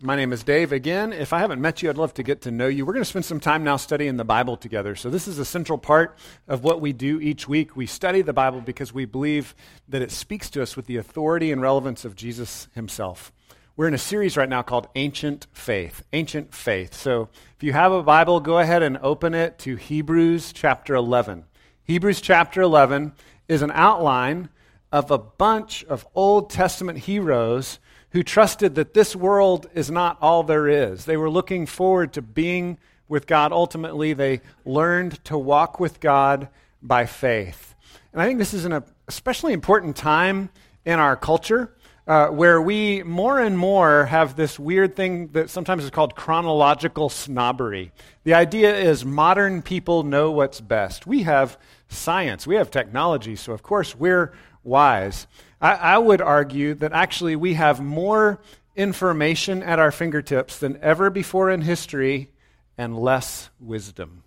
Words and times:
My 0.00 0.14
name 0.14 0.32
is 0.32 0.44
Dave. 0.44 0.70
Again, 0.70 1.12
if 1.12 1.32
I 1.32 1.40
haven't 1.40 1.60
met 1.60 1.82
you, 1.82 1.90
I'd 1.90 1.98
love 1.98 2.14
to 2.14 2.22
get 2.22 2.42
to 2.42 2.52
know 2.52 2.68
you. 2.68 2.86
We're 2.86 2.92
going 2.92 3.02
to 3.02 3.08
spend 3.08 3.24
some 3.24 3.40
time 3.40 3.64
now 3.64 3.76
studying 3.76 4.16
the 4.16 4.24
Bible 4.24 4.56
together. 4.56 4.94
So, 4.94 5.10
this 5.10 5.26
is 5.26 5.40
a 5.40 5.44
central 5.44 5.76
part 5.76 6.16
of 6.46 6.62
what 6.62 6.80
we 6.80 6.92
do 6.92 7.20
each 7.20 7.48
week. 7.48 7.76
We 7.76 7.86
study 7.86 8.22
the 8.22 8.32
Bible 8.32 8.60
because 8.60 8.94
we 8.94 9.06
believe 9.06 9.56
that 9.88 10.00
it 10.00 10.12
speaks 10.12 10.50
to 10.50 10.62
us 10.62 10.76
with 10.76 10.86
the 10.86 10.98
authority 10.98 11.50
and 11.50 11.60
relevance 11.60 12.04
of 12.04 12.14
Jesus 12.14 12.68
himself. 12.76 13.32
We're 13.76 13.88
in 13.88 13.94
a 13.94 13.98
series 13.98 14.36
right 14.36 14.48
now 14.48 14.62
called 14.62 14.86
Ancient 14.94 15.48
Faith. 15.52 16.04
Ancient 16.12 16.54
Faith. 16.54 16.94
So, 16.94 17.28
if 17.56 17.64
you 17.64 17.72
have 17.72 17.90
a 17.90 18.04
Bible, 18.04 18.38
go 18.38 18.60
ahead 18.60 18.84
and 18.84 18.98
open 18.98 19.34
it 19.34 19.58
to 19.60 19.74
Hebrews 19.74 20.52
chapter 20.52 20.94
11. 20.94 21.44
Hebrews 21.82 22.20
chapter 22.20 22.62
11 22.62 23.14
is 23.48 23.62
an 23.62 23.72
outline 23.72 24.48
of 24.92 25.10
a 25.10 25.18
bunch 25.18 25.82
of 25.86 26.06
Old 26.14 26.50
Testament 26.50 27.00
heroes 27.00 27.80
who 28.10 28.22
trusted 28.22 28.74
that 28.74 28.94
this 28.94 29.14
world 29.14 29.68
is 29.74 29.90
not 29.90 30.18
all 30.20 30.42
there 30.42 30.68
is. 30.68 31.04
They 31.04 31.16
were 31.16 31.30
looking 31.30 31.66
forward 31.66 32.12
to 32.14 32.22
being 32.22 32.78
with 33.08 33.26
God. 33.26 33.52
Ultimately, 33.52 34.12
they 34.12 34.40
learned 34.64 35.22
to 35.24 35.36
walk 35.36 35.78
with 35.78 36.00
God 36.00 36.48
by 36.82 37.06
faith. 37.06 37.74
And 38.12 38.22
I 38.22 38.26
think 38.26 38.38
this 38.38 38.54
is 38.54 38.64
an 38.64 38.82
especially 39.06 39.52
important 39.52 39.96
time 39.96 40.50
in 40.84 40.98
our 40.98 41.16
culture 41.16 41.74
uh, 42.08 42.28
where 42.28 42.60
we 42.60 43.02
more 43.02 43.38
and 43.38 43.58
more 43.58 44.06
have 44.06 44.34
this 44.34 44.58
weird 44.58 44.96
thing 44.96 45.28
that 45.28 45.50
sometimes 45.50 45.84
is 45.84 45.90
called 45.90 46.16
chronological 46.16 47.10
snobbery. 47.10 47.92
The 48.24 48.32
idea 48.32 48.74
is 48.74 49.04
modern 49.04 49.60
people 49.60 50.02
know 50.04 50.30
what's 50.30 50.60
best. 50.62 51.06
We 51.06 51.24
have 51.24 51.58
science, 51.88 52.46
we 52.46 52.54
have 52.56 52.70
technology, 52.70 53.36
so 53.36 53.52
of 53.52 53.62
course 53.62 53.94
we're 53.94 54.32
wise. 54.64 55.26
I, 55.60 55.74
I 55.74 55.98
would 55.98 56.20
argue 56.20 56.74
that 56.74 56.92
actually 56.92 57.36
we 57.36 57.54
have 57.54 57.80
more 57.80 58.40
information 58.76 59.62
at 59.62 59.78
our 59.78 59.90
fingertips 59.90 60.58
than 60.58 60.78
ever 60.82 61.10
before 61.10 61.50
in 61.50 61.62
history 61.62 62.30
and 62.76 62.96
less 62.96 63.50
wisdom. 63.58 64.22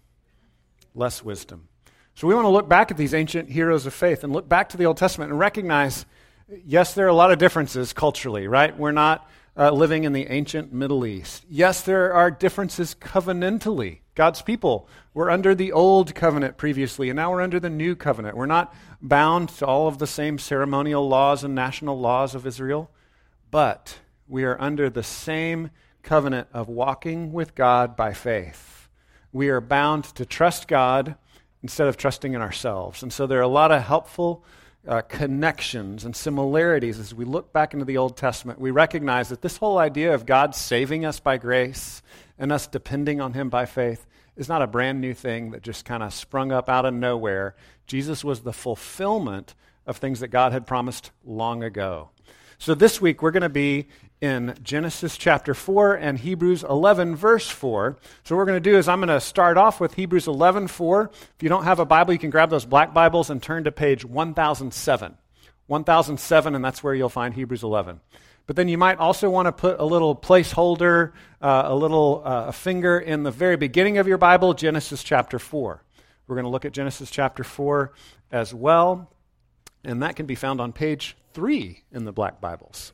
Less 0.93 1.23
wisdom. 1.23 1.69
So 2.15 2.27
we 2.27 2.35
want 2.35 2.45
to 2.45 2.49
look 2.49 2.67
back 2.67 2.91
at 2.91 2.97
these 2.97 3.13
ancient 3.13 3.49
heroes 3.49 3.85
of 3.85 3.93
faith 3.93 4.23
and 4.23 4.33
look 4.33 4.49
back 4.49 4.69
to 4.69 4.77
the 4.77 4.85
Old 4.85 4.97
Testament 4.97 5.31
and 5.31 5.39
recognize 5.39 6.05
yes, 6.65 6.93
there 6.93 7.05
are 7.05 7.09
a 7.09 7.13
lot 7.13 7.31
of 7.31 7.39
differences 7.39 7.93
culturally, 7.93 8.47
right? 8.47 8.77
We're 8.77 8.91
not 8.91 9.29
uh, 9.57 9.71
living 9.71 10.03
in 10.03 10.13
the 10.13 10.27
ancient 10.27 10.73
Middle 10.73 11.05
East. 11.05 11.45
Yes, 11.49 11.81
there 11.83 12.13
are 12.13 12.31
differences 12.31 12.95
covenantally. 12.95 13.99
God's 14.15 14.41
people 14.41 14.87
were 15.13 15.29
under 15.29 15.53
the 15.53 15.71
old 15.71 16.15
covenant 16.15 16.57
previously, 16.57 17.09
and 17.09 17.17
now 17.17 17.31
we're 17.31 17.41
under 17.41 17.59
the 17.59 17.69
new 17.69 17.95
covenant. 17.95 18.37
We're 18.37 18.45
not 18.45 18.73
bound 19.01 19.49
to 19.49 19.65
all 19.65 19.87
of 19.87 19.97
the 19.97 20.07
same 20.07 20.37
ceremonial 20.37 21.07
laws 21.07 21.43
and 21.43 21.53
national 21.53 21.99
laws 21.99 22.33
of 22.33 22.47
Israel, 22.47 22.89
but 23.49 23.99
we 24.27 24.43
are 24.45 24.59
under 24.61 24.89
the 24.89 25.03
same 25.03 25.69
covenant 26.03 26.47
of 26.53 26.69
walking 26.69 27.33
with 27.33 27.55
God 27.55 27.95
by 27.95 28.13
faith. 28.13 28.87
We 29.33 29.49
are 29.49 29.61
bound 29.61 30.05
to 30.15 30.25
trust 30.25 30.67
God 30.67 31.15
instead 31.61 31.87
of 31.87 31.97
trusting 31.97 32.33
in 32.33 32.41
ourselves. 32.41 33.03
And 33.03 33.11
so 33.11 33.27
there 33.27 33.39
are 33.39 33.43
a 33.43 33.47
lot 33.47 33.71
of 33.71 33.83
helpful 33.83 34.43
uh, 34.87 35.01
connections 35.01 36.05
and 36.05 36.15
similarities 36.15 36.97
as 36.97 37.13
we 37.13 37.23
look 37.23 37.53
back 37.53 37.73
into 37.73 37.85
the 37.85 37.97
Old 37.97 38.17
Testament. 38.17 38.59
We 38.59 38.71
recognize 38.71 39.29
that 39.29 39.41
this 39.41 39.57
whole 39.57 39.77
idea 39.77 40.13
of 40.13 40.25
God 40.25 40.55
saving 40.55 41.05
us 41.05 41.19
by 41.19 41.37
grace 41.37 42.01
and 42.39 42.51
us 42.51 42.65
depending 42.65 43.21
on 43.21 43.33
Him 43.33 43.49
by 43.49 43.65
faith 43.65 44.07
is 44.35 44.49
not 44.49 44.61
a 44.61 44.67
brand 44.67 45.01
new 45.01 45.13
thing 45.13 45.51
that 45.51 45.61
just 45.61 45.85
kind 45.85 46.03
of 46.03 46.13
sprung 46.13 46.51
up 46.51 46.69
out 46.69 46.85
of 46.85 46.93
nowhere. 46.93 47.55
Jesus 47.85 48.23
was 48.23 48.41
the 48.41 48.53
fulfillment 48.53 49.55
of 49.85 49.97
things 49.97 50.19
that 50.19 50.29
God 50.29 50.51
had 50.51 50.65
promised 50.65 51.11
long 51.25 51.63
ago. 51.63 52.09
So 52.57 52.75
this 52.75 53.01
week 53.01 53.21
we're 53.21 53.31
going 53.31 53.41
to 53.41 53.49
be 53.49 53.87
in 54.21 54.55
Genesis 54.61 55.17
chapter 55.17 55.55
4 55.55 55.95
and 55.95 56.19
Hebrews 56.19 56.63
11 56.63 57.15
verse 57.15 57.49
4. 57.49 57.97
So 58.23 58.35
what 58.35 58.39
we're 58.39 58.45
going 58.45 58.63
to 58.63 58.69
do 58.71 58.77
is 58.77 58.87
I'm 58.87 58.99
going 58.99 59.09
to 59.09 59.19
start 59.19 59.57
off 59.57 59.79
with 59.79 59.95
Hebrews 59.95 60.27
11 60.27 60.67
4. 60.67 61.09
If 61.11 61.41
you 61.41 61.49
don't 61.49 61.63
have 61.63 61.79
a 61.79 61.85
Bible, 61.85 62.13
you 62.13 62.19
can 62.19 62.29
grab 62.29 62.51
those 62.51 62.65
black 62.65 62.93
Bibles 62.93 63.31
and 63.31 63.41
turn 63.41 63.63
to 63.63 63.71
page 63.71 64.05
1007. 64.05 65.17
1007 65.65 66.55
and 66.55 66.63
that's 66.63 66.83
where 66.83 66.93
you'll 66.93 67.09
find 67.09 67.33
Hebrews 67.33 67.63
11. 67.63 67.99
But 68.47 68.55
then 68.55 68.67
you 68.67 68.77
might 68.77 68.97
also 68.97 69.29
want 69.29 69.45
to 69.45 69.51
put 69.51 69.79
a 69.79 69.85
little 69.85 70.15
placeholder, 70.15 71.13
uh, 71.41 71.63
a 71.65 71.75
little 71.75 72.21
uh, 72.25 72.51
finger 72.51 72.99
in 72.99 73.23
the 73.23 73.31
very 73.31 73.55
beginning 73.55 73.97
of 73.97 74.07
your 74.07 74.17
Bible, 74.17 74.53
Genesis 74.53 75.03
chapter 75.03 75.39
4. 75.39 75.83
We're 76.27 76.35
going 76.35 76.45
to 76.45 76.49
look 76.49 76.65
at 76.65 76.71
Genesis 76.71 77.09
chapter 77.09 77.43
4 77.43 77.93
as 78.31 78.53
well. 78.53 79.11
And 79.83 80.03
that 80.03 80.15
can 80.15 80.25
be 80.25 80.35
found 80.35 80.61
on 80.61 80.73
page 80.73 81.15
3 81.33 81.83
in 81.91 82.05
the 82.05 82.11
black 82.11 82.41
Bibles. 82.41 82.93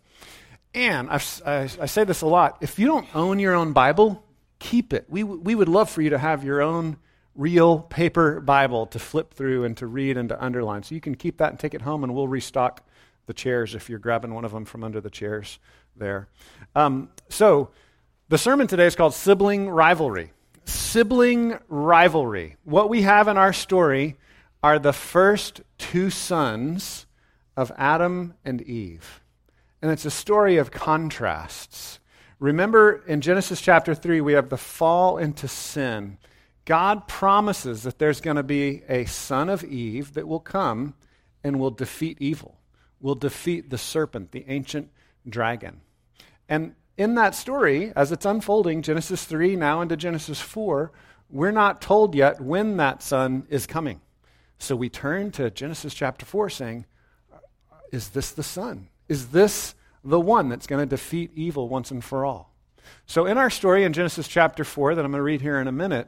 And 0.73 1.09
I, 1.09 1.15
I 1.45 1.85
say 1.85 2.03
this 2.03 2.21
a 2.21 2.27
lot 2.27 2.57
if 2.61 2.77
you 2.77 2.85
don't 2.87 3.07
own 3.15 3.39
your 3.39 3.55
own 3.55 3.73
Bible, 3.73 4.23
keep 4.59 4.93
it. 4.93 5.05
We, 5.09 5.23
we 5.23 5.55
would 5.55 5.69
love 5.69 5.89
for 5.89 6.01
you 6.01 6.11
to 6.11 6.17
have 6.17 6.43
your 6.43 6.61
own 6.61 6.97
real 7.35 7.79
paper 7.79 8.41
Bible 8.41 8.87
to 8.87 8.99
flip 8.99 9.33
through 9.33 9.63
and 9.63 9.77
to 9.77 9.87
read 9.87 10.17
and 10.17 10.29
to 10.29 10.43
underline. 10.43 10.83
So 10.83 10.95
you 10.95 11.01
can 11.01 11.15
keep 11.15 11.37
that 11.37 11.51
and 11.51 11.59
take 11.59 11.73
it 11.73 11.81
home, 11.81 12.03
and 12.03 12.13
we'll 12.13 12.27
restock 12.27 12.83
the 13.27 13.33
chairs 13.33 13.75
if 13.75 13.89
you're 13.89 13.99
grabbing 13.99 14.33
one 14.33 14.45
of 14.45 14.51
them 14.51 14.65
from 14.65 14.83
under 14.83 14.99
the 14.99 15.09
chairs 15.09 15.59
there. 15.95 16.27
Um, 16.75 17.09
so, 17.29 17.69
the 18.29 18.37
sermon 18.37 18.67
today 18.67 18.87
is 18.87 18.95
called 18.95 19.13
Sibling 19.13 19.69
Rivalry. 19.69 20.31
Sibling 20.65 21.59
rivalry. 21.69 22.55
What 22.63 22.89
we 22.89 23.03
have 23.03 23.27
in 23.27 23.37
our 23.37 23.53
story 23.53 24.17
are 24.63 24.79
the 24.79 24.93
first 24.93 25.61
two 25.77 26.09
sons 26.09 27.05
of 27.55 27.71
Adam 27.77 28.33
and 28.43 28.61
Eve. 28.61 29.21
And 29.81 29.91
it's 29.91 30.05
a 30.05 30.11
story 30.11 30.57
of 30.57 30.71
contrasts. 30.71 31.99
Remember 32.39 33.03
in 33.07 33.21
Genesis 33.21 33.61
chapter 33.61 33.95
3, 33.95 34.19
we 34.21 34.33
have 34.33 34.49
the 34.49 34.57
fall 34.57 35.17
into 35.17 35.47
sin. 35.47 36.17
God 36.65 37.07
promises 37.07 37.83
that 37.83 37.97
there's 37.97 38.19
going 38.19 38.35
to 38.35 38.43
be 38.43 38.83
a 38.89 39.05
son 39.05 39.49
of 39.49 39.63
Eve 39.63 40.13
that 40.15 40.27
will 40.27 40.39
come 40.39 40.95
and 41.43 41.59
will 41.59 41.71
defeat 41.71 42.17
evil 42.19 42.57
will 42.99 43.15
defeat 43.15 43.69
the 43.69 43.77
serpent, 43.77 44.31
the 44.31 44.45
ancient 44.47 44.89
dragon. 45.27 45.81
And 46.49 46.75
in 46.97 47.15
that 47.15 47.35
story, 47.35 47.93
as 47.95 48.11
it's 48.11 48.25
unfolding, 48.25 48.81
Genesis 48.81 49.23
3 49.25 49.55
now 49.55 49.81
into 49.81 49.95
Genesis 49.95 50.41
4, 50.41 50.91
we're 51.29 51.51
not 51.51 51.81
told 51.81 52.15
yet 52.15 52.41
when 52.41 52.77
that 52.77 53.03
son 53.03 53.45
is 53.49 53.67
coming. 53.67 54.01
So 54.59 54.75
we 54.75 54.89
turn 54.89 55.31
to 55.31 55.51
Genesis 55.51 55.93
chapter 55.93 56.25
4 56.25 56.49
saying, 56.49 56.85
Is 57.91 58.09
this 58.09 58.31
the 58.31 58.43
son? 58.43 58.89
Is 59.07 59.27
this 59.27 59.75
the 60.03 60.19
one 60.19 60.49
that's 60.49 60.67
going 60.67 60.81
to 60.81 60.89
defeat 60.89 61.31
evil 61.35 61.69
once 61.69 61.91
and 61.91 62.03
for 62.03 62.25
all? 62.25 62.53
So 63.05 63.25
in 63.25 63.37
our 63.37 63.49
story 63.49 63.83
in 63.83 63.93
Genesis 63.93 64.27
chapter 64.27 64.63
4, 64.63 64.95
that 64.95 65.05
I'm 65.05 65.11
going 65.11 65.19
to 65.19 65.23
read 65.23 65.41
here 65.41 65.59
in 65.59 65.67
a 65.67 65.73
minute, 65.73 66.07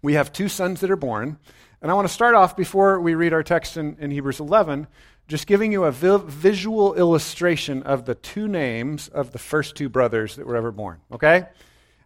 we 0.00 0.14
have 0.14 0.32
two 0.32 0.48
sons 0.48 0.80
that 0.80 0.90
are 0.90 0.96
born. 0.96 1.38
And 1.82 1.90
I 1.90 1.94
want 1.94 2.08
to 2.08 2.14
start 2.14 2.34
off 2.34 2.56
before 2.56 3.00
we 3.00 3.14
read 3.14 3.32
our 3.32 3.42
text 3.42 3.76
in, 3.76 3.96
in 4.00 4.10
Hebrews 4.10 4.40
11 4.40 4.86
just 5.28 5.46
giving 5.46 5.70
you 5.70 5.84
a 5.84 5.92
vi- 5.92 6.22
visual 6.26 6.94
illustration 6.94 7.82
of 7.82 8.06
the 8.06 8.14
two 8.14 8.48
names 8.48 9.08
of 9.08 9.32
the 9.32 9.38
first 9.38 9.76
two 9.76 9.88
brothers 9.88 10.36
that 10.36 10.46
were 10.46 10.56
ever 10.56 10.72
born, 10.72 11.00
okay? 11.12 11.46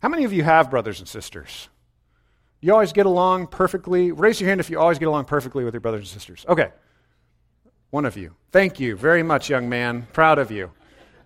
How 0.03 0.09
many 0.09 0.25
of 0.25 0.33
you 0.33 0.43
have 0.43 0.71
brothers 0.71 0.99
and 0.99 1.09
sisters? 1.09 1.69
You 2.61 2.73
always 2.73 2.93
get 2.93 3.07
along 3.07 3.47
perfectly? 3.47 4.13
Raise 4.13 4.41
your 4.41 4.49
hand 4.49 4.61
if 4.61 4.69
you 4.69 4.79
always 4.79 4.99
get 4.99 5.07
along 5.07 5.25
perfectly 5.25 5.65
with 5.65 5.73
your 5.75 5.81
brothers 5.81 6.01
and 6.01 6.09
sisters. 6.09 6.45
Okay. 6.49 6.71
One 7.91 8.05
of 8.05 8.17
you. 8.17 8.35
Thank 8.51 8.81
you 8.81 8.97
very 8.97 9.23
much, 9.23 9.49
young 9.49 9.69
man. 9.69 10.07
Proud 10.13 10.39
of 10.39 10.51
you. 10.51 10.73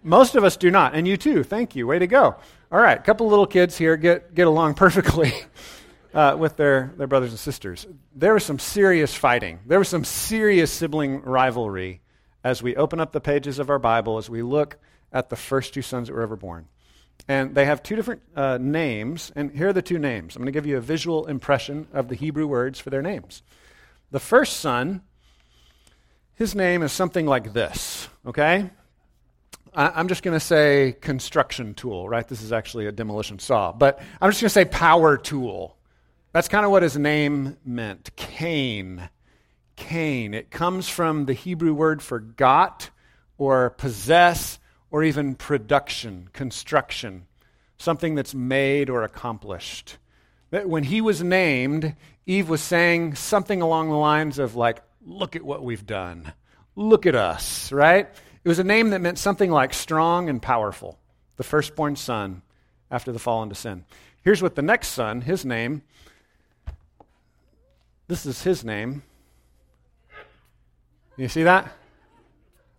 Most 0.03 0.35
of 0.37 0.45
us 0.45 0.57
do 0.57 0.71
not, 0.71 0.95
and 0.95 1.09
you 1.09 1.17
too. 1.17 1.43
Thank 1.43 1.75
you. 1.75 1.87
Way 1.87 1.99
to 1.99 2.07
go. 2.07 2.37
All 2.71 2.81
right, 2.81 2.99
a 2.99 3.03
couple 3.03 3.29
little 3.29 3.47
kids 3.47 3.77
here 3.77 3.97
get, 3.97 4.35
get 4.35 4.47
along 4.47 4.75
perfectly. 4.75 5.33
uh, 6.17 6.35
with 6.35 6.57
their, 6.57 6.95
their 6.97 7.07
brothers 7.07 7.31
and 7.31 7.39
sisters. 7.39 7.87
There 8.15 8.33
was 8.33 8.43
some 8.43 8.59
serious 8.59 9.15
fighting. 9.15 9.61
There 9.67 9.79
was 9.79 9.89
some 9.89 10.03
serious 10.03 10.73
sibling 10.73 11.21
rivalry 11.21 12.01
as 12.43 12.63
we 12.63 12.75
open 12.75 13.01
up 13.01 13.13
the 13.13 13.21
pages 13.21 13.59
of 13.59 13.69
our 13.69 13.79
Bible, 13.79 14.17
as 14.17 14.31
we 14.31 14.41
look 14.41 14.79
at 15.13 15.29
the 15.29 15.37
first 15.37 15.75
two 15.75 15.83
sons 15.83 16.09
that 16.09 16.15
were 16.15 16.23
ever 16.23 16.37
born. 16.37 16.69
And 17.29 17.55
they 17.55 17.67
have 17.67 17.83
two 17.83 17.97
different 17.97 18.23
uh, 18.35 18.59
names, 18.59 19.31
and 19.37 19.51
here 19.51 19.69
are 19.69 19.73
the 19.75 19.83
two 19.83 19.99
names. 19.99 20.37
I'm 20.37 20.41
going 20.41 20.47
to 20.47 20.53
give 20.53 20.67
you 20.67 20.79
a 20.79 20.81
visual 20.81 21.27
impression 21.27 21.87
of 21.93 22.09
the 22.09 22.15
Hebrew 22.15 22.47
words 22.47 22.81
for 22.81 22.89
their 22.89 23.03
names. 23.03 23.43
The 24.11 24.21
first 24.21 24.59
son, 24.59 25.03
his 26.35 26.55
name 26.55 26.83
is 26.83 26.93
something 26.93 27.27
like 27.27 27.53
this, 27.53 28.09
okay? 28.25 28.71
I, 29.75 30.01
am 30.01 30.09
just 30.09 30.23
going 30.23 30.37
to 30.37 30.45
say 30.45 30.97
construction 30.99 31.75
tool, 31.75 32.09
right? 32.09 32.27
This 32.27 32.41
is 32.41 32.53
actually 32.53 32.87
a 32.87 32.93
demolition 32.93 33.39
saw, 33.39 33.73
but 33.73 33.99
I'm 34.21 34.31
just 34.31 34.41
going 34.41 34.49
to 34.49 34.55
say 34.55 34.65
power 34.65 35.19
tool. 35.19 35.76
That's 36.37 36.49
kind 36.49 36.67
of 36.67 36.71
what 36.71 36.83
his 36.83 36.99
name 36.99 37.57
meant 37.65 38.15
Cain. 38.15 39.09
Cain. 39.75 40.35
It 40.35 40.51
comes 40.51 40.87
from 40.87 41.25
the 41.25 41.33
Hebrew 41.33 41.73
word 41.73 42.03
for 42.03 42.19
got 42.19 42.91
or 43.39 43.71
possess 43.71 44.59
or 44.91 45.03
even 45.03 45.35
production, 45.35 46.29
construction, 46.35 47.27
something 47.79 48.15
that's 48.15 48.35
made 48.35 48.91
or 48.91 49.03
accomplished. 49.03 49.97
When 50.51 50.85
he 50.85 51.01
was 51.01 51.23
named, 51.23 51.97
Eve 52.27 52.51
was 52.51 52.61
saying 52.61 53.15
something 53.15 53.63
along 53.63 53.89
the 53.89 53.97
lines 53.97 54.39
of, 54.39 54.55
like, 54.57 54.83
look 55.07 55.37
at 55.37 55.43
what 55.43 55.65
we've 55.65 55.87
done. 55.87 56.35
Look 56.75 57.07
at 57.07 57.15
us, 57.15 57.73
right? 57.73 58.11
It 58.45 58.49
was 58.49 58.59
a 58.59 58.63
name 58.65 58.91
that 58.91 59.01
meant 59.01 59.17
something 59.17 59.51
like 59.51 59.73
strong 59.73 60.29
and 60.29 60.43
powerful. 60.43 60.99
The 61.39 61.45
firstborn 61.45 61.97
son 61.97 62.43
after 62.91 63.11
the 63.11 63.19
fall 63.19 63.43
into 63.43 63.55
sin. 63.55 63.87
Here's 64.21 64.43
what 64.43 64.55
the 64.55 64.61
next 64.61 64.89
son, 64.89 65.23
his 65.23 65.43
name, 65.43 65.81
this 68.09 68.27
is 68.27 68.43
his 68.43 68.65
name. 68.65 69.03
You 71.17 71.29
see 71.29 71.45
that? 71.45 71.73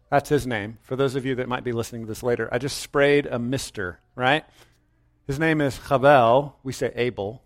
That's 0.09 0.29
his 0.29 0.47
name. 0.47 0.77
For 0.83 0.95
those 0.95 1.15
of 1.15 1.25
you 1.25 1.35
that 1.35 1.49
might 1.49 1.63
be 1.63 1.71
listening 1.73 2.03
to 2.03 2.07
this 2.07 2.23
later, 2.23 2.47
I 2.51 2.59
just 2.59 2.77
sprayed 2.77 3.25
a 3.25 3.39
mister, 3.39 3.99
right? 4.15 4.45
His 5.25 5.39
name 5.39 5.59
is 5.59 5.77
Chabel. 5.77 6.53
We 6.63 6.71
say 6.71 6.91
Abel. 6.95 7.43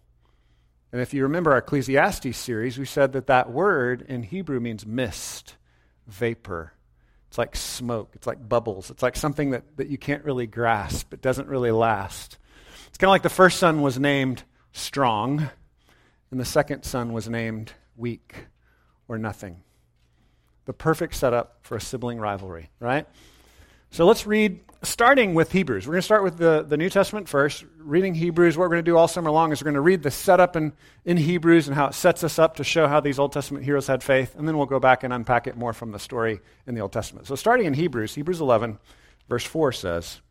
And 0.91 1.01
if 1.01 1.13
you 1.13 1.23
remember 1.23 1.51
our 1.51 1.59
Ecclesiastes 1.59 2.37
series, 2.37 2.77
we 2.77 2.85
said 2.85 3.13
that 3.13 3.27
that 3.27 3.49
word 3.49 4.03
in 4.07 4.23
Hebrew 4.23 4.59
means 4.59 4.85
mist, 4.85 5.55
vapor. 6.05 6.73
It's 7.29 7.37
like 7.37 7.55
smoke. 7.55 8.11
It's 8.13 8.27
like 8.27 8.47
bubbles. 8.47 8.91
It's 8.91 9.01
like 9.01 9.15
something 9.15 9.51
that, 9.51 9.77
that 9.77 9.87
you 9.87 9.97
can't 9.97 10.25
really 10.25 10.47
grasp. 10.47 11.13
It 11.13 11.21
doesn't 11.21 11.47
really 11.47 11.71
last. 11.71 12.37
It's 12.87 12.97
kind 12.97 13.07
of 13.07 13.13
like 13.13 13.23
the 13.23 13.29
first 13.29 13.57
son 13.57 13.81
was 13.81 13.97
named 13.97 14.43
strong, 14.73 15.49
and 16.31 16.39
the 16.39 16.45
second 16.45 16.83
son 16.83 17.13
was 17.13 17.29
named 17.29 17.73
weak 17.95 18.47
or 19.07 19.17
nothing. 19.17 19.57
The 20.65 20.73
perfect 20.73 21.15
setup 21.15 21.59
for 21.61 21.75
a 21.75 21.81
sibling 21.81 22.19
rivalry, 22.19 22.69
right? 22.79 23.05
So 23.89 24.05
let's 24.05 24.25
read, 24.25 24.61
starting 24.83 25.33
with 25.33 25.51
Hebrews. 25.51 25.85
We're 25.85 25.93
going 25.93 26.01
to 26.01 26.05
start 26.05 26.23
with 26.23 26.37
the, 26.37 26.63
the 26.65 26.77
New 26.77 26.89
Testament 26.89 27.27
first. 27.27 27.65
Reading 27.77 28.15
Hebrews, 28.15 28.57
what 28.57 28.63
we're 28.63 28.75
going 28.75 28.85
to 28.85 28.89
do 28.89 28.95
all 28.95 29.09
summer 29.09 29.29
long 29.29 29.51
is 29.51 29.61
we're 29.61 29.65
going 29.65 29.73
to 29.75 29.81
read 29.81 30.01
the 30.01 30.11
setup 30.11 30.55
in, 30.55 30.71
in 31.03 31.17
Hebrews 31.17 31.67
and 31.67 31.75
how 31.75 31.87
it 31.87 31.93
sets 31.93 32.23
us 32.23 32.39
up 32.39 32.55
to 32.55 32.63
show 32.63 32.87
how 32.87 33.01
these 33.01 33.19
Old 33.19 33.33
Testament 33.33 33.65
heroes 33.65 33.87
had 33.87 34.01
faith, 34.01 34.33
and 34.37 34.47
then 34.47 34.55
we'll 34.55 34.65
go 34.65 34.79
back 34.79 35.03
and 35.03 35.11
unpack 35.11 35.45
it 35.45 35.57
more 35.57 35.73
from 35.73 35.91
the 35.91 35.99
story 35.99 36.39
in 36.65 36.73
the 36.73 36.79
Old 36.79 36.93
Testament. 36.93 37.27
So 37.27 37.35
starting 37.35 37.65
in 37.65 37.73
Hebrews, 37.73 38.15
Hebrews 38.15 38.39
11, 38.39 38.79
verse 39.27 39.43
4 39.43 39.73
says, 39.73 40.21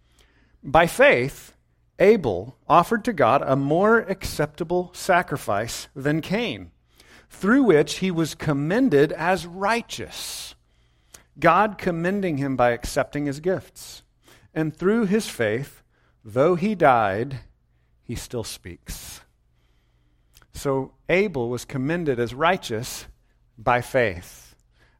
By 0.63 0.87
faith, 0.87 1.53
Abel 2.01 2.57
offered 2.67 3.05
to 3.05 3.13
God 3.13 3.43
a 3.45 3.55
more 3.55 3.99
acceptable 3.99 4.91
sacrifice 4.95 5.89
than 5.95 6.23
Cain, 6.23 6.71
through 7.29 7.63
which 7.65 7.99
he 7.99 8.11
was 8.11 8.35
commended 8.35 9.13
as 9.13 9.47
righteous. 9.47 10.55
God 11.39 11.77
commending 11.79 12.39
him 12.39 12.57
by 12.57 12.71
accepting 12.71 13.27
his 13.27 13.41
gifts. 13.41 14.03
And 14.55 14.75
through 14.75 15.07
his 15.07 15.29
faith, 15.29 15.83
though 16.25 16.55
he 16.55 16.75
died, 16.75 17.41
he 18.03 18.15
still 18.15 18.45
speaks. 18.45 19.21
So 20.53 20.93
Abel 21.09 21.49
was 21.49 21.65
commended 21.65 22.19
as 22.19 22.35
righteous 22.35 23.07
by 23.57 23.81
faith. 23.81 24.55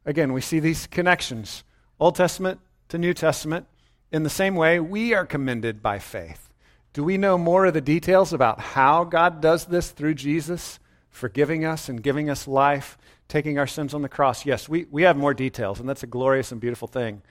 Again, 0.05 0.33
we 0.33 0.41
see 0.41 0.59
these 0.59 0.87
connections 0.87 1.63
Old 1.99 2.15
Testament 2.15 2.59
to 2.89 2.97
New 2.97 3.13
Testament. 3.13 3.67
In 4.11 4.23
the 4.23 4.29
same 4.29 4.55
way, 4.55 4.79
we 4.79 5.13
are 5.13 5.25
commended 5.25 5.83
by 5.83 5.99
faith. 5.99 6.50
Do 6.93 7.03
we 7.05 7.17
know 7.17 7.37
more 7.37 7.65
of 7.65 7.73
the 7.73 7.81
details 7.81 8.33
about 8.33 8.59
how 8.59 9.05
God 9.05 9.39
does 9.39 9.65
this 9.65 9.91
through 9.91 10.15
Jesus, 10.15 10.77
forgiving 11.09 11.63
us 11.63 11.87
and 11.87 12.03
giving 12.03 12.29
us 12.29 12.49
life, 12.49 12.97
taking 13.29 13.57
our 13.57 13.67
sins 13.67 13.93
on 13.93 14.01
the 14.01 14.09
cross? 14.09 14.45
Yes, 14.45 14.67
we, 14.67 14.85
we 14.91 15.03
have 15.03 15.15
more 15.15 15.33
details, 15.33 15.79
and 15.79 15.87
that's 15.87 16.03
a 16.03 16.07
glorious 16.07 16.51
and 16.51 16.59
beautiful 16.59 16.89
thing. 16.89 17.21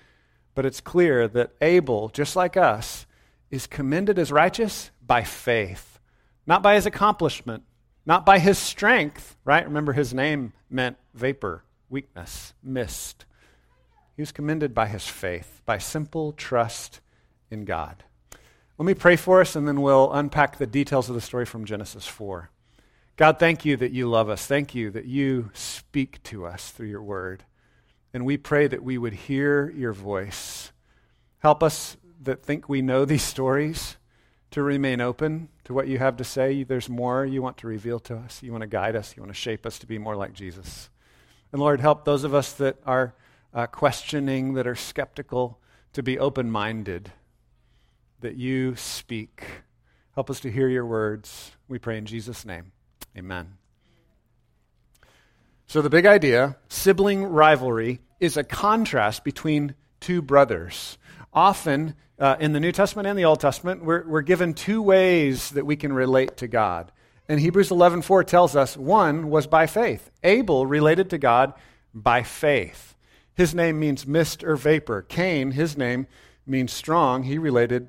But 0.54 0.64
it's 0.64 0.80
clear 0.80 1.28
that 1.28 1.52
Abel, 1.60 2.08
just 2.08 2.36
like 2.36 2.56
us, 2.56 3.06
is 3.50 3.66
commended 3.66 4.18
as 4.18 4.32
righteous 4.32 4.90
by 5.06 5.24
faith, 5.24 6.00
not 6.46 6.62
by 6.62 6.74
his 6.76 6.86
accomplishment, 6.86 7.64
not 8.06 8.24
by 8.24 8.38
his 8.38 8.58
strength, 8.58 9.36
right? 9.44 9.64
Remember, 9.64 9.92
his 9.92 10.14
name 10.14 10.54
meant 10.70 10.96
vapor, 11.12 11.64
weakness, 11.90 12.54
mist. 12.62 13.26
He 14.16 14.22
was 14.22 14.32
commended 14.32 14.74
by 14.74 14.86
his 14.86 15.06
faith, 15.06 15.60
by 15.66 15.76
simple 15.76 16.32
trust 16.32 17.00
in 17.50 17.66
God. 17.66 18.04
Let 18.80 18.86
me 18.86 18.94
pray 18.94 19.16
for 19.16 19.42
us, 19.42 19.56
and 19.56 19.68
then 19.68 19.82
we'll 19.82 20.10
unpack 20.10 20.56
the 20.56 20.66
details 20.66 21.10
of 21.10 21.14
the 21.14 21.20
story 21.20 21.44
from 21.44 21.66
Genesis 21.66 22.06
4. 22.06 22.48
God, 23.18 23.38
thank 23.38 23.66
you 23.66 23.76
that 23.76 23.92
you 23.92 24.08
love 24.08 24.30
us. 24.30 24.46
Thank 24.46 24.74
you 24.74 24.90
that 24.92 25.04
you 25.04 25.50
speak 25.52 26.22
to 26.22 26.46
us 26.46 26.70
through 26.70 26.86
your 26.86 27.02
word. 27.02 27.44
And 28.14 28.24
we 28.24 28.38
pray 28.38 28.68
that 28.68 28.82
we 28.82 28.96
would 28.96 29.12
hear 29.12 29.68
your 29.68 29.92
voice. 29.92 30.72
Help 31.40 31.62
us 31.62 31.98
that 32.22 32.42
think 32.42 32.70
we 32.70 32.80
know 32.80 33.04
these 33.04 33.22
stories 33.22 33.98
to 34.52 34.62
remain 34.62 35.02
open 35.02 35.50
to 35.64 35.74
what 35.74 35.86
you 35.86 35.98
have 35.98 36.16
to 36.16 36.24
say. 36.24 36.62
There's 36.62 36.88
more 36.88 37.26
you 37.26 37.42
want 37.42 37.58
to 37.58 37.66
reveal 37.66 38.00
to 38.00 38.16
us. 38.16 38.42
You 38.42 38.50
want 38.50 38.62
to 38.62 38.66
guide 38.66 38.96
us. 38.96 39.14
You 39.14 39.22
want 39.22 39.34
to 39.34 39.38
shape 39.38 39.66
us 39.66 39.78
to 39.80 39.86
be 39.86 39.98
more 39.98 40.16
like 40.16 40.32
Jesus. 40.32 40.88
And 41.52 41.60
Lord, 41.60 41.82
help 41.82 42.06
those 42.06 42.24
of 42.24 42.32
us 42.32 42.54
that 42.54 42.78
are 42.86 43.12
uh, 43.52 43.66
questioning, 43.66 44.54
that 44.54 44.66
are 44.66 44.74
skeptical, 44.74 45.58
to 45.92 46.02
be 46.02 46.18
open 46.18 46.50
minded 46.50 47.12
that 48.20 48.36
you 48.36 48.76
speak. 48.76 49.44
Help 50.14 50.30
us 50.30 50.40
to 50.40 50.50
hear 50.50 50.68
your 50.68 50.86
words. 50.86 51.52
We 51.68 51.78
pray 51.78 51.98
in 51.98 52.06
Jesus' 52.06 52.44
name. 52.44 52.72
Amen. 53.16 53.54
So, 55.66 55.82
the 55.82 55.90
big 55.90 56.06
idea 56.06 56.56
sibling 56.68 57.24
rivalry 57.24 58.00
is 58.18 58.36
a 58.36 58.44
contrast 58.44 59.24
between 59.24 59.74
two 60.00 60.20
brothers. 60.20 60.98
Often 61.32 61.94
uh, 62.18 62.36
in 62.40 62.52
the 62.52 62.60
New 62.60 62.72
Testament 62.72 63.06
and 63.06 63.18
the 63.18 63.24
Old 63.24 63.40
Testament, 63.40 63.84
we're, 63.84 64.06
we're 64.06 64.22
given 64.22 64.52
two 64.52 64.82
ways 64.82 65.50
that 65.50 65.64
we 65.64 65.76
can 65.76 65.92
relate 65.92 66.36
to 66.38 66.48
God. 66.48 66.92
And 67.28 67.38
Hebrews 67.38 67.70
11:4 67.70 68.26
tells 68.26 68.56
us 68.56 68.76
one 68.76 69.30
was 69.30 69.46
by 69.46 69.66
faith. 69.66 70.10
Abel 70.24 70.66
related 70.66 71.10
to 71.10 71.18
God 71.18 71.54
by 71.94 72.24
faith. 72.24 72.96
His 73.34 73.54
name 73.54 73.78
means 73.78 74.06
mist 74.06 74.42
or 74.42 74.56
vapor. 74.56 75.02
Cain, 75.02 75.52
his 75.52 75.78
name 75.78 76.08
means 76.44 76.72
strong. 76.72 77.22
He 77.22 77.38
related 77.38 77.88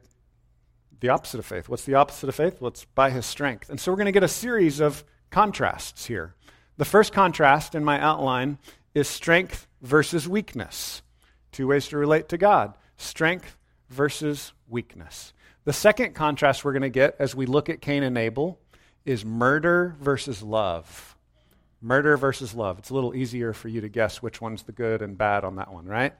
the 1.02 1.10
opposite 1.10 1.40
of 1.40 1.46
faith. 1.46 1.68
What's 1.68 1.84
the 1.84 1.96
opposite 1.96 2.30
of 2.30 2.36
faith? 2.36 2.62
It's 2.62 2.86
by 2.86 3.10
his 3.10 3.26
strength. 3.26 3.70
And 3.70 3.80
so 3.80 3.92
we're 3.92 3.98
going 3.98 4.06
to 4.06 4.12
get 4.12 4.24
a 4.24 4.28
series 4.28 4.80
of 4.80 5.04
contrasts 5.30 6.06
here. 6.06 6.36
The 6.78 6.86
first 6.86 7.12
contrast 7.12 7.76
in 7.76 7.84
my 7.84 8.00
outline 8.00 8.60
is 8.94 9.08
strength 9.08 9.68
versus 9.82 10.28
weakness. 10.28 11.02
Two 11.52 11.68
ways 11.68 11.88
to 11.90 11.98
relate 11.98 12.30
to 12.30 12.38
God 12.38 12.76
strength 12.98 13.58
versus 13.90 14.54
weakness. 14.70 15.34
The 15.64 15.74
second 15.74 16.14
contrast 16.14 16.64
we're 16.64 16.74
going 16.74 16.82
to 16.84 16.90
get 16.90 17.16
as 17.18 17.36
we 17.36 17.48
look 17.48 17.68
at 17.68 17.82
Cain 17.82 18.04
and 18.04 18.18
Abel 18.18 18.60
is 19.06 19.26
murder 19.26 19.96
versus 20.00 20.44
love. 20.44 21.16
Murder 21.82 22.16
versus 22.16 22.54
love. 22.54 22.78
It's 22.78 22.92
a 22.92 22.94
little 22.94 23.16
easier 23.16 23.54
for 23.54 23.70
you 23.70 23.82
to 23.82 23.90
guess 23.90 24.22
which 24.22 24.40
one's 24.40 24.64
the 24.64 24.72
good 24.72 25.02
and 25.02 25.18
bad 25.18 25.44
on 25.44 25.56
that 25.56 25.74
one, 25.74 25.88
right? 25.88 26.14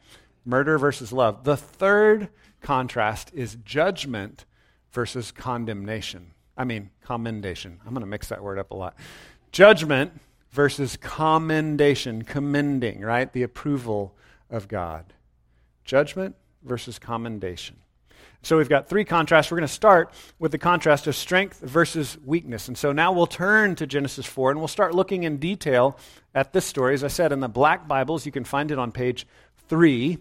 Murder 0.44 0.80
versus 0.80 1.14
love. 1.14 1.44
The 1.44 1.56
third 1.56 2.30
contrast 2.62 3.32
is 3.36 3.58
judgment 3.64 4.46
versus 4.92 5.32
condemnation. 5.32 6.32
I 6.58 6.64
mean, 6.64 6.90
commendation. 7.02 7.80
I'm 7.86 7.94
going 7.94 8.02
to 8.02 8.08
mix 8.08 8.28
that 8.30 8.44
word 8.44 8.60
up 8.60 8.72
a 8.72 8.76
lot. 8.76 8.96
Judgment 9.52 10.20
versus 10.52 10.98
commendation, 10.98 12.24
commending, 12.24 13.02
right? 13.02 13.32
The 13.32 13.44
approval 13.44 14.14
of 14.50 14.68
God. 14.68 15.14
Judgment 15.86 16.36
versus 16.64 17.00
commendation. 17.00 17.78
So 18.44 18.58
we've 18.58 18.70
got 18.70 18.90
three 18.90 19.06
contrasts. 19.06 19.52
We're 19.52 19.58
going 19.58 19.68
to 19.68 19.74
start 19.74 20.12
with 20.40 20.52
the 20.52 20.58
contrast 20.58 21.06
of 21.06 21.16
strength 21.16 21.60
versus 21.60 22.18
weakness. 22.26 22.68
And 22.68 22.78
so 22.78 22.92
now 22.92 23.12
we'll 23.12 23.28
turn 23.28 23.76
to 23.76 23.86
Genesis 23.86 24.26
4 24.26 24.52
and 24.52 24.60
we'll 24.60 24.68
start 24.68 24.96
looking 24.96 25.24
in 25.24 25.38
detail 25.38 25.98
at 26.34 26.52
this 26.52 26.66
story. 26.66 26.96
As 26.96 27.04
I 27.04 27.08
said, 27.08 27.32
in 27.32 27.40
the 27.40 27.48
black 27.48 27.88
Bibles, 27.88 28.26
you 28.26 28.32
can 28.32 28.44
find 28.44 28.72
it 28.72 28.80
on 28.80 28.92
page 28.92 29.28
3 29.70 30.18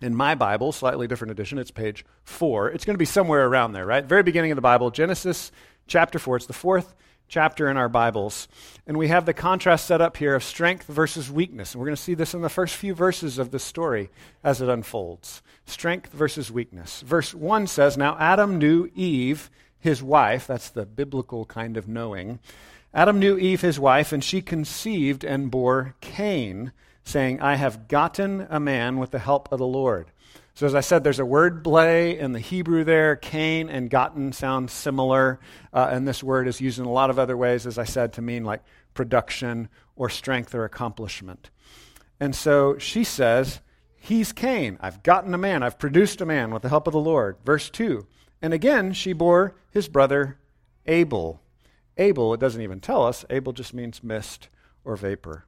in 0.00 0.14
my 0.14 0.34
Bible, 0.34 0.72
slightly 0.72 1.06
different 1.06 1.32
edition, 1.32 1.58
it's 1.58 1.70
page 1.70 2.04
four. 2.24 2.68
It's 2.70 2.84
going 2.84 2.94
to 2.94 2.98
be 2.98 3.04
somewhere 3.04 3.46
around 3.46 3.72
there, 3.72 3.86
right? 3.86 4.04
Very 4.04 4.22
beginning 4.22 4.52
of 4.52 4.56
the 4.56 4.62
Bible, 4.62 4.90
Genesis 4.90 5.50
chapter 5.86 6.18
four. 6.18 6.36
It's 6.36 6.46
the 6.46 6.52
fourth 6.52 6.94
chapter 7.28 7.68
in 7.68 7.76
our 7.76 7.88
Bibles. 7.88 8.48
And 8.86 8.96
we 8.96 9.08
have 9.08 9.26
the 9.26 9.34
contrast 9.34 9.86
set 9.86 10.00
up 10.00 10.16
here 10.16 10.34
of 10.34 10.42
strength 10.42 10.86
versus 10.86 11.30
weakness. 11.30 11.72
And 11.72 11.80
we're 11.80 11.86
going 11.86 11.96
to 11.96 12.02
see 12.02 12.14
this 12.14 12.34
in 12.34 12.40
the 12.40 12.48
first 12.48 12.74
few 12.74 12.94
verses 12.94 13.38
of 13.38 13.50
the 13.50 13.58
story 13.58 14.10
as 14.42 14.60
it 14.60 14.68
unfolds. 14.68 15.42
Strength 15.66 16.12
versus 16.12 16.50
weakness. 16.50 17.02
Verse 17.02 17.34
1 17.34 17.66
says 17.66 17.96
Now 17.96 18.16
Adam 18.18 18.58
knew 18.58 18.90
Eve, 18.94 19.50
his 19.78 20.02
wife. 20.02 20.46
That's 20.46 20.70
the 20.70 20.86
biblical 20.86 21.44
kind 21.44 21.76
of 21.76 21.88
knowing. 21.88 22.38
Adam 22.94 23.18
knew 23.18 23.36
Eve, 23.36 23.60
his 23.60 23.78
wife, 23.78 24.12
and 24.12 24.24
she 24.24 24.40
conceived 24.40 25.22
and 25.22 25.50
bore 25.50 25.94
Cain 26.00 26.72
saying, 27.08 27.40
I 27.40 27.56
have 27.56 27.88
gotten 27.88 28.46
a 28.50 28.60
man 28.60 28.98
with 28.98 29.10
the 29.10 29.18
help 29.18 29.50
of 29.50 29.58
the 29.58 29.66
Lord. 29.66 30.10
So, 30.54 30.66
as 30.66 30.74
I 30.74 30.80
said, 30.80 31.04
there's 31.04 31.20
a 31.20 31.24
word 31.24 31.62
play 31.62 32.18
in 32.18 32.32
the 32.32 32.40
Hebrew 32.40 32.84
there. 32.84 33.16
Cain 33.16 33.68
and 33.70 33.88
gotten 33.88 34.32
sound 34.32 34.70
similar. 34.70 35.40
Uh, 35.72 35.88
and 35.90 36.06
this 36.06 36.22
word 36.22 36.48
is 36.48 36.60
used 36.60 36.78
in 36.78 36.84
a 36.84 36.90
lot 36.90 37.10
of 37.10 37.18
other 37.18 37.36
ways, 37.36 37.66
as 37.66 37.78
I 37.78 37.84
said, 37.84 38.12
to 38.14 38.22
mean 38.22 38.44
like 38.44 38.62
production 38.92 39.68
or 39.96 40.10
strength 40.10 40.54
or 40.54 40.64
accomplishment. 40.64 41.50
And 42.20 42.34
so 42.34 42.76
she 42.78 43.04
says, 43.04 43.60
He's 43.96 44.32
Cain. 44.32 44.78
I've 44.80 45.02
gotten 45.02 45.32
a 45.32 45.38
man. 45.38 45.62
I've 45.62 45.78
produced 45.78 46.20
a 46.20 46.26
man 46.26 46.50
with 46.50 46.62
the 46.62 46.68
help 46.68 46.86
of 46.86 46.92
the 46.92 47.00
Lord. 47.00 47.36
Verse 47.44 47.70
2. 47.70 48.06
And 48.42 48.52
again, 48.52 48.92
she 48.92 49.12
bore 49.12 49.56
his 49.70 49.88
brother 49.88 50.38
Abel. 50.86 51.40
Abel, 51.96 52.34
it 52.34 52.40
doesn't 52.40 52.62
even 52.62 52.80
tell 52.80 53.06
us. 53.06 53.24
Abel 53.30 53.52
just 53.52 53.74
means 53.74 54.02
mist 54.02 54.48
or 54.84 54.96
vapor. 54.96 55.47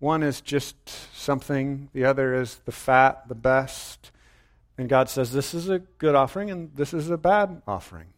One 0.00 0.22
is 0.22 0.40
just 0.40 0.74
something, 1.14 1.90
the 1.92 2.04
other 2.04 2.34
is 2.34 2.56
the 2.64 2.72
fat, 2.72 3.28
the 3.28 3.34
best. 3.34 4.10
And 4.76 4.88
God 4.88 5.08
says, 5.08 5.32
This 5.32 5.54
is 5.54 5.68
a 5.68 5.78
good 5.78 6.14
offering, 6.14 6.50
and 6.50 6.74
this 6.74 6.92
is 6.92 7.10
a 7.10 7.18
bad 7.18 7.62
offering. 7.68 8.08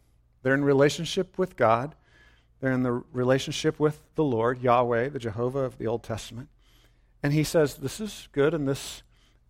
They're 0.41 0.53
in 0.53 0.63
relationship 0.63 1.37
with 1.37 1.55
God, 1.55 1.95
they're 2.61 2.71
in 2.71 2.83
the 2.83 3.03
relationship 3.11 3.79
with 3.79 4.01
the 4.15 4.23
Lord, 4.23 4.61
Yahweh, 4.61 5.09
the 5.09 5.19
Jehovah 5.19 5.59
of 5.59 5.77
the 5.77 5.87
Old 5.87 6.03
Testament. 6.03 6.49
And 7.21 7.33
He 7.33 7.43
says, 7.43 7.75
This 7.75 7.99
is 7.99 8.29
good, 8.31 8.53
and 8.53 8.67
this 8.67 9.03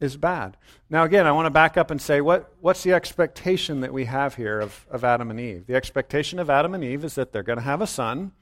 is 0.03 0.17
bad. 0.17 0.57
Now, 0.89 1.03
again, 1.03 1.25
I 1.25 1.31
want 1.31 1.45
to 1.45 1.51
back 1.51 1.77
up 1.77 1.89
and 1.89 2.01
say, 2.01 2.19
what, 2.19 2.53
what's 2.59 2.83
the 2.83 2.91
expectation 2.91 3.81
that 3.81 3.93
we 3.93 4.05
have 4.05 4.35
here 4.35 4.59
of, 4.59 4.85
of 4.91 5.03
Adam 5.03 5.31
and 5.31 5.39
Eve? 5.39 5.65
The 5.65 5.75
expectation 5.75 6.39
of 6.39 6.49
Adam 6.49 6.73
and 6.73 6.83
Eve 6.83 7.05
is 7.05 7.15
that 7.15 7.31
they're 7.31 7.41
going 7.41 7.57
to 7.57 7.63
have 7.63 7.81
a 7.81 7.87
son 7.87 8.33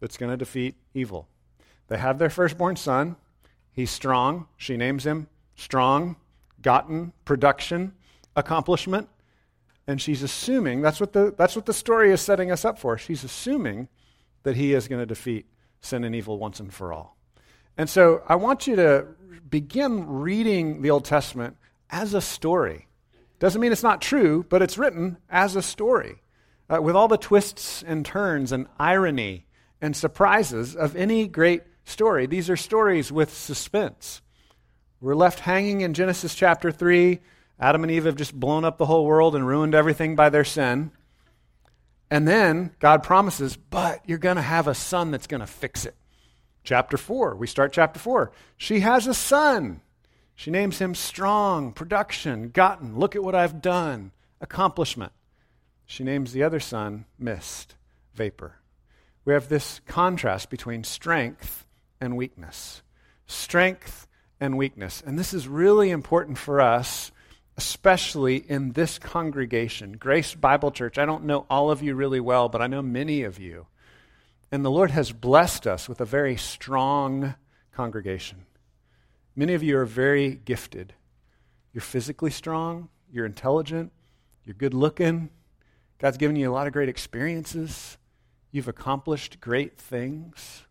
that's 0.00 0.18
going 0.18 0.30
to 0.30 0.36
defeat 0.36 0.74
evil. 0.92 1.26
They 1.88 1.96
have 1.96 2.18
their 2.18 2.28
firstborn 2.28 2.76
son. 2.76 3.16
He's 3.78 3.92
strong. 3.92 4.48
She 4.56 4.76
names 4.76 5.06
him 5.06 5.28
strong, 5.54 6.16
gotten, 6.60 7.12
production, 7.24 7.92
accomplishment. 8.34 9.08
And 9.86 10.02
she's 10.02 10.24
assuming, 10.24 10.82
that's 10.82 10.98
what 10.98 11.12
the, 11.12 11.32
that's 11.38 11.54
what 11.54 11.64
the 11.64 11.72
story 11.72 12.10
is 12.10 12.20
setting 12.20 12.50
us 12.50 12.64
up 12.64 12.80
for. 12.80 12.98
She's 12.98 13.22
assuming 13.22 13.86
that 14.42 14.56
he 14.56 14.74
is 14.74 14.88
going 14.88 15.00
to 15.00 15.06
defeat 15.06 15.46
sin 15.80 16.02
and 16.02 16.12
evil 16.12 16.40
once 16.40 16.58
and 16.58 16.74
for 16.74 16.92
all. 16.92 17.16
And 17.76 17.88
so 17.88 18.24
I 18.26 18.34
want 18.34 18.66
you 18.66 18.74
to 18.74 19.06
begin 19.48 20.08
reading 20.08 20.82
the 20.82 20.90
Old 20.90 21.04
Testament 21.04 21.56
as 21.88 22.14
a 22.14 22.20
story. 22.20 22.88
Doesn't 23.38 23.60
mean 23.60 23.70
it's 23.70 23.84
not 23.84 24.02
true, 24.02 24.44
but 24.48 24.60
it's 24.60 24.76
written 24.76 25.18
as 25.30 25.54
a 25.54 25.62
story 25.62 26.20
uh, 26.68 26.82
with 26.82 26.96
all 26.96 27.06
the 27.06 27.16
twists 27.16 27.84
and 27.84 28.04
turns 28.04 28.50
and 28.50 28.66
irony 28.76 29.46
and 29.80 29.94
surprises 29.94 30.74
of 30.74 30.96
any 30.96 31.28
great 31.28 31.62
story. 31.88 32.26
These 32.26 32.50
are 32.50 32.56
stories 32.56 33.10
with 33.10 33.32
suspense. 33.32 34.22
We're 35.00 35.14
left 35.14 35.40
hanging 35.40 35.80
in 35.80 35.94
Genesis 35.94 36.34
chapter 36.34 36.72
3. 36.72 37.20
Adam 37.60 37.82
and 37.82 37.90
Eve 37.90 38.04
have 38.04 38.16
just 38.16 38.38
blown 38.38 38.64
up 38.64 38.78
the 38.78 38.86
whole 38.86 39.06
world 39.06 39.34
and 39.34 39.46
ruined 39.46 39.74
everything 39.74 40.16
by 40.16 40.28
their 40.28 40.44
sin. 40.44 40.92
And 42.10 42.26
then 42.26 42.74
God 42.78 43.02
promises, 43.02 43.56
but 43.56 44.00
you're 44.06 44.18
going 44.18 44.36
to 44.36 44.42
have 44.42 44.66
a 44.66 44.74
son 44.74 45.10
that's 45.10 45.26
going 45.26 45.40
to 45.40 45.46
fix 45.46 45.84
it. 45.84 45.94
Chapter 46.64 46.96
4, 46.96 47.36
we 47.36 47.46
start 47.46 47.72
chapter 47.72 47.98
4. 47.98 48.32
She 48.56 48.80
has 48.80 49.06
a 49.06 49.14
son. 49.14 49.80
She 50.34 50.50
names 50.50 50.78
him 50.78 50.94
Strong, 50.94 51.72
Production, 51.72 52.50
Gotten, 52.50 52.98
Look 52.98 53.16
at 53.16 53.22
what 53.22 53.34
I've 53.34 53.60
done, 53.60 54.12
Accomplishment. 54.40 55.12
She 55.86 56.04
names 56.04 56.32
the 56.32 56.42
other 56.42 56.60
son 56.60 57.06
Mist, 57.18 57.76
Vapor. 58.14 58.56
We 59.24 59.32
have 59.32 59.48
this 59.48 59.80
contrast 59.86 60.50
between 60.50 60.84
strength 60.84 61.66
and 62.00 62.16
weakness. 62.16 62.82
Strength 63.26 64.06
and 64.40 64.56
weakness. 64.56 65.02
And 65.04 65.18
this 65.18 65.34
is 65.34 65.48
really 65.48 65.90
important 65.90 66.38
for 66.38 66.60
us, 66.60 67.10
especially 67.56 68.36
in 68.36 68.72
this 68.72 68.98
congregation, 68.98 69.92
Grace 69.92 70.34
Bible 70.34 70.70
Church. 70.70 70.98
I 70.98 71.06
don't 71.06 71.24
know 71.24 71.46
all 71.50 71.70
of 71.70 71.82
you 71.82 71.94
really 71.94 72.20
well, 72.20 72.48
but 72.48 72.62
I 72.62 72.66
know 72.66 72.82
many 72.82 73.22
of 73.22 73.38
you. 73.38 73.66
And 74.50 74.64
the 74.64 74.70
Lord 74.70 74.90
has 74.92 75.12
blessed 75.12 75.66
us 75.66 75.88
with 75.88 76.00
a 76.00 76.06
very 76.06 76.36
strong 76.36 77.34
congregation. 77.72 78.46
Many 79.36 79.54
of 79.54 79.62
you 79.62 79.78
are 79.78 79.84
very 79.84 80.30
gifted. 80.30 80.94
You're 81.72 81.82
physically 81.82 82.30
strong, 82.30 82.88
you're 83.12 83.26
intelligent, 83.26 83.92
you're 84.44 84.54
good 84.54 84.74
looking. 84.74 85.30
God's 85.98 86.16
given 86.16 86.36
you 86.36 86.50
a 86.50 86.54
lot 86.54 86.66
of 86.66 86.72
great 86.72 86.88
experiences. 86.88 87.98
You've 88.50 88.68
accomplished 88.68 89.40
great 89.40 89.78
things. 89.78 90.62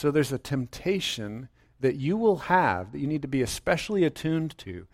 So 0.00 0.10
there's 0.10 0.32
a 0.32 0.38
temptation 0.38 1.50
that 1.80 1.96
you 1.96 2.16
will 2.16 2.38
have 2.38 2.92
that 2.92 3.00
you 3.00 3.06
need 3.06 3.20
to 3.20 3.28
be 3.28 3.42
especially 3.42 4.04
attuned 4.04 4.56
to. 4.56 4.86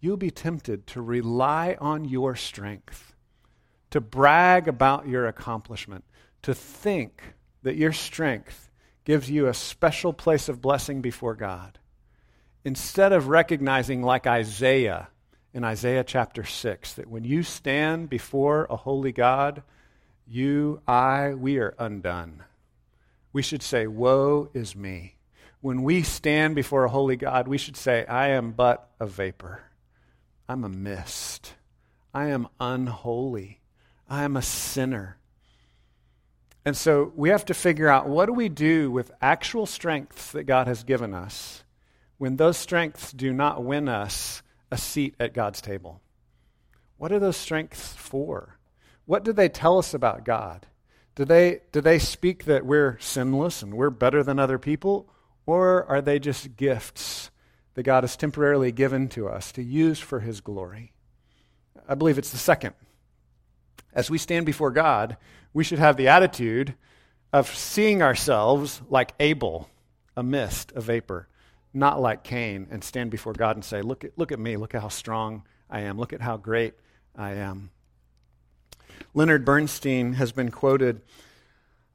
You'll 0.00 0.18
be 0.18 0.30
tempted 0.30 0.86
to 0.88 1.00
rely 1.00 1.78
on 1.80 2.04
your 2.04 2.36
strength, 2.36 3.14
to 3.88 4.02
brag 4.02 4.68
about 4.68 5.08
your 5.08 5.26
accomplishment, 5.26 6.04
to 6.42 6.52
think 6.52 7.22
that 7.62 7.76
your 7.76 7.94
strength 7.94 8.68
gives 9.06 9.30
you 9.30 9.46
a 9.46 9.54
special 9.54 10.12
place 10.12 10.46
of 10.50 10.60
blessing 10.60 11.00
before 11.00 11.34
God. 11.34 11.78
Instead 12.62 13.14
of 13.14 13.28
recognizing, 13.28 14.02
like 14.02 14.26
Isaiah 14.26 15.08
in 15.54 15.64
Isaiah 15.64 16.04
chapter 16.04 16.44
6, 16.44 16.92
that 16.92 17.08
when 17.08 17.24
you 17.24 17.42
stand 17.42 18.10
before 18.10 18.66
a 18.68 18.76
holy 18.76 19.12
God, 19.12 19.62
you, 20.26 20.82
I, 20.86 21.32
we 21.32 21.56
are 21.56 21.74
undone. 21.78 22.44
We 23.32 23.42
should 23.42 23.62
say, 23.62 23.86
Woe 23.86 24.50
is 24.54 24.74
me. 24.74 25.16
When 25.60 25.82
we 25.82 26.02
stand 26.02 26.54
before 26.54 26.84
a 26.84 26.90
holy 26.90 27.16
God, 27.16 27.46
we 27.46 27.58
should 27.58 27.76
say, 27.76 28.06
I 28.06 28.28
am 28.28 28.52
but 28.52 28.90
a 28.98 29.06
vapor. 29.06 29.62
I'm 30.48 30.64
a 30.64 30.68
mist. 30.70 31.54
I 32.14 32.28
am 32.28 32.48
unholy. 32.58 33.60
I 34.08 34.24
am 34.24 34.36
a 34.36 34.42
sinner. 34.42 35.18
And 36.64 36.76
so 36.76 37.12
we 37.14 37.28
have 37.28 37.44
to 37.46 37.54
figure 37.54 37.88
out 37.88 38.08
what 38.08 38.26
do 38.26 38.32
we 38.32 38.48
do 38.48 38.90
with 38.90 39.12
actual 39.20 39.66
strengths 39.66 40.32
that 40.32 40.44
God 40.44 40.66
has 40.66 40.82
given 40.82 41.14
us 41.14 41.62
when 42.18 42.36
those 42.36 42.56
strengths 42.56 43.12
do 43.12 43.32
not 43.32 43.64
win 43.64 43.88
us 43.88 44.42
a 44.70 44.76
seat 44.76 45.14
at 45.20 45.34
God's 45.34 45.60
table? 45.60 46.00
What 46.96 47.12
are 47.12 47.18
those 47.18 47.36
strengths 47.36 47.94
for? 47.94 48.58
What 49.06 49.24
do 49.24 49.32
they 49.32 49.48
tell 49.48 49.78
us 49.78 49.94
about 49.94 50.24
God? 50.24 50.66
Do 51.20 51.26
they, 51.26 51.60
do 51.70 51.82
they 51.82 51.98
speak 51.98 52.44
that 52.44 52.64
we're 52.64 52.96
sinless 52.98 53.60
and 53.62 53.74
we're 53.74 53.90
better 53.90 54.22
than 54.22 54.38
other 54.38 54.58
people? 54.58 55.06
Or 55.44 55.84
are 55.84 56.00
they 56.00 56.18
just 56.18 56.56
gifts 56.56 57.30
that 57.74 57.82
God 57.82 58.04
has 58.04 58.16
temporarily 58.16 58.72
given 58.72 59.06
to 59.10 59.28
us 59.28 59.52
to 59.52 59.62
use 59.62 59.98
for 59.98 60.20
His 60.20 60.40
glory? 60.40 60.94
I 61.86 61.94
believe 61.94 62.16
it's 62.16 62.30
the 62.30 62.38
second. 62.38 62.72
As 63.92 64.08
we 64.08 64.16
stand 64.16 64.46
before 64.46 64.70
God, 64.70 65.18
we 65.52 65.62
should 65.62 65.78
have 65.78 65.98
the 65.98 66.08
attitude 66.08 66.72
of 67.34 67.54
seeing 67.54 68.00
ourselves 68.00 68.80
like 68.88 69.12
Abel, 69.20 69.68
a 70.16 70.22
mist, 70.22 70.72
a 70.74 70.80
vapor, 70.80 71.28
not 71.74 72.00
like 72.00 72.24
Cain, 72.24 72.66
and 72.70 72.82
stand 72.82 73.10
before 73.10 73.34
God 73.34 73.56
and 73.56 73.64
say, 73.64 73.82
Look 73.82 74.04
at, 74.04 74.16
look 74.16 74.32
at 74.32 74.38
me, 74.38 74.56
look 74.56 74.74
at 74.74 74.80
how 74.80 74.88
strong 74.88 75.42
I 75.68 75.80
am, 75.80 75.98
look 75.98 76.14
at 76.14 76.22
how 76.22 76.38
great 76.38 76.72
I 77.14 77.32
am. 77.32 77.72
Leonard 79.12 79.44
Bernstein 79.44 80.14
has 80.14 80.30
been 80.30 80.50
quoted 80.50 81.00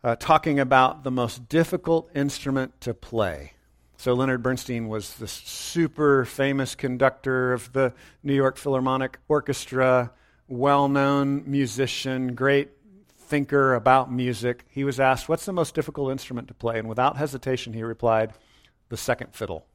uh, 0.03 0.15
talking 0.17 0.59
about 0.59 1.03
the 1.03 1.11
most 1.11 1.47
difficult 1.47 2.09
instrument 2.13 2.79
to 2.81 2.93
play. 2.93 3.53
So, 3.97 4.13
Leonard 4.13 4.43
Bernstein 4.43 4.89
was 4.89 5.15
this 5.15 5.31
super 5.31 6.25
famous 6.25 6.75
conductor 6.75 7.53
of 7.53 7.71
the 7.71 7.93
New 8.21 8.35
York 8.35 8.57
Philharmonic 8.57 9.17
Orchestra, 9.29 10.11
well 10.47 10.89
known 10.89 11.43
musician, 11.47 12.35
great 12.35 12.71
thinker 13.17 13.73
about 13.73 14.11
music. 14.11 14.65
He 14.69 14.83
was 14.83 14.99
asked, 14.99 15.29
What's 15.29 15.45
the 15.45 15.53
most 15.53 15.73
difficult 15.73 16.11
instrument 16.11 16.49
to 16.49 16.53
play? 16.53 16.77
And 16.77 16.89
without 16.89 17.15
hesitation, 17.15 17.71
he 17.73 17.83
replied, 17.83 18.33
The 18.89 18.97
second 18.97 19.33
fiddle. 19.33 19.65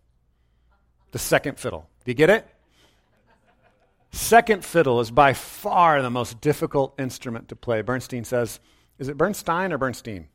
The 1.13 1.19
second 1.19 1.59
fiddle. 1.59 1.89
Do 2.05 2.11
you 2.11 2.15
get 2.15 2.31
it? 2.31 2.47
Second 4.13 4.65
fiddle 4.65 5.01
is 5.01 5.11
by 5.11 5.33
far 5.33 6.03
the 6.03 6.11
most 6.11 6.41
difficult 6.41 6.99
instrument 6.99 7.49
to 7.49 7.57
play. 7.57 7.83
Bernstein 7.83 8.25
says, 8.25 8.61
Is 8.99 9.09
it 9.09 9.17
Bernstein 9.17 9.73
or 9.73 9.79
Bernstein? 9.79 10.29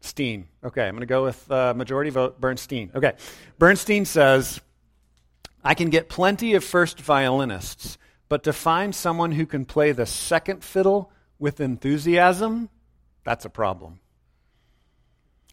Steen. 0.00 0.48
Okay, 0.64 0.86
I'm 0.86 0.94
going 0.94 1.00
to 1.00 1.06
go 1.06 1.24
with 1.24 1.50
uh, 1.50 1.74
majority 1.74 2.10
vote 2.10 2.40
Bernstein. 2.40 2.90
Okay. 2.94 3.12
Bernstein 3.58 4.04
says, 4.04 4.60
I 5.62 5.74
can 5.74 5.90
get 5.90 6.08
plenty 6.08 6.54
of 6.54 6.64
first 6.64 6.98
violinists 7.00 7.98
but 8.30 8.44
to 8.44 8.52
find 8.52 8.94
someone 8.94 9.32
who 9.32 9.44
can 9.44 9.64
play 9.64 9.90
the 9.90 10.06
second 10.06 10.62
fiddle 10.62 11.10
with 11.40 11.60
enthusiasm, 11.60 12.70
that's 13.24 13.44
a 13.44 13.50
problem. 13.50 13.98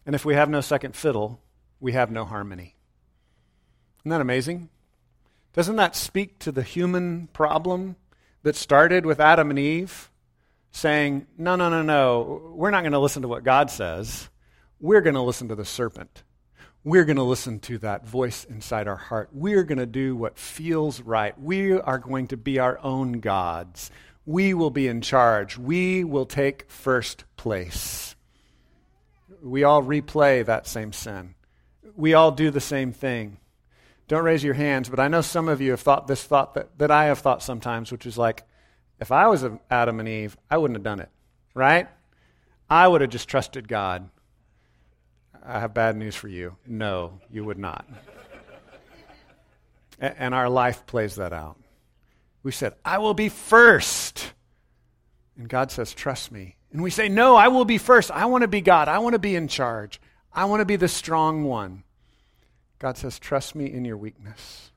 And 0.06 0.14
if 0.14 0.24
we 0.24 0.34
have 0.34 0.48
no 0.48 0.60
second 0.60 0.94
fiddle, 0.94 1.40
we 1.80 1.92
have 1.92 2.12
no 2.12 2.24
harmony. 2.24 2.76
Isn't 4.00 4.10
that 4.10 4.20
amazing? 4.20 4.70
Doesn't 5.58 5.76
that 5.76 5.96
speak 5.96 6.38
to 6.38 6.52
the 6.52 6.62
human 6.62 7.28
problem 7.32 7.96
that 8.44 8.56
started 8.56 9.04
with 9.04 9.18
Adam 9.18 9.50
and 9.50 9.58
Eve 9.58 10.10
saying, 10.70 11.26
no, 11.36 11.56
no, 11.56 11.68
no, 11.68 11.82
no, 11.82 12.52
we're 12.54 12.70
not 12.70 12.82
going 12.82 12.92
to 12.92 12.98
listen 12.98 13.22
to 13.22 13.28
what 13.28 13.42
God 13.42 13.70
says. 13.70 14.30
We're 14.78 15.00
going 15.00 15.16
to 15.16 15.20
listen 15.20 15.48
to 15.48 15.56
the 15.56 15.64
serpent 15.64 16.22
we're 16.84 17.04
going 17.04 17.16
to 17.16 17.22
listen 17.22 17.60
to 17.60 17.76
that 17.78 18.06
voice 18.06 18.44
inside 18.44 18.88
our 18.88 18.96
heart. 18.96 19.28
We're 19.32 19.64
going 19.64 19.78
to 19.78 19.86
do 19.86 20.16
what 20.16 20.38
feels 20.38 21.02
right. 21.02 21.38
We 21.38 21.72
are 21.72 21.98
going 21.98 22.28
to 22.28 22.36
be 22.38 22.58
our 22.58 22.78
own 22.82 23.20
gods. 23.20 23.90
we 24.24 24.54
will 24.54 24.70
be 24.70 24.86
in 24.86 25.00
charge. 25.00 25.58
We 25.58 26.04
will 26.04 26.26
take 26.26 26.70
first 26.70 27.24
place. 27.36 28.14
We 29.42 29.64
all 29.64 29.82
replay 29.82 30.44
that 30.44 30.66
same 30.66 30.92
sin. 30.92 31.34
We 31.94 32.14
all 32.14 32.30
do 32.30 32.50
the 32.50 32.60
same 32.60 32.92
thing. 32.92 33.38
Don't 34.08 34.24
raise 34.24 34.42
your 34.42 34.54
hands, 34.54 34.88
but 34.88 34.98
I 34.98 35.08
know 35.08 35.20
some 35.20 35.48
of 35.48 35.60
you 35.60 35.72
have 35.72 35.80
thought 35.80 36.06
this 36.06 36.24
thought 36.24 36.54
that, 36.54 36.78
that 36.78 36.90
I 36.90 37.04
have 37.04 37.18
thought 37.18 37.42
sometimes, 37.42 37.92
which 37.92 38.06
is 38.06 38.16
like, 38.16 38.42
if 38.98 39.12
I 39.12 39.28
was 39.28 39.44
Adam 39.70 40.00
and 40.00 40.08
Eve, 40.08 40.36
I 40.50 40.56
wouldn't 40.56 40.76
have 40.76 40.82
done 40.82 41.00
it, 41.00 41.10
right? 41.54 41.88
I 42.70 42.88
would 42.88 43.02
have 43.02 43.10
just 43.10 43.28
trusted 43.28 43.68
God. 43.68 44.08
I 45.44 45.60
have 45.60 45.74
bad 45.74 45.96
news 45.96 46.16
for 46.16 46.28
you. 46.28 46.56
No, 46.66 47.20
you 47.30 47.44
would 47.44 47.58
not. 47.58 47.86
and 50.00 50.34
our 50.34 50.48
life 50.48 50.86
plays 50.86 51.16
that 51.16 51.32
out. 51.32 51.58
We 52.42 52.52
said, 52.52 52.74
I 52.84 52.98
will 52.98 53.14
be 53.14 53.28
first. 53.28 54.32
And 55.36 55.48
God 55.48 55.70
says, 55.70 55.92
Trust 55.92 56.32
me. 56.32 56.56
And 56.72 56.82
we 56.82 56.90
say, 56.90 57.08
No, 57.08 57.36
I 57.36 57.48
will 57.48 57.64
be 57.64 57.78
first. 57.78 58.10
I 58.10 58.26
want 58.26 58.42
to 58.42 58.48
be 58.48 58.60
God. 58.60 58.88
I 58.88 58.98
want 58.98 59.14
to 59.14 59.18
be 59.18 59.36
in 59.36 59.48
charge. 59.48 60.00
I 60.32 60.44
want 60.46 60.60
to 60.60 60.66
be 60.66 60.76
the 60.76 60.88
strong 60.88 61.44
one. 61.44 61.84
God 62.78 62.96
says, 62.96 63.18
Trust 63.18 63.54
me 63.54 63.72
in 63.72 63.84
your 63.84 63.96
weakness. 63.96 64.70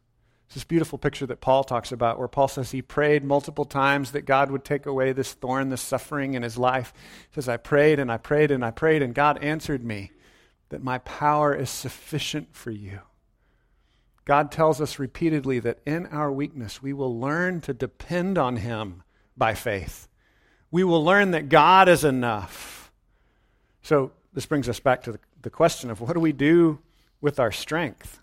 It's 0.47 0.55
this 0.55 0.63
beautiful 0.65 0.97
picture 0.97 1.25
that 1.27 1.39
Paul 1.39 1.63
talks 1.63 1.93
about, 1.93 2.19
where 2.19 2.27
Paul 2.27 2.49
says 2.49 2.71
he 2.71 2.81
prayed 2.81 3.23
multiple 3.23 3.63
times 3.63 4.11
that 4.11 4.25
God 4.25 4.51
would 4.51 4.65
take 4.65 4.85
away 4.85 5.13
this 5.13 5.31
thorn, 5.31 5.69
this 5.69 5.81
suffering 5.81 6.33
in 6.33 6.43
his 6.43 6.57
life. 6.57 6.91
He 7.29 7.35
says, 7.35 7.47
I 7.47 7.55
prayed 7.55 7.99
and 7.99 8.11
I 8.11 8.17
prayed 8.17 8.51
and 8.51 8.65
I 8.65 8.71
prayed, 8.71 9.01
and 9.01 9.15
God 9.15 9.41
answered 9.41 9.81
me 9.81 10.11
that 10.67 10.83
my 10.83 10.97
power 10.97 11.55
is 11.55 11.69
sufficient 11.69 12.53
for 12.53 12.69
you. 12.69 12.99
God 14.25 14.51
tells 14.51 14.81
us 14.81 14.99
repeatedly 14.99 15.59
that 15.59 15.79
in 15.85 16.05
our 16.07 16.31
weakness, 16.31 16.81
we 16.83 16.91
will 16.91 17.17
learn 17.17 17.61
to 17.61 17.73
depend 17.73 18.37
on 18.37 18.57
Him 18.57 19.03
by 19.37 19.53
faith. 19.53 20.09
We 20.69 20.83
will 20.83 21.03
learn 21.03 21.31
that 21.31 21.47
God 21.47 21.87
is 21.87 22.03
enough. 22.03 22.91
So, 23.83 24.11
this 24.33 24.45
brings 24.45 24.67
us 24.67 24.81
back 24.81 25.03
to 25.03 25.13
the, 25.13 25.19
the 25.41 25.49
question 25.49 25.89
of 25.89 26.01
what 26.01 26.13
do 26.13 26.19
we 26.19 26.33
do 26.33 26.79
with 27.21 27.39
our 27.39 27.51
strength? 27.51 28.19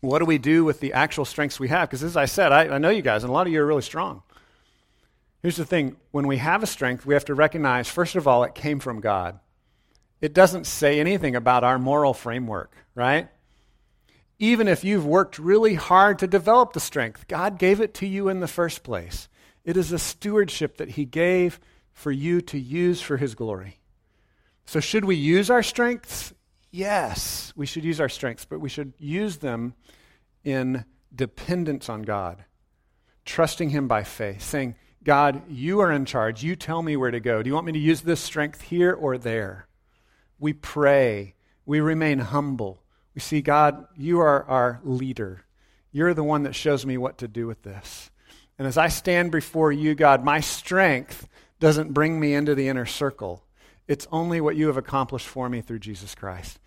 What 0.00 0.20
do 0.20 0.24
we 0.24 0.38
do 0.38 0.64
with 0.64 0.80
the 0.80 0.92
actual 0.92 1.24
strengths 1.24 1.58
we 1.58 1.68
have? 1.68 1.88
Because, 1.88 2.02
as 2.02 2.16
I 2.16 2.26
said, 2.26 2.52
I, 2.52 2.74
I 2.74 2.78
know 2.78 2.90
you 2.90 3.02
guys, 3.02 3.24
and 3.24 3.30
a 3.30 3.32
lot 3.32 3.46
of 3.46 3.52
you 3.52 3.60
are 3.60 3.66
really 3.66 3.82
strong. 3.82 4.22
Here's 5.42 5.56
the 5.56 5.64
thing 5.64 5.96
when 6.10 6.26
we 6.26 6.38
have 6.38 6.62
a 6.62 6.66
strength, 6.66 7.04
we 7.04 7.14
have 7.14 7.24
to 7.26 7.34
recognize, 7.34 7.88
first 7.88 8.16
of 8.16 8.26
all, 8.28 8.44
it 8.44 8.54
came 8.54 8.80
from 8.80 9.00
God. 9.00 9.38
It 10.20 10.32
doesn't 10.32 10.66
say 10.66 11.00
anything 11.00 11.36
about 11.36 11.64
our 11.64 11.78
moral 11.78 12.14
framework, 12.14 12.74
right? 12.94 13.28
even 14.38 14.68
if 14.68 14.84
you've 14.84 15.06
worked 15.06 15.38
really 15.38 15.74
hard 15.74 16.18
to 16.18 16.26
develop 16.26 16.74
the 16.74 16.80
strength, 16.80 17.26
God 17.28 17.58
gave 17.58 17.80
it 17.80 17.94
to 17.94 18.06
you 18.06 18.28
in 18.28 18.40
the 18.40 18.46
first 18.46 18.82
place. 18.82 19.28
It 19.64 19.78
is 19.78 19.90
a 19.90 19.98
stewardship 19.98 20.76
that 20.76 20.90
He 20.90 21.06
gave 21.06 21.58
for 21.94 22.10
you 22.10 22.42
to 22.42 22.58
use 22.58 23.00
for 23.00 23.16
His 23.16 23.34
glory. 23.34 23.78
So, 24.66 24.80
should 24.80 25.06
we 25.06 25.16
use 25.16 25.50
our 25.50 25.62
strengths? 25.62 26.33
Yes, 26.74 27.52
we 27.54 27.66
should 27.66 27.84
use 27.84 28.00
our 28.00 28.08
strengths, 28.08 28.44
but 28.44 28.58
we 28.58 28.68
should 28.68 28.94
use 28.98 29.36
them 29.36 29.74
in 30.42 30.84
dependence 31.14 31.88
on 31.88 32.02
God, 32.02 32.44
trusting 33.24 33.70
Him 33.70 33.86
by 33.86 34.02
faith, 34.02 34.42
saying, 34.42 34.74
God, 35.04 35.48
you 35.48 35.78
are 35.78 35.92
in 35.92 36.04
charge. 36.04 36.42
You 36.42 36.56
tell 36.56 36.82
me 36.82 36.96
where 36.96 37.12
to 37.12 37.20
go. 37.20 37.44
Do 37.44 37.48
you 37.48 37.54
want 37.54 37.66
me 37.66 37.72
to 37.74 37.78
use 37.78 38.00
this 38.00 38.18
strength 38.18 38.60
here 38.62 38.92
or 38.92 39.18
there? 39.18 39.68
We 40.40 40.52
pray. 40.52 41.36
We 41.64 41.78
remain 41.78 42.18
humble. 42.18 42.82
We 43.14 43.20
see, 43.20 43.40
God, 43.40 43.86
you 43.96 44.18
are 44.18 44.44
our 44.46 44.80
leader. 44.82 45.44
You're 45.92 46.12
the 46.12 46.24
one 46.24 46.42
that 46.42 46.56
shows 46.56 46.84
me 46.84 46.98
what 46.98 47.18
to 47.18 47.28
do 47.28 47.46
with 47.46 47.62
this. 47.62 48.10
And 48.58 48.66
as 48.66 48.76
I 48.76 48.88
stand 48.88 49.30
before 49.30 49.70
you, 49.70 49.94
God, 49.94 50.24
my 50.24 50.40
strength 50.40 51.28
doesn't 51.60 51.94
bring 51.94 52.18
me 52.18 52.34
into 52.34 52.56
the 52.56 52.66
inner 52.66 52.84
circle. 52.84 53.44
It's 53.86 54.08
only 54.10 54.40
what 54.40 54.56
you 54.56 54.66
have 54.66 54.76
accomplished 54.76 55.28
for 55.28 55.48
me 55.48 55.60
through 55.60 55.78
Jesus 55.78 56.16
Christ. 56.16 56.58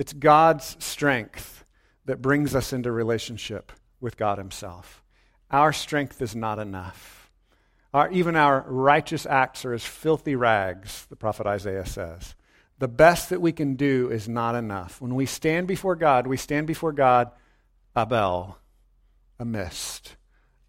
It's 0.00 0.14
God's 0.14 0.82
strength 0.82 1.62
that 2.06 2.22
brings 2.22 2.54
us 2.54 2.72
into 2.72 2.90
relationship 2.90 3.70
with 4.00 4.16
God 4.16 4.38
Himself. 4.38 5.02
Our 5.50 5.74
strength 5.74 6.22
is 6.22 6.34
not 6.34 6.58
enough. 6.58 7.30
Our, 7.92 8.10
even 8.10 8.34
our 8.34 8.64
righteous 8.66 9.26
acts 9.26 9.66
are 9.66 9.74
as 9.74 9.84
filthy 9.84 10.36
rags, 10.36 11.04
the 11.10 11.16
prophet 11.16 11.46
Isaiah 11.46 11.84
says 11.84 12.34
the 12.78 12.88
best 12.88 13.28
that 13.28 13.42
we 13.42 13.52
can 13.52 13.74
do 13.74 14.10
is 14.10 14.26
not 14.26 14.54
enough. 14.54 15.02
When 15.02 15.14
we 15.14 15.26
stand 15.26 15.68
before 15.68 15.96
God, 15.96 16.26
we 16.26 16.38
stand 16.38 16.66
before 16.66 16.92
God 16.92 17.30
Abel, 17.94 18.56
a 19.38 19.44
mist, 19.44 20.16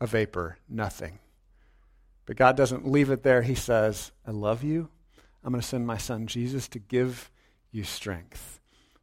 a 0.02 0.08
vapor, 0.08 0.58
nothing. 0.68 1.20
But 2.26 2.36
God 2.36 2.58
doesn't 2.58 2.86
leave 2.86 3.12
it 3.12 3.24
there. 3.24 3.44
He 3.44 3.56
says, 3.56 4.12
I 4.28 4.32
love 4.32 4.62
you. 4.62 4.90
I'm 5.42 5.54
going 5.54 5.62
to 5.62 5.68
send 5.68 5.88
my 5.88 5.98
son 5.98 6.28
Jesus 6.28 6.68
to 6.68 6.80
give 6.80 7.32
you 7.72 7.86
strength, 7.86 8.60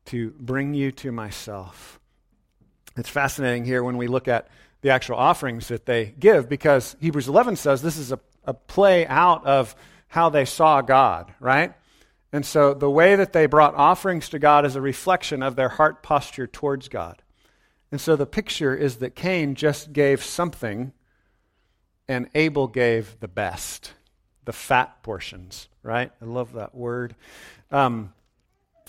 to 0.08 0.30
bring 0.38 0.74
you 0.74 0.92
to 0.92 1.12
myself. 1.12 1.98
It's 2.96 3.08
fascinating 3.08 3.64
here 3.64 3.82
when 3.82 3.96
we 3.96 4.06
look 4.06 4.28
at 4.28 4.48
the 4.80 4.90
actual 4.90 5.16
offerings 5.16 5.68
that 5.68 5.86
they 5.86 6.14
give 6.18 6.48
because 6.48 6.96
Hebrews 7.00 7.28
11 7.28 7.56
says 7.56 7.82
this 7.82 7.96
is 7.96 8.12
a, 8.12 8.20
a 8.44 8.54
play 8.54 9.06
out 9.06 9.46
of 9.46 9.74
how 10.08 10.28
they 10.28 10.44
saw 10.44 10.80
God, 10.80 11.32
right? 11.40 11.74
And 12.32 12.44
so 12.44 12.74
the 12.74 12.90
way 12.90 13.16
that 13.16 13.32
they 13.32 13.46
brought 13.46 13.74
offerings 13.74 14.28
to 14.30 14.38
God 14.38 14.64
is 14.66 14.76
a 14.76 14.80
reflection 14.80 15.42
of 15.42 15.56
their 15.56 15.68
heart 15.68 16.02
posture 16.02 16.46
towards 16.46 16.88
God. 16.88 17.22
And 17.90 18.00
so 18.00 18.16
the 18.16 18.26
picture 18.26 18.74
is 18.74 18.96
that 18.96 19.14
Cain 19.14 19.54
just 19.54 19.92
gave 19.92 20.22
something 20.22 20.92
and 22.06 22.28
Abel 22.34 22.66
gave 22.66 23.18
the 23.20 23.28
best, 23.28 23.92
the 24.44 24.52
fat 24.52 25.02
portions, 25.02 25.68
right? 25.82 26.10
I 26.20 26.24
love 26.24 26.54
that 26.54 26.74
word. 26.74 27.14
Um, 27.70 28.12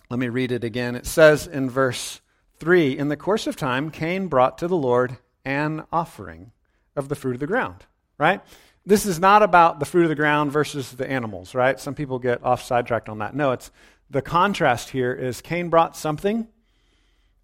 let 0.09 0.19
me 0.19 0.29
read 0.29 0.51
it 0.51 0.63
again. 0.63 0.95
It 0.95 1.05
says 1.05 1.47
in 1.47 1.69
verse 1.69 2.21
3 2.59 2.97
In 2.97 3.09
the 3.09 3.17
course 3.17 3.47
of 3.47 3.55
time, 3.55 3.91
Cain 3.91 4.27
brought 4.27 4.57
to 4.59 4.67
the 4.67 4.77
Lord 4.77 5.17
an 5.45 5.83
offering 5.91 6.51
of 6.95 7.09
the 7.09 7.15
fruit 7.15 7.35
of 7.35 7.39
the 7.39 7.47
ground, 7.47 7.85
right? 8.17 8.41
this 8.89 9.05
is 9.05 9.19
not 9.19 9.43
about 9.43 9.79
the 9.79 9.85
fruit 9.85 10.03
of 10.03 10.09
the 10.09 10.15
ground 10.15 10.51
versus 10.51 10.91
the 10.93 11.09
animals, 11.09 11.53
right? 11.53 11.79
Some 11.79 11.93
people 11.93 12.17
get 12.17 12.43
off 12.43 12.63
sidetracked 12.63 13.07
on 13.07 13.19
that. 13.19 13.35
No, 13.35 13.51
it's 13.51 13.71
the 14.09 14.21
contrast 14.21 14.89
here 14.89 15.13
is 15.13 15.41
Cain 15.41 15.69
brought 15.69 15.95
something 15.95 16.47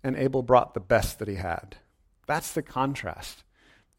and 0.03 0.15
Abel 0.15 0.41
brought 0.41 0.73
the 0.73 0.79
best 0.79 1.19
that 1.19 1.27
he 1.27 1.35
had. 1.35 1.77
That's 2.25 2.53
the 2.53 2.63
contrast. 2.63 3.43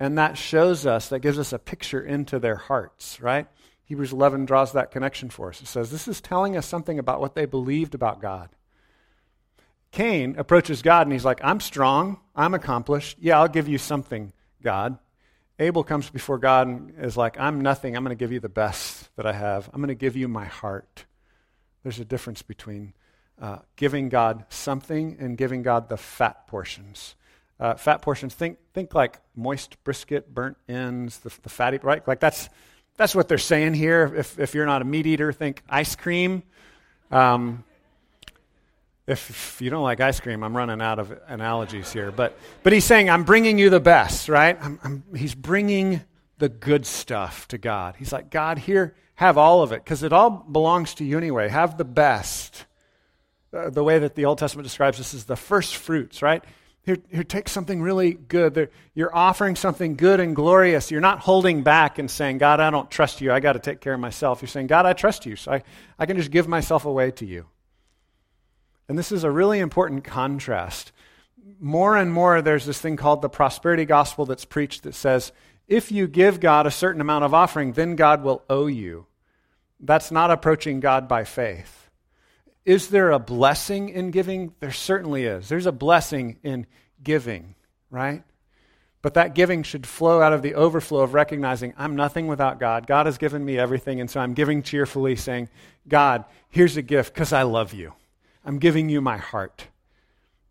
And 0.00 0.18
that 0.18 0.36
shows 0.36 0.86
us, 0.86 1.08
that 1.08 1.20
gives 1.20 1.38
us 1.38 1.52
a 1.52 1.58
picture 1.58 2.00
into 2.00 2.38
their 2.38 2.56
hearts, 2.56 3.20
right? 3.20 3.46
Hebrews 3.86 4.12
11 4.12 4.44
draws 4.44 4.72
that 4.72 4.90
connection 4.90 5.30
for 5.30 5.48
us. 5.48 5.60
It 5.62 5.68
says, 5.68 5.90
This 5.90 6.08
is 6.08 6.20
telling 6.20 6.56
us 6.56 6.66
something 6.66 6.98
about 6.98 7.20
what 7.20 7.34
they 7.34 7.46
believed 7.46 7.94
about 7.94 8.20
God. 8.20 8.50
Cain 9.92 10.34
approaches 10.38 10.82
God 10.82 11.06
and 11.06 11.12
he's 11.12 11.24
like, 11.24 11.40
I'm 11.42 11.60
strong. 11.60 12.20
I'm 12.34 12.52
accomplished. 12.52 13.16
Yeah, 13.20 13.40
I'll 13.40 13.48
give 13.48 13.68
you 13.68 13.78
something, 13.78 14.32
God. 14.62 14.98
Abel 15.58 15.84
comes 15.84 16.10
before 16.10 16.38
God 16.38 16.66
and 16.66 16.94
is 17.00 17.16
like, 17.16 17.38
I'm 17.40 17.62
nothing. 17.62 17.96
I'm 17.96 18.04
going 18.04 18.14
to 18.14 18.22
give 18.22 18.32
you 18.32 18.40
the 18.40 18.48
best 18.48 19.08
that 19.16 19.24
I 19.24 19.32
have. 19.32 19.70
I'm 19.72 19.80
going 19.80 19.88
to 19.88 19.94
give 19.94 20.16
you 20.16 20.28
my 20.28 20.44
heart. 20.44 21.06
There's 21.82 21.98
a 22.00 22.04
difference 22.04 22.42
between 22.42 22.92
uh, 23.40 23.60
giving 23.76 24.08
God 24.08 24.44
something 24.48 25.16
and 25.18 25.38
giving 25.38 25.62
God 25.62 25.88
the 25.88 25.96
fat 25.96 26.46
portions. 26.46 27.14
Uh, 27.58 27.74
fat 27.74 28.02
portions, 28.02 28.34
think, 28.34 28.58
think 28.74 28.94
like 28.94 29.20
moist 29.34 29.82
brisket, 29.82 30.34
burnt 30.34 30.58
ends, 30.68 31.20
the, 31.20 31.32
the 31.42 31.48
fatty, 31.48 31.78
right? 31.82 32.06
Like 32.06 32.20
that's, 32.20 32.50
that's 32.96 33.14
what 33.14 33.28
they're 33.28 33.38
saying 33.38 33.74
here. 33.74 34.12
If, 34.16 34.38
if 34.38 34.54
you're 34.54 34.66
not 34.66 34.82
a 34.82 34.84
meat 34.84 35.06
eater, 35.06 35.32
think 35.32 35.62
ice 35.68 35.96
cream. 35.96 36.42
Um, 37.10 37.64
if 39.06 39.60
you 39.60 39.70
don't 39.70 39.84
like 39.84 40.00
ice 40.00 40.18
cream, 40.18 40.42
I'm 40.42 40.56
running 40.56 40.80
out 40.80 40.98
of 40.98 41.16
analogies 41.28 41.92
here. 41.92 42.10
But, 42.10 42.36
but 42.62 42.72
he's 42.72 42.84
saying, 42.84 43.08
I'm 43.08 43.24
bringing 43.24 43.58
you 43.58 43.70
the 43.70 43.80
best, 43.80 44.28
right? 44.28 44.58
I'm, 44.60 44.80
I'm, 44.82 45.04
he's 45.16 45.34
bringing 45.34 46.02
the 46.38 46.48
good 46.48 46.86
stuff 46.86 47.46
to 47.48 47.58
God. 47.58 47.94
He's 47.98 48.12
like, 48.12 48.30
God, 48.30 48.58
here, 48.58 48.96
have 49.14 49.38
all 49.38 49.62
of 49.62 49.72
it, 49.72 49.84
because 49.84 50.02
it 50.02 50.12
all 50.12 50.30
belongs 50.30 50.94
to 50.94 51.04
you 51.04 51.16
anyway. 51.16 51.48
Have 51.48 51.78
the 51.78 51.84
best. 51.84 52.66
Uh, 53.52 53.70
the 53.70 53.84
way 53.84 53.98
that 53.98 54.16
the 54.16 54.24
Old 54.24 54.38
Testament 54.38 54.64
describes 54.64 54.98
this 54.98 55.14
is 55.14 55.24
the 55.24 55.36
first 55.36 55.76
fruits, 55.76 56.20
right? 56.20 56.42
Here, 56.86 56.98
here 57.10 57.24
take 57.24 57.48
something 57.48 57.82
really 57.82 58.12
good. 58.12 58.70
You're 58.94 59.14
offering 59.14 59.56
something 59.56 59.96
good 59.96 60.20
and 60.20 60.36
glorious. 60.36 60.92
You're 60.92 61.00
not 61.00 61.18
holding 61.18 61.64
back 61.64 61.98
and 61.98 62.08
saying, 62.08 62.38
God, 62.38 62.60
I 62.60 62.70
don't 62.70 62.88
trust 62.88 63.20
you. 63.20 63.32
I 63.32 63.40
got 63.40 63.54
to 63.54 63.58
take 63.58 63.80
care 63.80 63.94
of 63.94 64.00
myself. 64.00 64.40
You're 64.40 64.48
saying, 64.48 64.68
God, 64.68 64.86
I 64.86 64.92
trust 64.92 65.26
you, 65.26 65.34
so 65.34 65.52
I, 65.52 65.62
I 65.98 66.06
can 66.06 66.16
just 66.16 66.30
give 66.30 66.46
myself 66.46 66.84
away 66.84 67.10
to 67.10 67.26
you. 67.26 67.46
And 68.88 68.96
this 68.96 69.10
is 69.10 69.24
a 69.24 69.30
really 69.32 69.58
important 69.58 70.04
contrast. 70.04 70.92
More 71.58 71.96
and 71.96 72.12
more, 72.12 72.40
there's 72.40 72.66
this 72.66 72.80
thing 72.80 72.96
called 72.96 73.20
the 73.20 73.28
prosperity 73.28 73.84
gospel 73.84 74.24
that's 74.24 74.44
preached 74.44 74.84
that 74.84 74.94
says, 74.94 75.32
if 75.66 75.90
you 75.90 76.06
give 76.06 76.38
God 76.38 76.68
a 76.68 76.70
certain 76.70 77.00
amount 77.00 77.24
of 77.24 77.34
offering, 77.34 77.72
then 77.72 77.96
God 77.96 78.22
will 78.22 78.44
owe 78.48 78.68
you. 78.68 79.06
That's 79.80 80.12
not 80.12 80.30
approaching 80.30 80.78
God 80.78 81.08
by 81.08 81.24
faith. 81.24 81.85
Is 82.66 82.88
there 82.88 83.12
a 83.12 83.20
blessing 83.20 83.88
in 83.90 84.10
giving? 84.10 84.52
There 84.58 84.72
certainly 84.72 85.24
is. 85.24 85.48
There's 85.48 85.66
a 85.66 85.72
blessing 85.72 86.38
in 86.42 86.66
giving, 87.02 87.54
right? 87.90 88.24
But 89.02 89.14
that 89.14 89.36
giving 89.36 89.62
should 89.62 89.86
flow 89.86 90.20
out 90.20 90.32
of 90.32 90.42
the 90.42 90.56
overflow 90.56 91.02
of 91.02 91.14
recognizing 91.14 91.74
I'm 91.78 91.94
nothing 91.94 92.26
without 92.26 92.58
God. 92.58 92.88
God 92.88 93.06
has 93.06 93.18
given 93.18 93.44
me 93.44 93.56
everything, 93.56 94.00
and 94.00 94.10
so 94.10 94.18
I'm 94.18 94.34
giving 94.34 94.64
cheerfully, 94.64 95.14
saying, 95.14 95.48
God, 95.86 96.24
here's 96.48 96.76
a 96.76 96.82
gift 96.82 97.14
because 97.14 97.32
I 97.32 97.42
love 97.42 97.72
you. 97.72 97.92
I'm 98.44 98.58
giving 98.58 98.88
you 98.88 99.00
my 99.00 99.16
heart. 99.16 99.68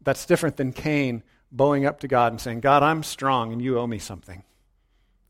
That's 0.01 0.25
different 0.25 0.56
than 0.56 0.71
Cain 0.71 1.21
bowing 1.51 1.86
up 1.86 1.99
to 1.99 2.08
God 2.08 2.32
and 2.32 2.39
saying, 2.39 2.62
God, 2.62 2.82
I'm 2.82 3.04
strong 3.04 3.51
and 3.51 3.62
you 3.62 3.78
owe 3.78 3.88
me 3.88 3.99
something. 3.99 4.43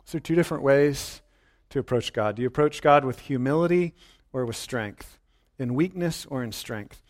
So, 0.03 0.19
two 0.19 0.35
different 0.35 0.61
ways 0.61 1.23
to 1.71 1.79
approach 1.79 2.13
God. 2.13 2.35
Do 2.35 2.43
you 2.43 2.47
approach 2.47 2.79
God 2.83 3.05
with 3.05 3.21
humility 3.21 3.95
or 4.33 4.45
with 4.45 4.55
strength? 4.55 5.17
In 5.57 5.73
weakness 5.73 6.25
or 6.29 6.43
in 6.43 6.51
strength? 6.51 7.01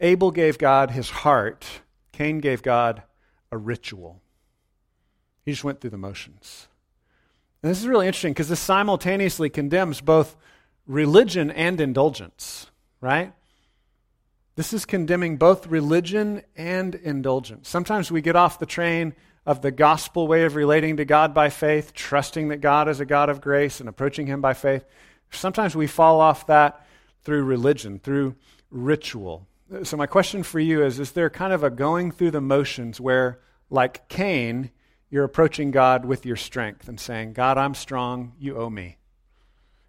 Abel 0.00 0.30
gave 0.30 0.58
God 0.58 0.90
his 0.90 1.10
heart, 1.10 1.64
Cain 2.12 2.38
gave 2.38 2.62
God 2.62 3.02
a 3.50 3.56
ritual. 3.56 4.20
He 5.44 5.52
just 5.52 5.64
went 5.64 5.80
through 5.80 5.90
the 5.90 5.98
motions. 5.98 6.68
And 7.62 7.70
this 7.70 7.80
is 7.80 7.86
really 7.86 8.06
interesting 8.06 8.32
because 8.32 8.48
this 8.48 8.60
simultaneously 8.60 9.50
condemns 9.50 10.00
both 10.00 10.36
religion 10.86 11.50
and 11.50 11.80
indulgence, 11.80 12.70
right? 13.00 13.32
This 14.56 14.72
is 14.72 14.84
condemning 14.84 15.36
both 15.36 15.66
religion 15.66 16.42
and 16.56 16.94
indulgence. 16.94 17.68
Sometimes 17.68 18.10
we 18.10 18.20
get 18.20 18.36
off 18.36 18.58
the 18.58 18.66
train 18.66 19.14
of 19.46 19.62
the 19.62 19.70
gospel 19.70 20.28
way 20.28 20.44
of 20.44 20.54
relating 20.54 20.98
to 20.98 21.04
God 21.04 21.34
by 21.34 21.48
faith, 21.48 21.94
trusting 21.94 22.48
that 22.48 22.60
God 22.60 22.88
is 22.88 23.00
a 23.00 23.06
God 23.06 23.28
of 23.28 23.40
grace 23.40 23.80
and 23.80 23.88
approaching 23.88 24.26
Him 24.26 24.40
by 24.40 24.54
faith. 24.54 24.84
Sometimes 25.30 25.74
we 25.74 25.86
fall 25.86 26.20
off 26.20 26.46
that 26.48 26.86
through 27.22 27.44
religion, 27.44 27.98
through 27.98 28.36
ritual. 28.70 29.46
So, 29.84 29.96
my 29.96 30.06
question 30.06 30.42
for 30.42 30.60
you 30.60 30.84
is 30.84 31.00
Is 31.00 31.12
there 31.12 31.30
kind 31.30 31.52
of 31.52 31.62
a 31.62 31.70
going 31.70 32.12
through 32.12 32.32
the 32.32 32.40
motions 32.40 33.00
where, 33.00 33.40
like 33.70 34.08
Cain, 34.08 34.70
you're 35.10 35.24
approaching 35.24 35.70
God 35.70 36.04
with 36.04 36.26
your 36.26 36.36
strength 36.36 36.88
and 36.88 36.98
saying, 36.98 37.34
God, 37.34 37.58
I'm 37.58 37.74
strong, 37.74 38.32
you 38.38 38.56
owe 38.56 38.70
me. 38.70 38.98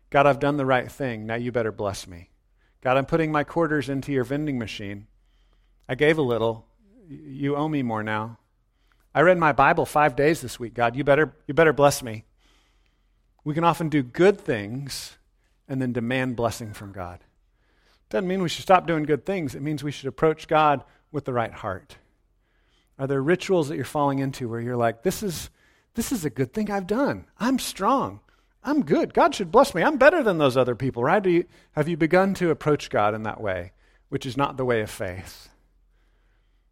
God, 0.09 0.27
I've 0.27 0.39
done 0.39 0.57
the 0.57 0.65
right 0.65 0.91
thing, 0.91 1.25
now 1.25 1.35
you 1.35 1.51
better 1.51 1.71
bless 1.71 2.07
me. 2.07 2.29
God, 2.81 2.97
I'm 2.97 3.05
putting 3.05 3.31
my 3.31 3.43
quarters 3.43 3.87
into 3.87 4.11
your 4.11 4.25
vending 4.25 4.59
machine. 4.59 5.07
I 5.87 5.95
gave 5.95 6.17
a 6.17 6.21
little, 6.21 6.65
you 7.07 7.55
owe 7.55 7.69
me 7.69 7.83
more 7.83 8.03
now. 8.03 8.37
I 9.15 9.21
read 9.21 9.37
my 9.37 9.53
Bible 9.53 9.85
five 9.85 10.15
days 10.15 10.41
this 10.41 10.59
week. 10.59 10.73
God, 10.73 10.95
you 10.95 11.03
better, 11.03 11.35
you 11.47 11.53
better 11.53 11.73
bless 11.73 12.03
me. 12.03 12.25
We 13.45 13.53
can 13.53 13.63
often 13.63 13.89
do 13.89 14.03
good 14.03 14.39
things 14.39 15.17
and 15.67 15.81
then 15.81 15.93
demand 15.93 16.35
blessing 16.35 16.73
from 16.73 16.91
God. 16.91 17.19
Doesn't 18.09 18.27
mean 18.27 18.43
we 18.43 18.49
should 18.49 18.63
stop 18.63 18.85
doing 18.85 19.03
good 19.03 19.25
things. 19.25 19.55
It 19.55 19.61
means 19.61 19.83
we 19.83 19.91
should 19.91 20.07
approach 20.07 20.47
God 20.47 20.83
with 21.11 21.25
the 21.25 21.33
right 21.33 21.53
heart. 21.53 21.97
Are 22.99 23.07
there 23.07 23.21
rituals 23.21 23.69
that 23.69 23.75
you're 23.75 23.85
falling 23.85 24.19
into 24.19 24.47
where 24.47 24.59
you're 24.59 24.77
like, 24.77 25.03
this 25.03 25.23
is, 25.23 25.49
this 25.95 26.11
is 26.11 26.25
a 26.25 26.29
good 26.29 26.53
thing 26.53 26.69
I've 26.69 26.87
done? 26.87 27.25
I'm 27.39 27.57
strong. 27.57 28.19
I'm 28.63 28.83
good. 28.83 29.13
God 29.13 29.35
should 29.35 29.51
bless 29.51 29.73
me. 29.73 29.81
I'm 29.81 29.97
better 29.97 30.23
than 30.23 30.37
those 30.37 30.55
other 30.55 30.75
people, 30.75 31.03
right? 31.03 31.25
You, 31.25 31.45
have 31.73 31.89
you 31.89 31.97
begun 31.97 32.33
to 32.35 32.49
approach 32.49 32.89
God 32.89 33.13
in 33.13 33.23
that 33.23 33.41
way, 33.41 33.71
which 34.09 34.25
is 34.25 34.37
not 34.37 34.57
the 34.57 34.65
way 34.65 34.81
of 34.81 34.89
faith? 34.89 35.49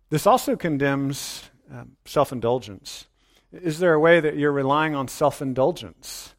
This 0.10 0.28
also 0.28 0.56
condemns 0.56 1.50
um, 1.72 1.94
self 2.06 2.32
indulgence. 2.32 3.08
Is 3.52 3.80
there 3.80 3.94
a 3.94 4.00
way 4.00 4.20
that 4.20 4.38
you're 4.38 4.52
relying 4.52 4.96
on 4.96 5.08
self 5.08 5.42
indulgence? 5.42 6.36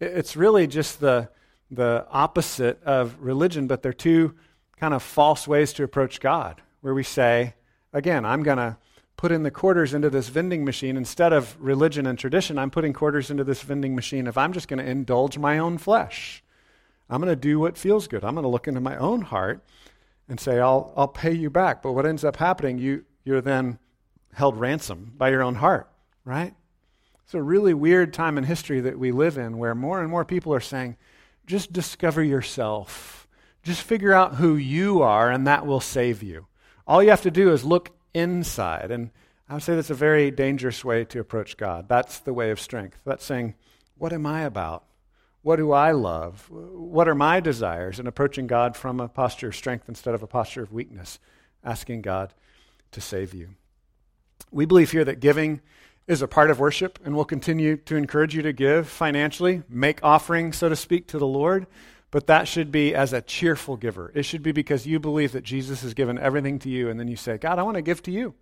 It's 0.00 0.36
really 0.36 0.66
just 0.66 1.00
the, 1.00 1.28
the 1.70 2.06
opposite 2.10 2.82
of 2.84 3.16
religion, 3.20 3.66
but 3.66 3.82
they're 3.82 3.92
two 3.92 4.34
kind 4.78 4.94
of 4.94 5.02
false 5.02 5.48
ways 5.48 5.72
to 5.74 5.82
approach 5.82 6.20
God, 6.20 6.62
where 6.80 6.94
we 6.94 7.02
say, 7.02 7.54
again, 7.92 8.24
I'm 8.24 8.42
going 8.42 8.58
to 8.58 8.76
put 9.16 9.32
in 9.32 9.42
the 9.42 9.50
quarters 9.50 9.94
into 9.94 10.10
this 10.10 10.28
vending 10.28 10.64
machine. 10.64 10.96
Instead 10.96 11.32
of 11.32 11.56
religion 11.58 12.06
and 12.06 12.18
tradition 12.18 12.58
i'm 12.58 12.70
putting 12.70 12.92
quarters 12.92 13.30
into 13.30 13.44
this 13.44 13.62
vending 13.62 13.94
machine. 13.94 14.26
If 14.26 14.36
i'm 14.36 14.52
just 14.52 14.68
going 14.68 14.84
to 14.84 14.90
indulge 14.90 15.38
my 15.38 15.56
own 15.56 15.78
flesh 15.78 16.44
i'm 17.08 17.22
going 17.22 17.32
to 17.32 17.36
do 17.40 17.58
what 17.58 17.78
feels 17.78 18.08
good. 18.08 18.22
I'm 18.24 18.34
going 18.34 18.42
to 18.42 18.48
look 18.50 18.68
into 18.68 18.82
my 18.82 18.94
own 18.98 19.22
heart 19.22 19.64
and 20.28 20.38
say 20.38 20.60
i'll, 20.60 20.92
I'll 20.98 21.08
pay 21.08 21.32
you 21.32 21.48
back. 21.48 21.82
But 21.82 21.92
what 21.92 22.04
ends 22.04 22.24
up 22.24 22.36
happening 22.36 22.78
you, 22.78 23.06
you're 23.24 23.40
then 23.40 23.78
held 24.34 24.58
ransom 24.58 25.14
by 25.16 25.30
your 25.30 25.42
own 25.42 25.54
heart 25.54 25.90
right? 26.26 26.52
It's 27.24 27.34
a 27.34 27.42
really 27.42 27.72
weird 27.72 28.12
time 28.12 28.36
in 28.36 28.44
history 28.44 28.80
that 28.80 28.98
we 28.98 29.12
live 29.12 29.38
in 29.38 29.56
where 29.56 29.74
more 29.74 30.00
and 30.00 30.10
more 30.10 30.26
people 30.26 30.52
are 30.52 30.60
saying 30.60 30.96
just 31.46 31.72
discover 31.72 32.22
yourself 32.22 33.28
just 33.62 33.82
figure 33.82 34.12
out 34.12 34.36
who 34.36 34.54
you 34.54 35.02
are 35.02 35.30
and 35.30 35.46
that 35.46 35.66
will 35.66 35.80
save 35.80 36.22
you 36.22 36.46
all 36.86 37.02
you 37.02 37.10
have 37.10 37.22
to 37.22 37.30
do 37.30 37.52
is 37.52 37.64
look 37.64 37.90
inside. 38.14 38.90
And 38.90 39.10
I 39.48 39.54
would 39.54 39.62
say 39.62 39.74
that's 39.74 39.90
a 39.90 39.94
very 39.94 40.30
dangerous 40.30 40.84
way 40.84 41.04
to 41.06 41.20
approach 41.20 41.56
God. 41.56 41.88
That's 41.88 42.18
the 42.18 42.32
way 42.32 42.50
of 42.50 42.60
strength. 42.60 42.98
That's 43.04 43.24
saying, 43.24 43.54
What 43.98 44.12
am 44.12 44.26
I 44.26 44.42
about? 44.42 44.84
What 45.42 45.56
do 45.56 45.72
I 45.72 45.92
love? 45.92 46.48
What 46.50 47.08
are 47.08 47.14
my 47.14 47.40
desires? 47.40 47.98
And 47.98 48.08
approaching 48.08 48.46
God 48.46 48.76
from 48.76 49.00
a 49.00 49.08
posture 49.08 49.48
of 49.48 49.56
strength 49.56 49.88
instead 49.88 50.14
of 50.14 50.22
a 50.22 50.26
posture 50.26 50.62
of 50.62 50.72
weakness, 50.72 51.18
asking 51.64 52.02
God 52.02 52.34
to 52.92 53.00
save 53.00 53.32
you. 53.32 53.50
We 54.50 54.64
believe 54.64 54.90
here 54.90 55.04
that 55.04 55.20
giving 55.20 55.60
is 56.06 56.22
a 56.22 56.28
part 56.28 56.50
of 56.50 56.60
worship, 56.60 56.98
and 57.04 57.16
we'll 57.16 57.24
continue 57.24 57.76
to 57.76 57.96
encourage 57.96 58.34
you 58.34 58.42
to 58.42 58.52
give 58.52 58.88
financially, 58.88 59.62
make 59.68 59.98
offerings, 60.02 60.56
so 60.56 60.68
to 60.68 60.76
speak, 60.76 61.08
to 61.08 61.18
the 61.18 61.26
Lord. 61.26 61.66
But 62.12 62.28
that 62.28 62.46
should 62.46 62.70
be 62.70 62.94
as 62.94 63.12
a 63.12 63.20
cheerful 63.20 63.76
giver. 63.76 64.12
It 64.14 64.22
should 64.22 64.42
be 64.42 64.52
because 64.52 64.86
you 64.86 65.00
believe 65.00 65.32
that 65.32 65.42
Jesus 65.42 65.82
has 65.82 65.94
given 65.94 66.18
everything 66.18 66.58
to 66.60 66.68
you, 66.70 66.88
and 66.88 66.98
then 66.98 67.08
you 67.08 67.16
say, 67.16 67.36
God, 67.36 67.58
I 67.58 67.64
want 67.64 67.74
to 67.76 67.82
give 67.82 68.02
to 68.04 68.12
you. 68.12 68.34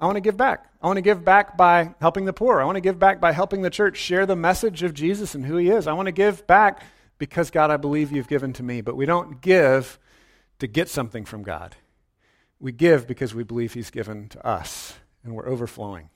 I 0.00 0.04
want 0.04 0.16
to 0.16 0.20
give 0.20 0.36
back. 0.36 0.70
I 0.82 0.86
want 0.88 0.98
to 0.98 1.02
give 1.02 1.24
back 1.24 1.56
by 1.56 1.94
helping 2.00 2.26
the 2.26 2.32
poor. 2.32 2.60
I 2.60 2.64
want 2.64 2.76
to 2.76 2.82
give 2.82 2.98
back 2.98 3.20
by 3.20 3.32
helping 3.32 3.62
the 3.62 3.70
church 3.70 3.96
share 3.96 4.26
the 4.26 4.36
message 4.36 4.82
of 4.82 4.92
Jesus 4.92 5.34
and 5.34 5.46
who 5.46 5.56
he 5.56 5.70
is. 5.70 5.86
I 5.86 5.94
want 5.94 6.06
to 6.06 6.12
give 6.12 6.46
back 6.46 6.82
because, 7.18 7.50
God, 7.50 7.70
I 7.70 7.78
believe 7.78 8.12
you've 8.12 8.28
given 8.28 8.52
to 8.54 8.62
me. 8.62 8.82
But 8.82 8.96
we 8.96 9.06
don't 9.06 9.40
give 9.40 9.98
to 10.58 10.66
get 10.66 10.88
something 10.88 11.24
from 11.24 11.42
God. 11.42 11.76
We 12.58 12.72
give 12.72 13.06
because 13.06 13.34
we 13.34 13.42
believe 13.42 13.72
he's 13.72 13.90
given 13.90 14.28
to 14.30 14.46
us, 14.46 14.94
and 15.24 15.34
we're 15.34 15.48
overflowing, 15.48 16.10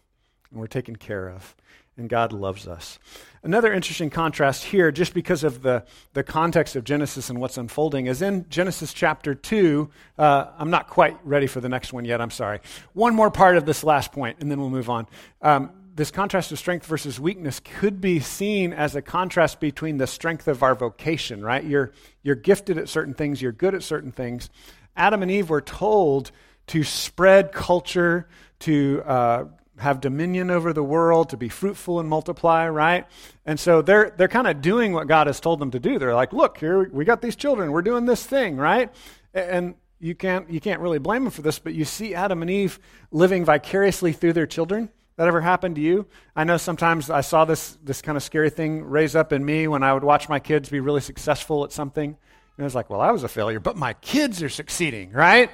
and 0.50 0.60
we're 0.60 0.66
taken 0.66 0.96
care 0.96 1.28
of 1.28 1.54
and 2.00 2.08
God 2.08 2.32
loves 2.32 2.66
us. 2.66 2.98
Another 3.42 3.72
interesting 3.72 4.10
contrast 4.10 4.64
here, 4.64 4.90
just 4.90 5.14
because 5.14 5.44
of 5.44 5.62
the, 5.62 5.84
the 6.14 6.22
context 6.22 6.74
of 6.76 6.84
Genesis 6.84 7.30
and 7.30 7.40
what's 7.40 7.56
unfolding, 7.56 8.06
is 8.06 8.22
in 8.22 8.46
Genesis 8.48 8.92
chapter 8.92 9.34
2. 9.34 9.88
Uh, 10.18 10.46
I'm 10.58 10.70
not 10.70 10.88
quite 10.88 11.16
ready 11.24 11.46
for 11.46 11.60
the 11.60 11.68
next 11.68 11.92
one 11.92 12.04
yet, 12.04 12.20
I'm 12.20 12.30
sorry. 12.30 12.60
One 12.92 13.14
more 13.14 13.30
part 13.30 13.56
of 13.56 13.66
this 13.66 13.84
last 13.84 14.12
point, 14.12 14.38
and 14.40 14.50
then 14.50 14.60
we'll 14.60 14.70
move 14.70 14.90
on. 14.90 15.06
Um, 15.40 15.70
this 15.94 16.10
contrast 16.10 16.52
of 16.52 16.58
strength 16.58 16.86
versus 16.86 17.20
weakness 17.20 17.60
could 17.60 18.00
be 18.00 18.20
seen 18.20 18.72
as 18.72 18.94
a 18.96 19.02
contrast 19.02 19.60
between 19.60 19.98
the 19.98 20.06
strength 20.06 20.48
of 20.48 20.62
our 20.62 20.74
vocation, 20.74 21.42
right? 21.42 21.62
You're, 21.64 21.92
you're 22.22 22.36
gifted 22.36 22.78
at 22.78 22.88
certain 22.88 23.14
things, 23.14 23.42
you're 23.42 23.52
good 23.52 23.74
at 23.74 23.82
certain 23.82 24.12
things. 24.12 24.48
Adam 24.96 25.22
and 25.22 25.30
Eve 25.30 25.50
were 25.50 25.60
told 25.60 26.30
to 26.68 26.84
spread 26.84 27.52
culture, 27.52 28.28
to 28.60 29.02
uh, 29.04 29.44
have 29.80 30.00
dominion 30.00 30.50
over 30.50 30.72
the 30.72 30.82
world, 30.82 31.30
to 31.30 31.36
be 31.36 31.48
fruitful 31.48 32.00
and 32.00 32.08
multiply, 32.08 32.68
right? 32.68 33.06
And 33.44 33.58
so 33.58 33.82
they're, 33.82 34.14
they're 34.16 34.28
kind 34.28 34.46
of 34.46 34.60
doing 34.60 34.92
what 34.92 35.08
God 35.08 35.26
has 35.26 35.40
told 35.40 35.58
them 35.58 35.70
to 35.72 35.80
do. 35.80 35.98
They're 35.98 36.14
like, 36.14 36.32
look, 36.32 36.58
here, 36.58 36.88
we 36.90 37.04
got 37.04 37.22
these 37.22 37.36
children, 37.36 37.72
we're 37.72 37.82
doing 37.82 38.06
this 38.06 38.24
thing, 38.24 38.56
right? 38.56 38.90
And 39.34 39.74
you 39.98 40.14
can't, 40.14 40.50
you 40.50 40.60
can't 40.60 40.80
really 40.80 40.98
blame 40.98 41.24
them 41.24 41.30
for 41.30 41.42
this, 41.42 41.58
but 41.58 41.74
you 41.74 41.84
see 41.84 42.14
Adam 42.14 42.42
and 42.42 42.50
Eve 42.50 42.78
living 43.10 43.44
vicariously 43.44 44.12
through 44.12 44.32
their 44.32 44.46
children. 44.46 44.88
That 45.16 45.28
ever 45.28 45.42
happened 45.42 45.74
to 45.74 45.82
you? 45.82 46.06
I 46.34 46.44
know 46.44 46.56
sometimes 46.56 47.10
I 47.10 47.20
saw 47.20 47.44
this, 47.44 47.76
this 47.84 48.00
kind 48.00 48.16
of 48.16 48.22
scary 48.22 48.48
thing 48.48 48.84
raise 48.84 49.14
up 49.14 49.34
in 49.34 49.44
me 49.44 49.68
when 49.68 49.82
I 49.82 49.92
would 49.92 50.04
watch 50.04 50.30
my 50.30 50.38
kids 50.38 50.70
be 50.70 50.80
really 50.80 51.02
successful 51.02 51.62
at 51.64 51.72
something. 51.72 52.16
And 52.56 52.64
I 52.64 52.64
was 52.64 52.74
like, 52.74 52.88
well, 52.88 53.02
I 53.02 53.10
was 53.10 53.22
a 53.22 53.28
failure, 53.28 53.60
but 53.60 53.76
my 53.76 53.92
kids 53.94 54.42
are 54.42 54.48
succeeding, 54.48 55.12
right? 55.12 55.50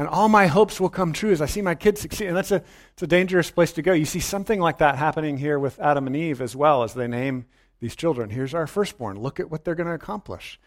And 0.00 0.08
all 0.08 0.30
my 0.30 0.46
hopes 0.46 0.80
will 0.80 0.88
come 0.88 1.12
true 1.12 1.30
as 1.30 1.42
I 1.42 1.46
see 1.46 1.60
my 1.60 1.74
kids 1.74 2.00
succeed. 2.00 2.28
And 2.28 2.34
that's 2.34 2.52
a, 2.52 2.62
it's 2.94 3.02
a 3.02 3.06
dangerous 3.06 3.50
place 3.50 3.72
to 3.72 3.82
go. 3.82 3.92
You 3.92 4.06
see 4.06 4.18
something 4.18 4.58
like 4.58 4.78
that 4.78 4.96
happening 4.96 5.36
here 5.36 5.58
with 5.58 5.78
Adam 5.78 6.06
and 6.06 6.16
Eve 6.16 6.40
as 6.40 6.56
well 6.56 6.84
as 6.84 6.94
they 6.94 7.06
name 7.06 7.44
these 7.80 7.94
children. 7.94 8.30
Here's 8.30 8.54
our 8.54 8.66
firstborn. 8.66 9.20
Look 9.20 9.38
at 9.40 9.50
what 9.50 9.62
they're 9.62 9.74
going 9.74 9.88
to 9.88 9.92
accomplish. 9.92 10.58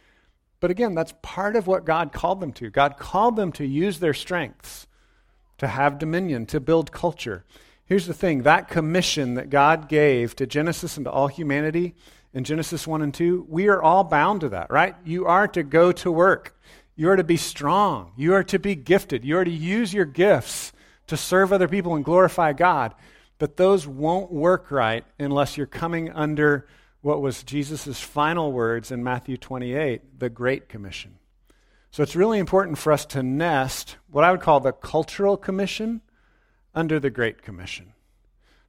But 0.60 0.70
again, 0.70 0.94
that's 0.94 1.16
part 1.24 1.56
of 1.56 1.66
what 1.66 1.84
God 1.84 2.14
called 2.14 2.42
them 2.42 2.54
to. 2.54 2.70
God 2.70 2.98
called 3.00 3.36
them 3.36 3.52
to 3.54 3.66
use 3.66 3.98
their 3.98 4.14
strengths, 4.14 4.86
to 5.58 5.66
have 5.66 5.98
dominion, 5.98 6.46
to 6.46 6.60
build 6.60 6.92
culture. 6.92 7.44
Here's 7.86 8.06
the 8.06 8.14
thing 8.14 8.44
that 8.44 8.68
commission 8.68 9.34
that 9.34 9.50
God 9.50 9.90
gave 9.90 10.36
to 10.36 10.46
Genesis 10.46 10.96
and 10.96 11.06
to 11.06 11.12
all 11.12 11.28
humanity 11.28 11.96
in 12.36 12.44
Genesis 12.44 12.86
1 12.86 13.02
and 13.02 13.12
2, 13.12 13.48
we 13.50 13.68
are 13.68 13.82
all 13.82 14.04
bound 14.04 14.42
to 14.42 14.50
that, 14.50 14.70
right? 14.70 14.96
You 15.04 15.26
are 15.26 15.48
to 15.48 15.64
go 15.64 15.92
to 15.92 16.12
work. 16.12 16.56
You 16.96 17.10
are 17.10 17.16
to 17.16 17.24
be 17.24 17.38
strong. 17.38 18.12
You 18.16 18.34
are 18.36 18.44
to 18.44 18.60
be 18.60 18.76
gifted. 18.76 19.26
You 19.26 19.38
are 19.38 19.46
to 19.46 19.52
use 19.52 19.94
your 19.94 20.06
gifts 20.06 20.74
to 21.08 21.18
serve 21.18 21.52
other 21.52 21.68
people 21.68 21.96
and 21.96 22.06
glorify 22.06 22.54
God. 22.54 22.94
But 23.40 23.58
those 23.58 23.88
won't 23.88 24.32
work 24.32 24.72
right 24.72 25.04
unless 25.20 25.58
you're 25.58 25.66
coming 25.66 26.12
under 26.12 26.68
what 27.02 27.22
was 27.22 27.44
Jesus' 27.44 28.00
final 28.00 28.52
words 28.52 28.92
in 28.92 29.04
Matthew 29.04 29.36
28, 29.38 30.20
the 30.20 30.30
Great 30.30 30.70
Commission. 30.70 31.18
So 31.92 32.02
it's 32.02 32.16
really 32.16 32.40
important 32.40 32.78
for 32.78 32.94
us 32.94 33.06
to 33.08 33.22
nest 33.22 33.98
what 34.10 34.24
I 34.24 34.32
would 34.32 34.42
call 34.42 34.60
the 34.60 34.72
cultural 34.72 35.36
commission 35.36 36.02
under 36.74 37.00
the 37.00 37.10
Great 37.10 37.42
Commission. 37.42 37.94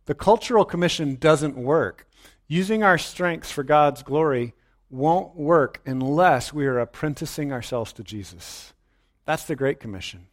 the 0.06 0.14
cultural 0.14 0.64
commission 0.64 1.16
doesn't 1.16 1.56
work. 1.56 2.06
Using 2.46 2.82
our 2.82 2.98
strengths 2.98 3.50
for 3.50 3.62
God's 3.62 4.02
glory 4.02 4.54
won't 4.94 5.34
work 5.34 5.80
unless 5.84 6.52
we 6.52 6.66
are 6.66 6.78
apprenticing 6.78 7.52
ourselves 7.52 7.92
to 7.92 8.04
Jesus. 8.04 8.72
That's 9.24 9.44
the 9.44 9.56
Great 9.56 9.80
Commission. 9.80 10.28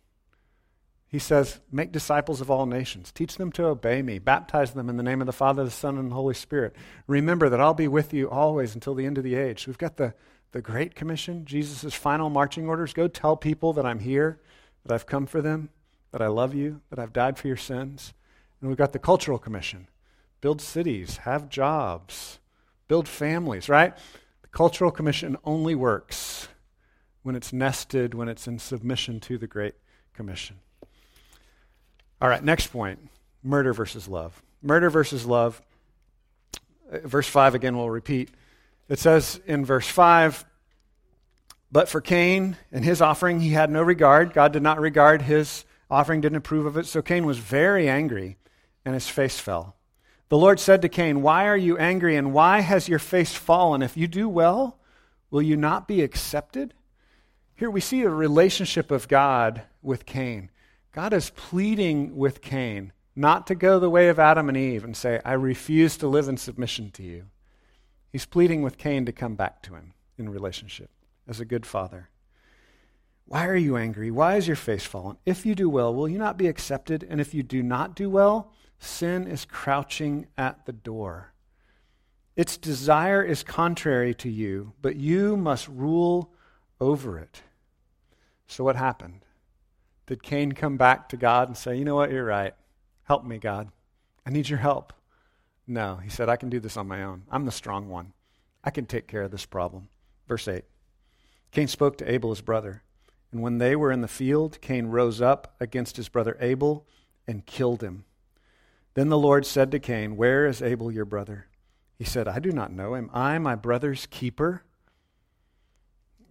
He 1.07 1.19
says, 1.19 1.59
Make 1.71 1.91
disciples 1.91 2.41
of 2.41 2.51
all 2.51 2.67
nations. 2.67 3.11
Teach 3.11 3.37
them 3.37 3.51
to 3.53 3.65
obey 3.65 4.01
me. 4.01 4.19
Baptize 4.19 4.71
them 4.71 4.87
in 4.87 4.97
the 4.97 5.03
name 5.03 5.19
of 5.19 5.25
the 5.25 5.33
Father, 5.33 5.63
the 5.63 5.71
Son, 5.71 5.97
and 5.97 6.11
the 6.11 6.15
Holy 6.15 6.35
Spirit. 6.35 6.75
Remember 7.07 7.49
that 7.49 7.59
I'll 7.59 7.73
be 7.73 7.87
with 7.87 8.13
you 8.13 8.29
always 8.29 8.75
until 8.75 8.93
the 8.93 9.05
end 9.05 9.17
of 9.17 9.23
the 9.23 9.35
age. 9.35 9.65
We've 9.65 9.77
got 9.77 9.97
the, 9.97 10.13
the 10.51 10.61
Great 10.61 10.93
Commission, 10.93 11.43
Jesus' 11.43 11.93
final 11.95 12.29
marching 12.29 12.67
orders. 12.67 12.93
Go 12.93 13.07
tell 13.07 13.35
people 13.35 13.73
that 13.73 13.85
I'm 13.85 13.99
here, 13.99 14.39
that 14.85 14.93
I've 14.93 15.07
come 15.07 15.25
for 15.25 15.41
them, 15.41 15.69
that 16.11 16.21
I 16.21 16.27
love 16.27 16.53
you, 16.53 16.81
that 16.91 16.99
I've 16.99 17.13
died 17.13 17.37
for 17.37 17.47
your 17.47 17.57
sins. 17.57 18.13
And 18.61 18.69
we've 18.69 18.77
got 18.77 18.93
the 18.93 18.99
Cultural 18.99 19.39
Commission 19.39 19.87
build 20.39 20.61
cities, 20.61 21.17
have 21.17 21.49
jobs, 21.49 22.39
build 22.87 23.07
families, 23.07 23.67
right? 23.69 23.95
Cultural 24.51 24.91
Commission 24.91 25.37
only 25.45 25.75
works 25.75 26.47
when 27.23 27.35
it's 27.35 27.53
nested, 27.53 28.13
when 28.13 28.27
it's 28.27 28.47
in 28.47 28.59
submission 28.59 29.19
to 29.21 29.37
the 29.37 29.47
Great 29.47 29.75
Commission. 30.13 30.57
All 32.21 32.29
right, 32.29 32.43
next 32.43 32.67
point 32.67 32.99
murder 33.43 33.73
versus 33.73 34.07
love. 34.07 34.41
Murder 34.61 34.89
versus 34.89 35.25
love. 35.25 35.61
Uh, 36.91 36.99
verse 36.99 37.27
5 37.27 37.55
again, 37.55 37.77
we'll 37.77 37.89
repeat. 37.89 38.29
It 38.89 38.99
says 38.99 39.39
in 39.45 39.65
verse 39.65 39.87
5 39.87 40.45
But 41.71 41.89
for 41.89 42.01
Cain 42.01 42.57
and 42.71 42.85
his 42.85 43.01
offering, 43.01 43.39
he 43.39 43.51
had 43.51 43.71
no 43.71 43.81
regard. 43.81 44.33
God 44.33 44.53
did 44.53 44.61
not 44.61 44.79
regard 44.79 45.23
his 45.23 45.65
offering, 45.89 46.21
didn't 46.21 46.37
approve 46.37 46.65
of 46.65 46.77
it. 46.77 46.85
So 46.85 47.01
Cain 47.01 47.25
was 47.25 47.37
very 47.37 47.89
angry, 47.89 48.37
and 48.85 48.93
his 48.93 49.07
face 49.07 49.39
fell. 49.39 49.75
The 50.31 50.37
Lord 50.37 50.61
said 50.61 50.81
to 50.83 50.87
Cain, 50.87 51.21
Why 51.21 51.45
are 51.45 51.57
you 51.57 51.77
angry, 51.77 52.15
and 52.15 52.31
why 52.31 52.61
has 52.61 52.87
your 52.87 52.99
face 52.99 53.35
fallen? 53.35 53.81
If 53.81 53.97
you 53.97 54.07
do 54.07 54.29
well, 54.29 54.79
will 55.29 55.41
you 55.41 55.57
not 55.57 55.89
be 55.89 56.01
accepted? 56.01 56.73
Here 57.53 57.69
we 57.69 57.81
see 57.81 58.03
a 58.03 58.09
relationship 58.09 58.91
of 58.91 59.09
God 59.09 59.63
with 59.81 60.05
Cain. 60.05 60.49
God 60.93 61.11
is 61.11 61.31
pleading 61.31 62.15
with 62.15 62.39
Cain 62.39 62.93
not 63.13 63.45
to 63.47 63.55
go 63.55 63.77
the 63.77 63.89
way 63.89 64.07
of 64.07 64.19
Adam 64.19 64.47
and 64.47 64.57
Eve 64.57 64.85
and 64.85 64.95
say, 64.95 65.19
I 65.25 65.33
refuse 65.33 65.97
to 65.97 66.07
live 66.07 66.29
in 66.29 66.37
submission 66.37 66.91
to 66.91 67.03
you. 67.03 67.25
He's 68.09 68.25
pleading 68.25 68.61
with 68.61 68.77
Cain 68.77 69.05
to 69.07 69.11
come 69.11 69.35
back 69.35 69.61
to 69.63 69.75
him 69.75 69.95
in 70.17 70.29
relationship 70.29 70.91
as 71.27 71.41
a 71.41 71.45
good 71.45 71.65
father. 71.65 72.07
Why 73.25 73.47
are 73.47 73.57
you 73.57 73.75
angry? 73.75 74.09
Why 74.11 74.37
is 74.37 74.47
your 74.47 74.55
face 74.55 74.85
fallen? 74.85 75.17
If 75.25 75.45
you 75.45 75.55
do 75.55 75.69
well, 75.69 75.93
will 75.93 76.07
you 76.07 76.17
not 76.17 76.37
be 76.37 76.47
accepted? 76.47 77.05
And 77.09 77.19
if 77.19 77.33
you 77.33 77.43
do 77.43 77.61
not 77.61 77.97
do 77.97 78.09
well, 78.09 78.53
sin 78.81 79.27
is 79.27 79.45
crouching 79.45 80.27
at 80.37 80.65
the 80.65 80.73
door. 80.73 81.33
Its 82.35 82.57
desire 82.57 83.23
is 83.23 83.43
contrary 83.43 84.13
to 84.15 84.29
you, 84.29 84.73
but 84.81 84.95
you 84.95 85.37
must 85.37 85.67
rule 85.67 86.33
over 86.79 87.19
it. 87.19 87.43
So, 88.47 88.63
what 88.63 88.75
happened? 88.75 89.25
Did 90.07 90.23
Cain 90.23 90.53
come 90.53 90.77
back 90.77 91.09
to 91.09 91.17
God 91.17 91.47
and 91.47 91.55
say, 91.55 91.77
You 91.77 91.85
know 91.85 91.95
what, 91.95 92.11
you're 92.11 92.25
right. 92.25 92.53
Help 93.03 93.23
me, 93.25 93.37
God. 93.37 93.69
I 94.25 94.29
need 94.29 94.49
your 94.49 94.59
help. 94.59 94.93
No, 95.67 95.97
he 95.97 96.09
said, 96.09 96.29
I 96.29 96.35
can 96.35 96.49
do 96.49 96.59
this 96.59 96.77
on 96.77 96.87
my 96.87 97.03
own. 97.03 97.23
I'm 97.29 97.45
the 97.45 97.51
strong 97.51 97.87
one. 97.87 98.13
I 98.63 98.71
can 98.71 98.85
take 98.85 99.07
care 99.07 99.23
of 99.23 99.31
this 99.31 99.45
problem. 99.45 99.89
Verse 100.27 100.47
8 100.47 100.63
Cain 101.51 101.67
spoke 101.67 101.97
to 101.97 102.11
Abel, 102.11 102.31
his 102.31 102.41
brother. 102.41 102.83
And 103.31 103.41
when 103.41 103.59
they 103.59 103.75
were 103.75 103.91
in 103.91 104.01
the 104.01 104.07
field, 104.07 104.59
Cain 104.61 104.87
rose 104.87 105.21
up 105.21 105.55
against 105.59 105.97
his 105.97 106.09
brother 106.09 106.37
Abel 106.41 106.85
and 107.27 107.45
killed 107.45 107.81
him. 107.81 108.05
Then 108.93 109.09
the 109.09 109.17
Lord 109.17 109.45
said 109.45 109.71
to 109.71 109.79
Cain, 109.79 110.17
Where 110.17 110.45
is 110.45 110.61
Abel, 110.61 110.91
your 110.91 111.05
brother? 111.05 111.47
He 111.97 112.03
said, 112.03 112.27
I 112.27 112.39
do 112.39 112.51
not 112.51 112.71
know. 112.71 112.95
Am 112.95 113.09
I 113.13 113.37
my 113.37 113.55
brother's 113.55 114.07
keeper? 114.07 114.63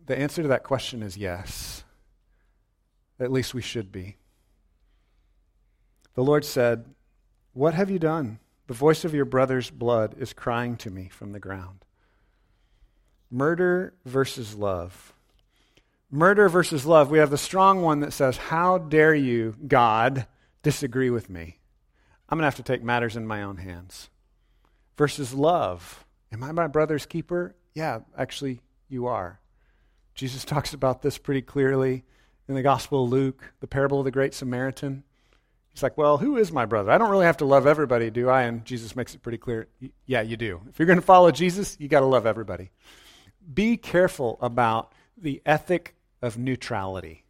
The 0.06 0.18
answer 0.18 0.42
to 0.42 0.48
that 0.48 0.64
question 0.64 1.02
is 1.02 1.16
yes. 1.16 1.84
At 3.20 3.30
least 3.30 3.54
we 3.54 3.62
should 3.62 3.92
be. 3.92 4.16
The 6.14 6.24
Lord 6.24 6.44
said, 6.44 6.86
What 7.52 7.74
have 7.74 7.90
you 7.90 7.98
done? 7.98 8.40
The 8.66 8.74
voice 8.74 9.04
of 9.04 9.14
your 9.14 9.24
brother's 9.24 9.70
blood 9.70 10.16
is 10.18 10.32
crying 10.32 10.76
to 10.78 10.90
me 10.90 11.08
from 11.08 11.32
the 11.32 11.40
ground. 11.40 11.84
Murder 13.30 13.94
versus 14.04 14.54
love. 14.54 15.12
Murder 16.10 16.48
versus 16.48 16.84
love. 16.84 17.10
We 17.10 17.18
have 17.18 17.30
the 17.30 17.38
strong 17.38 17.82
one 17.82 18.00
that 18.00 18.12
says, 18.12 18.36
How 18.36 18.78
dare 18.78 19.14
you, 19.14 19.54
God, 19.68 20.26
disagree 20.62 21.10
with 21.10 21.30
me? 21.30 21.59
I'm 22.30 22.38
going 22.38 22.42
to 22.42 22.46
have 22.46 22.56
to 22.56 22.62
take 22.62 22.82
matters 22.82 23.16
in 23.16 23.26
my 23.26 23.42
own 23.42 23.56
hands. 23.56 24.08
Versus 24.96 25.34
love. 25.34 26.04
Am 26.32 26.44
I 26.44 26.52
my 26.52 26.68
brother's 26.68 27.06
keeper? 27.06 27.56
Yeah, 27.74 28.00
actually, 28.16 28.60
you 28.88 29.06
are. 29.06 29.40
Jesus 30.14 30.44
talks 30.44 30.72
about 30.72 31.02
this 31.02 31.18
pretty 31.18 31.42
clearly 31.42 32.04
in 32.48 32.54
the 32.54 32.62
Gospel 32.62 33.04
of 33.04 33.10
Luke, 33.10 33.52
the 33.60 33.66
parable 33.66 33.98
of 33.98 34.04
the 34.04 34.10
Great 34.10 34.34
Samaritan. 34.34 35.02
He's 35.72 35.82
like, 35.82 35.96
Well, 35.96 36.18
who 36.18 36.36
is 36.36 36.52
my 36.52 36.66
brother? 36.66 36.90
I 36.90 36.98
don't 36.98 37.10
really 37.10 37.26
have 37.26 37.38
to 37.38 37.44
love 37.44 37.66
everybody, 37.66 38.10
do 38.10 38.28
I? 38.28 38.42
And 38.42 38.64
Jesus 38.64 38.94
makes 38.94 39.14
it 39.14 39.22
pretty 39.22 39.38
clear. 39.38 39.68
Yeah, 40.06 40.20
you 40.22 40.36
do. 40.36 40.60
If 40.68 40.78
you're 40.78 40.86
going 40.86 40.98
to 40.98 41.04
follow 41.04 41.30
Jesus, 41.30 41.76
you 41.80 41.88
got 41.88 42.00
to 42.00 42.06
love 42.06 42.26
everybody. 42.26 42.70
Be 43.52 43.76
careful 43.76 44.38
about 44.40 44.92
the 45.16 45.40
ethic 45.46 45.94
of 46.22 46.38
neutrality. 46.38 47.24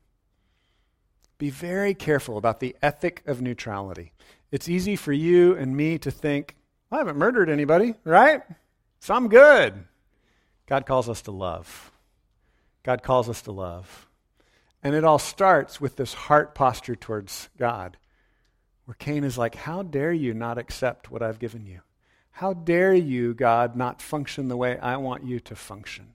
Be 1.38 1.50
very 1.50 1.94
careful 1.94 2.36
about 2.36 2.60
the 2.60 2.76
ethic 2.82 3.22
of 3.26 3.40
neutrality. 3.40 4.12
It's 4.50 4.68
easy 4.68 4.96
for 4.96 5.12
you 5.12 5.54
and 5.56 5.76
me 5.76 5.98
to 5.98 6.10
think, 6.10 6.56
I 6.90 6.98
haven't 6.98 7.16
murdered 7.16 7.48
anybody, 7.48 7.94
right? 8.04 8.42
So 8.98 9.14
I'm 9.14 9.28
good. 9.28 9.74
God 10.66 10.86
calls 10.86 11.08
us 11.08 11.22
to 11.22 11.30
love. 11.30 11.92
God 12.82 13.02
calls 13.02 13.28
us 13.28 13.42
to 13.42 13.52
love. 13.52 14.08
And 14.82 14.94
it 14.94 15.04
all 15.04 15.18
starts 15.18 15.80
with 15.80 15.96
this 15.96 16.14
heart 16.14 16.54
posture 16.54 16.96
towards 16.96 17.48
God, 17.58 17.96
where 18.86 18.94
Cain 18.94 19.24
is 19.24 19.36
like, 19.36 19.54
How 19.54 19.82
dare 19.82 20.12
you 20.12 20.32
not 20.34 20.58
accept 20.58 21.10
what 21.10 21.22
I've 21.22 21.38
given 21.38 21.66
you? 21.66 21.80
How 22.32 22.54
dare 22.54 22.94
you, 22.94 23.34
God, 23.34 23.76
not 23.76 24.00
function 24.00 24.48
the 24.48 24.56
way 24.56 24.78
I 24.78 24.96
want 24.96 25.24
you 25.24 25.40
to 25.40 25.54
function? 25.54 26.14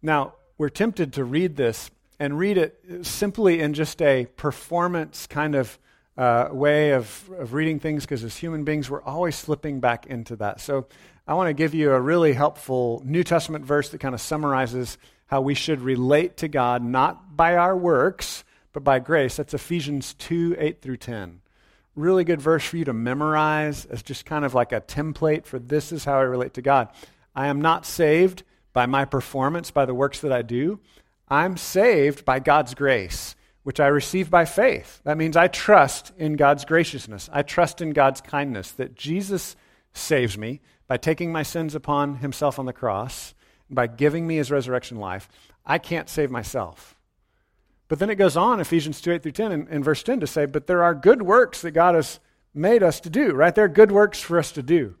Now, 0.00 0.34
we're 0.58 0.68
tempted 0.68 1.12
to 1.14 1.24
read 1.24 1.56
this 1.56 1.90
and 2.20 2.38
read 2.38 2.56
it 2.56 2.78
simply 3.02 3.60
in 3.60 3.74
just 3.74 4.00
a 4.00 4.26
performance 4.36 5.26
kind 5.26 5.54
of 5.54 5.78
uh, 6.16 6.48
way 6.52 6.92
of, 6.92 7.30
of 7.38 7.54
reading 7.54 7.80
things 7.80 8.04
because 8.04 8.24
as 8.24 8.36
human 8.36 8.64
beings, 8.64 8.90
we're 8.90 9.02
always 9.02 9.34
slipping 9.36 9.80
back 9.80 10.06
into 10.06 10.36
that. 10.36 10.60
So 10.60 10.86
I 11.26 11.34
want 11.34 11.48
to 11.48 11.54
give 11.54 11.74
you 11.74 11.92
a 11.92 12.00
really 12.00 12.32
helpful 12.32 13.02
New 13.04 13.24
Testament 13.24 13.64
verse 13.64 13.88
that 13.90 13.98
kind 13.98 14.14
of 14.14 14.20
summarizes 14.20 14.98
how 15.26 15.40
we 15.40 15.54
should 15.54 15.80
relate 15.80 16.36
to 16.38 16.48
God, 16.48 16.82
not 16.82 17.36
by 17.36 17.56
our 17.56 17.76
works, 17.76 18.44
but 18.72 18.84
by 18.84 18.98
grace. 18.98 19.36
That's 19.36 19.54
Ephesians 19.54 20.14
2 20.14 20.56
8 20.58 20.82
through 20.82 20.98
10. 20.98 21.40
Really 21.94 22.24
good 22.24 22.40
verse 22.40 22.64
for 22.64 22.76
you 22.76 22.84
to 22.86 22.92
memorize 22.92 23.84
as 23.86 24.02
just 24.02 24.24
kind 24.24 24.44
of 24.44 24.54
like 24.54 24.72
a 24.72 24.80
template 24.80 25.44
for 25.44 25.58
this 25.58 25.92
is 25.92 26.04
how 26.04 26.18
I 26.18 26.22
relate 26.22 26.54
to 26.54 26.62
God. 26.62 26.88
I 27.34 27.46
am 27.46 27.60
not 27.60 27.86
saved 27.86 28.42
by 28.72 28.86
my 28.86 29.04
performance, 29.04 29.70
by 29.70 29.84
the 29.84 29.94
works 29.94 30.20
that 30.20 30.32
I 30.32 30.42
do. 30.42 30.80
I'm 31.28 31.56
saved 31.56 32.24
by 32.24 32.38
God's 32.38 32.74
grace, 32.74 33.36
which 33.62 33.80
I 33.80 33.86
receive 33.86 34.30
by 34.30 34.44
faith. 34.44 35.00
That 35.04 35.18
means 35.18 35.36
I 35.36 35.48
trust 35.48 36.12
in 36.18 36.34
God's 36.34 36.64
graciousness. 36.64 37.30
I 37.32 37.42
trust 37.42 37.80
in 37.80 37.90
God's 37.90 38.20
kindness, 38.20 38.72
that 38.72 38.94
Jesus 38.94 39.56
saves 39.92 40.36
me 40.36 40.60
by 40.88 40.96
taking 40.96 41.32
my 41.32 41.42
sins 41.42 41.74
upon 41.74 42.16
himself 42.16 42.58
on 42.58 42.66
the 42.66 42.72
cross 42.72 43.34
by 43.70 43.86
giving 43.86 44.26
me 44.26 44.36
his 44.36 44.50
resurrection 44.50 44.98
life. 44.98 45.28
I 45.64 45.78
can't 45.78 46.08
save 46.08 46.30
myself. 46.30 46.96
But 47.88 47.98
then 47.98 48.10
it 48.10 48.16
goes 48.16 48.36
on, 48.36 48.60
Ephesians 48.60 49.00
2 49.00 49.12
8 49.12 49.22
through 49.22 49.32
10, 49.32 49.52
and, 49.52 49.68
in 49.68 49.82
verse 49.82 50.02
10 50.02 50.20
to 50.20 50.26
say, 50.26 50.46
But 50.46 50.66
there 50.66 50.82
are 50.82 50.94
good 50.94 51.22
works 51.22 51.62
that 51.62 51.72
God 51.72 51.94
has 51.94 52.20
made 52.54 52.82
us 52.82 53.00
to 53.00 53.10
do, 53.10 53.32
right? 53.32 53.54
There 53.54 53.64
are 53.64 53.68
good 53.68 53.92
works 53.92 54.20
for 54.20 54.38
us 54.38 54.52
to 54.52 54.62
do. 54.62 54.96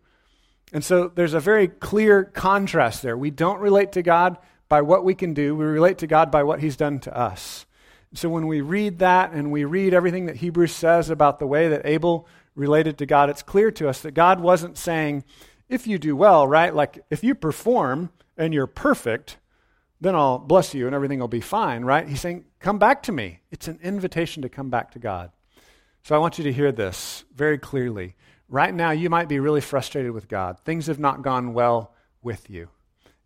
And 0.72 0.84
so 0.84 1.08
there's 1.08 1.34
a 1.34 1.40
very 1.40 1.68
clear 1.68 2.24
contrast 2.24 3.02
there. 3.02 3.16
We 3.16 3.30
don't 3.30 3.60
relate 3.60 3.92
to 3.92 4.02
God 4.02 4.38
by 4.68 4.80
what 4.80 5.04
we 5.04 5.14
can 5.14 5.34
do, 5.34 5.54
we 5.54 5.66
relate 5.66 5.98
to 5.98 6.06
God 6.06 6.30
by 6.30 6.42
what 6.44 6.60
he's 6.60 6.76
done 6.76 6.98
to 7.00 7.14
us. 7.14 7.66
So 8.14 8.28
when 8.28 8.46
we 8.46 8.60
read 8.60 8.98
that 8.98 9.32
and 9.32 9.50
we 9.50 9.64
read 9.64 9.94
everything 9.94 10.26
that 10.26 10.36
Hebrews 10.36 10.72
says 10.72 11.10
about 11.10 11.38
the 11.38 11.46
way 11.46 11.68
that 11.68 11.86
Abel 11.86 12.26
related 12.54 12.98
to 12.98 13.06
God, 13.06 13.30
it's 13.30 13.42
clear 13.42 13.70
to 13.72 13.88
us 13.88 14.00
that 14.00 14.12
God 14.12 14.40
wasn't 14.40 14.76
saying, 14.76 15.24
if 15.68 15.86
you 15.86 15.98
do 15.98 16.14
well, 16.14 16.46
right? 16.46 16.74
Like 16.74 17.02
if 17.10 17.24
you 17.24 17.34
perform, 17.34 18.10
and 18.36 18.54
you're 18.54 18.66
perfect, 18.66 19.38
then 20.00 20.14
I'll 20.14 20.38
bless 20.38 20.74
you 20.74 20.86
and 20.86 20.94
everything 20.94 21.20
will 21.20 21.28
be 21.28 21.40
fine, 21.40 21.84
right? 21.84 22.08
He's 22.08 22.20
saying, 22.20 22.44
Come 22.58 22.78
back 22.78 23.02
to 23.04 23.12
me. 23.12 23.40
It's 23.50 23.68
an 23.68 23.78
invitation 23.82 24.42
to 24.42 24.48
come 24.48 24.70
back 24.70 24.92
to 24.92 24.98
God. 24.98 25.30
So 26.02 26.14
I 26.14 26.18
want 26.18 26.38
you 26.38 26.44
to 26.44 26.52
hear 26.52 26.72
this 26.72 27.24
very 27.34 27.58
clearly. 27.58 28.16
Right 28.48 28.74
now, 28.74 28.90
you 28.90 29.08
might 29.08 29.28
be 29.28 29.38
really 29.40 29.60
frustrated 29.60 30.12
with 30.12 30.28
God. 30.28 30.58
Things 30.60 30.86
have 30.86 30.98
not 30.98 31.22
gone 31.22 31.54
well 31.54 31.92
with 32.22 32.50
you. 32.50 32.68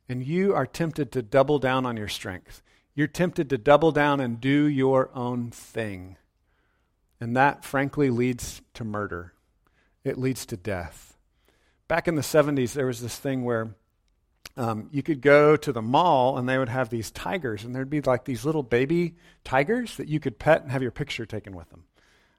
And 0.09 0.25
you 0.25 0.55
are 0.55 0.67
tempted 0.67 1.11
to 1.13 1.23
double 1.23 1.59
down 1.59 1.85
on 1.85 1.97
your 1.97 2.09
strength. 2.09 2.63
You're 2.97 3.07
tempted 3.07 3.51
to 3.51 3.59
double 3.59 3.93
down 3.93 4.21
and 4.21 4.41
do 4.41 4.65
your 4.65 5.11
own 5.15 5.51
thing. 5.51 6.17
And 7.21 7.37
that, 7.37 7.65
frankly, 7.65 8.11
leads 8.11 8.63
to 8.75 8.85
murder. 8.85 9.35
it 10.03 10.19
leads 10.19 10.47
to 10.47 10.57
death. 10.57 11.17
Back 11.89 12.09
in 12.09 12.15
the 12.15 12.23
70s, 12.23 12.73
there 12.73 12.87
was 12.87 13.01
this 13.01 13.19
thing 13.19 13.45
where 13.45 13.75
um, 14.57 14.89
you 14.93 15.03
could 15.03 15.21
go 15.21 15.57
to 15.57 15.73
the 15.73 15.83
mall 15.83 16.39
and 16.39 16.49
they 16.49 16.59
would 16.59 16.69
have 16.69 16.89
these 16.89 17.11
tigers, 17.11 17.65
and 17.65 17.75
there'd 17.75 17.91
be 17.91 18.01
like 18.01 18.25
these 18.25 18.45
little 18.45 18.63
baby 18.63 19.17
tigers 19.45 19.97
that 19.97 20.09
you 20.09 20.19
could 20.19 20.39
pet 20.39 20.63
and 20.63 20.71
have 20.71 20.83
your 20.83 20.91
picture 20.91 21.27
taken 21.27 21.55
with 21.55 21.69
them. 21.71 21.85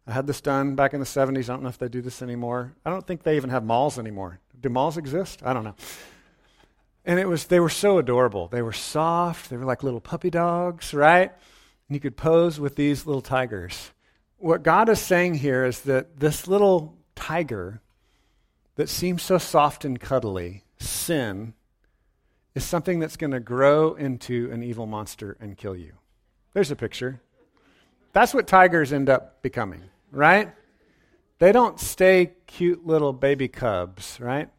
I 0.08 0.14
had 0.14 0.26
this 0.26 0.42
done 0.42 0.76
back 0.76 0.94
in 0.94 1.00
the 1.00 1.06
70s. 1.06 1.50
I 1.50 1.54
don't 1.54 1.64
know 1.64 1.70
if 1.70 1.78
they 1.78 1.90
do 1.90 2.02
this 2.02 2.22
anymore. 2.22 2.74
I 2.86 2.90
don't 2.90 3.06
think 3.06 3.24
they 3.24 3.36
even 3.36 3.50
have 3.50 3.64
malls 3.64 4.00
anymore. 4.00 4.40
Do 4.60 4.70
malls 4.70 4.98
exist? 4.98 5.42
I 5.44 5.54
don't 5.54 5.66
know. 5.66 5.76
And 7.08 7.20
it 7.20 7.28
was 7.28 7.46
they 7.46 7.62
were 7.62 7.70
so 7.70 7.98
adorable. 7.98 8.50
They 8.50 8.62
were 8.62 8.74
soft. 8.74 9.50
They 9.50 9.56
were 9.56 9.64
like 9.64 9.82
little 9.82 10.02
puppy 10.02 10.30
dogs, 10.30 10.94
right? 10.94 11.32
And 11.32 11.96
you 11.96 12.02
could 12.02 12.18
pose 12.18 12.60
with 12.60 12.76
these 12.76 13.08
little 13.08 13.22
tigers. 13.22 13.92
What 14.38 14.62
God 14.62 14.90
is 14.90 15.00
saying 15.00 15.36
here 15.36 15.64
is 15.64 15.82
that 15.82 16.20
this 16.20 16.50
little 16.50 16.98
tiger 17.16 17.82
that 18.76 18.90
seems 18.90 19.24
so 19.24 19.38
soft 19.38 19.86
and 19.86 19.98
cuddly, 19.98 20.66
sin, 20.80 21.54
is 22.54 22.66
something 22.66 23.00
that's 23.00 23.16
going 23.16 23.32
to 23.32 23.40
grow 23.40 23.94
into 23.94 24.52
an 24.52 24.62
evil 24.62 24.86
monster 24.86 25.38
and 25.40 25.58
kill 25.58 25.78
you. 25.78 25.94
There's 26.54 26.72
a 26.72 26.76
picture. 26.76 27.22
That's 28.12 28.34
what 28.34 28.48
tigers 28.48 28.92
end 28.92 29.10
up 29.10 29.42
becoming, 29.42 29.84
right? 30.12 30.54
They 31.40 31.54
don't 31.54 31.80
stay 31.80 32.34
cute 32.48 32.86
little 32.86 33.14
baby 33.14 33.48
cubs, 33.48 34.20
right? 34.20 34.50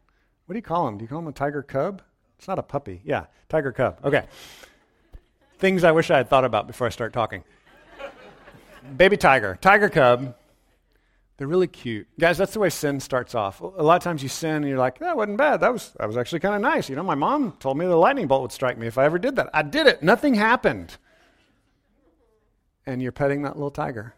What 0.47 0.53
do 0.53 0.57
you 0.57 0.63
call 0.63 0.87
them? 0.87 0.97
Do 0.97 1.03
you 1.03 1.07
call 1.07 1.19
them 1.19 1.27
a 1.27 1.31
tiger 1.31 1.61
cub? 1.61 2.01
It's 2.39 2.47
not 2.47 2.57
a 2.57 2.63
puppy. 2.63 3.01
Yeah, 3.03 3.25
tiger 3.49 3.73
cub. 3.73 3.99
Okay. 4.03 4.25
Things 5.57 5.83
I 5.83 5.91
wish 5.91 6.09
I 6.09 6.17
had 6.17 6.29
thought 6.29 6.45
about 6.45 6.67
before 6.67 6.87
I 6.87 6.89
start 6.89 7.11
talking. 7.11 7.43
baby 8.95 9.17
tiger, 9.17 9.57
tiger 9.61 9.89
cub. 9.89 10.35
They're 11.35 11.47
really 11.47 11.67
cute. 11.67 12.07
Guys, 12.17 12.37
that's 12.37 12.53
the 12.53 12.59
way 12.59 12.69
sin 12.69 13.01
starts 13.01 13.35
off. 13.35 13.59
A 13.61 13.65
lot 13.65 13.97
of 13.97 14.03
times 14.03 14.23
you 14.23 14.29
sin 14.29 14.55
and 14.55 14.67
you're 14.67 14.77
like, 14.77 14.99
that 14.99 15.17
wasn't 15.17 15.37
bad. 15.37 15.59
That 15.59 15.71
was, 15.71 15.93
that 15.99 16.07
was 16.07 16.17
actually 16.17 16.39
kind 16.39 16.55
of 16.55 16.61
nice. 16.61 16.89
You 16.89 16.95
know, 16.95 17.03
my 17.03 17.15
mom 17.15 17.53
told 17.59 17.77
me 17.77 17.85
the 17.85 17.95
lightning 17.95 18.27
bolt 18.27 18.41
would 18.41 18.51
strike 18.51 18.77
me 18.77 18.87
if 18.87 18.97
I 18.97 19.05
ever 19.05 19.19
did 19.19 19.35
that. 19.35 19.49
I 19.53 19.61
did 19.61 19.87
it. 19.87 20.01
Nothing 20.01 20.33
happened. 20.33 20.97
And 22.85 23.01
you're 23.01 23.11
petting 23.11 23.43
that 23.43 23.55
little 23.55 23.71
tiger. 23.71 24.15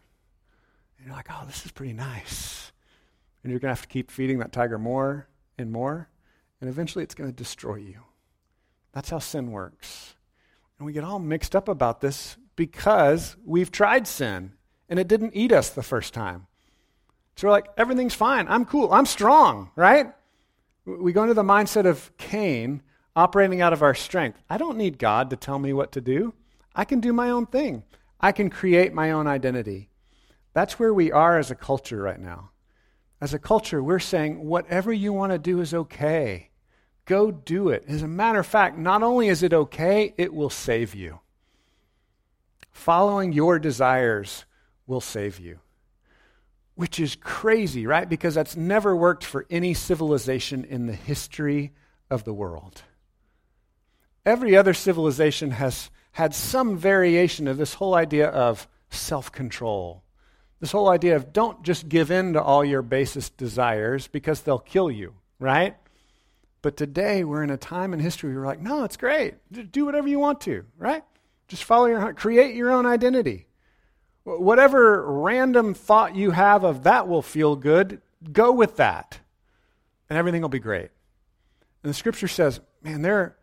And 0.98 1.06
you're 1.06 1.16
like, 1.16 1.26
oh, 1.30 1.44
this 1.46 1.64
is 1.64 1.72
pretty 1.72 1.92
nice. 1.92 2.72
And 3.42 3.50
you're 3.50 3.60
going 3.60 3.72
to 3.72 3.76
have 3.76 3.82
to 3.82 3.88
keep 3.88 4.10
feeding 4.10 4.38
that 4.38 4.52
tiger 4.52 4.78
more 4.78 5.28
and 5.58 5.72
more. 5.72 6.08
And 6.60 6.70
eventually 6.70 7.02
it's 7.02 7.14
going 7.14 7.28
to 7.28 7.34
destroy 7.34 7.76
you. 7.76 8.00
That's 8.92 9.10
how 9.10 9.18
sin 9.18 9.50
works. 9.50 10.14
And 10.78 10.86
we 10.86 10.92
get 10.92 11.04
all 11.04 11.18
mixed 11.18 11.56
up 11.56 11.68
about 11.68 12.00
this 12.00 12.36
because 12.56 13.36
we've 13.44 13.70
tried 13.70 14.06
sin 14.06 14.52
and 14.88 14.98
it 14.98 15.08
didn't 15.08 15.34
eat 15.34 15.52
us 15.52 15.70
the 15.70 15.82
first 15.82 16.12
time. 16.12 16.46
So 17.36 17.46
we're 17.46 17.52
like, 17.52 17.68
everything's 17.76 18.14
fine. 18.14 18.46
I'm 18.48 18.64
cool. 18.64 18.92
I'm 18.92 19.06
strong, 19.06 19.70
right? 19.74 20.12
We 20.84 21.12
go 21.12 21.22
into 21.22 21.34
the 21.34 21.42
mindset 21.42 21.86
of 21.86 22.14
Cain 22.18 22.82
operating 23.16 23.60
out 23.60 23.72
of 23.72 23.82
our 23.82 23.94
strength. 23.94 24.42
I 24.50 24.58
don't 24.58 24.76
need 24.76 24.98
God 24.98 25.30
to 25.30 25.36
tell 25.36 25.58
me 25.58 25.72
what 25.72 25.92
to 25.92 26.00
do. 26.00 26.34
I 26.74 26.84
can 26.84 27.00
do 27.00 27.12
my 27.12 27.30
own 27.30 27.46
thing. 27.46 27.84
I 28.20 28.32
can 28.32 28.50
create 28.50 28.92
my 28.92 29.10
own 29.10 29.26
identity. 29.26 29.90
That's 30.52 30.78
where 30.78 30.92
we 30.92 31.10
are 31.10 31.38
as 31.38 31.50
a 31.50 31.56
culture 31.56 32.02
right 32.02 32.20
now. 32.20 32.50
As 33.20 33.32
a 33.32 33.38
culture, 33.38 33.82
we're 33.82 33.98
saying 33.98 34.44
whatever 34.44 34.92
you 34.92 35.12
want 35.12 35.32
to 35.32 35.38
do 35.38 35.60
is 35.60 35.72
okay. 35.72 36.50
Go 37.04 37.30
do 37.30 37.68
it. 37.68 37.84
As 37.88 38.02
a 38.02 38.08
matter 38.08 38.38
of 38.38 38.46
fact, 38.46 38.78
not 38.78 39.02
only 39.02 39.28
is 39.28 39.42
it 39.42 39.52
okay, 39.52 40.14
it 40.16 40.32
will 40.32 40.50
save 40.50 40.94
you. 40.94 41.20
Following 42.70 43.32
your 43.32 43.58
desires 43.58 44.44
will 44.86 45.00
save 45.00 45.38
you 45.38 45.58
which 46.74 46.98
is 46.98 47.16
crazy, 47.16 47.86
right? 47.86 48.08
Because 48.08 48.34
that's 48.34 48.56
never 48.56 48.96
worked 48.96 49.24
for 49.24 49.46
any 49.50 49.74
civilization 49.74 50.64
in 50.64 50.86
the 50.86 50.94
history 50.94 51.72
of 52.10 52.24
the 52.24 52.32
world. 52.32 52.82
Every 54.24 54.56
other 54.56 54.74
civilization 54.74 55.50
has 55.52 55.90
had 56.12 56.34
some 56.34 56.76
variation 56.76 57.48
of 57.48 57.56
this 57.56 57.74
whole 57.74 57.94
idea 57.94 58.28
of 58.28 58.66
self 58.90 59.32
control. 59.32 60.02
This 60.60 60.72
whole 60.72 60.88
idea 60.88 61.16
of 61.16 61.32
don't 61.32 61.62
just 61.62 61.88
give 61.88 62.10
in 62.10 62.34
to 62.34 62.42
all 62.42 62.64
your 62.64 62.82
basest 62.82 63.36
desires 63.36 64.06
because 64.06 64.40
they'll 64.40 64.58
kill 64.58 64.90
you, 64.90 65.14
right? 65.40 65.76
But 66.62 66.76
today 66.76 67.24
we're 67.24 67.42
in 67.42 67.50
a 67.50 67.56
time 67.56 67.92
in 67.92 67.98
history 67.98 68.30
where 68.30 68.40
we're 68.40 68.46
like, 68.46 68.60
no, 68.60 68.84
it's 68.84 68.96
great. 68.96 69.34
Do 69.72 69.84
whatever 69.84 70.08
you 70.08 70.20
want 70.20 70.40
to, 70.42 70.64
right? 70.78 71.02
Just 71.48 71.64
follow 71.64 71.86
your 71.86 72.00
heart, 72.00 72.16
create 72.16 72.54
your 72.54 72.70
own 72.70 72.86
identity. 72.86 73.46
Whatever 74.24 75.04
random 75.04 75.74
thought 75.74 76.14
you 76.14 76.30
have 76.30 76.62
of 76.62 76.84
that 76.84 77.08
will 77.08 77.22
feel 77.22 77.56
good, 77.56 78.00
go 78.30 78.52
with 78.52 78.76
that, 78.76 79.18
and 80.08 80.16
everything 80.16 80.40
will 80.40 80.48
be 80.48 80.60
great. 80.60 80.90
And 81.82 81.90
the 81.90 81.94
scripture 81.94 82.28
says, 82.28 82.60
man, 82.80 83.02
there, 83.02 83.36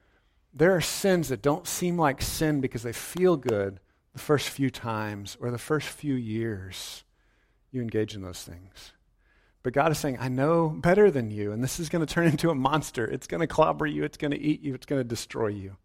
there 0.54 0.74
are 0.74 0.82
sins 0.82 1.28
that 1.28 1.42
don't 1.42 1.68
seem 1.68 1.98
like 1.98 2.22
sin 2.22 2.62
because 2.62 2.84
they 2.84 2.94
feel 2.94 3.36
good 3.36 3.82
the 4.14 4.20
first 4.20 4.48
few 4.48 4.70
times 4.70 5.38
or 5.42 5.52
the 5.52 5.58
first 5.58 5.90
few 5.90 6.14
years 6.14 7.04
you 7.72 7.82
engage 7.82 8.16
in 8.16 8.22
those 8.22 8.42
things. 8.42 8.94
But 9.62 9.74
God 9.74 9.92
is 9.92 9.98
saying, 9.98 10.18
I 10.20 10.30
know 10.30 10.70
better 10.70 11.12
than 11.12 11.32
you, 11.32 11.52
and 11.52 11.64
this 11.64 11.80
is 11.80 11.90
going 11.90 12.06
to 12.06 12.12
turn 12.12 12.28
into 12.32 12.50
a 12.50 12.56
monster. 12.56 13.06
It's 13.06 13.28
going 13.28 13.42
to 13.42 13.48
clobber 13.48 13.86
you, 13.86 14.04
it's 14.04 14.18
going 14.18 14.32
to 14.32 14.40
eat 14.40 14.62
you, 14.62 14.74
it's 14.74 14.86
going 14.86 15.02
to 15.02 15.08
destroy 15.08 15.48
you. 15.48 15.78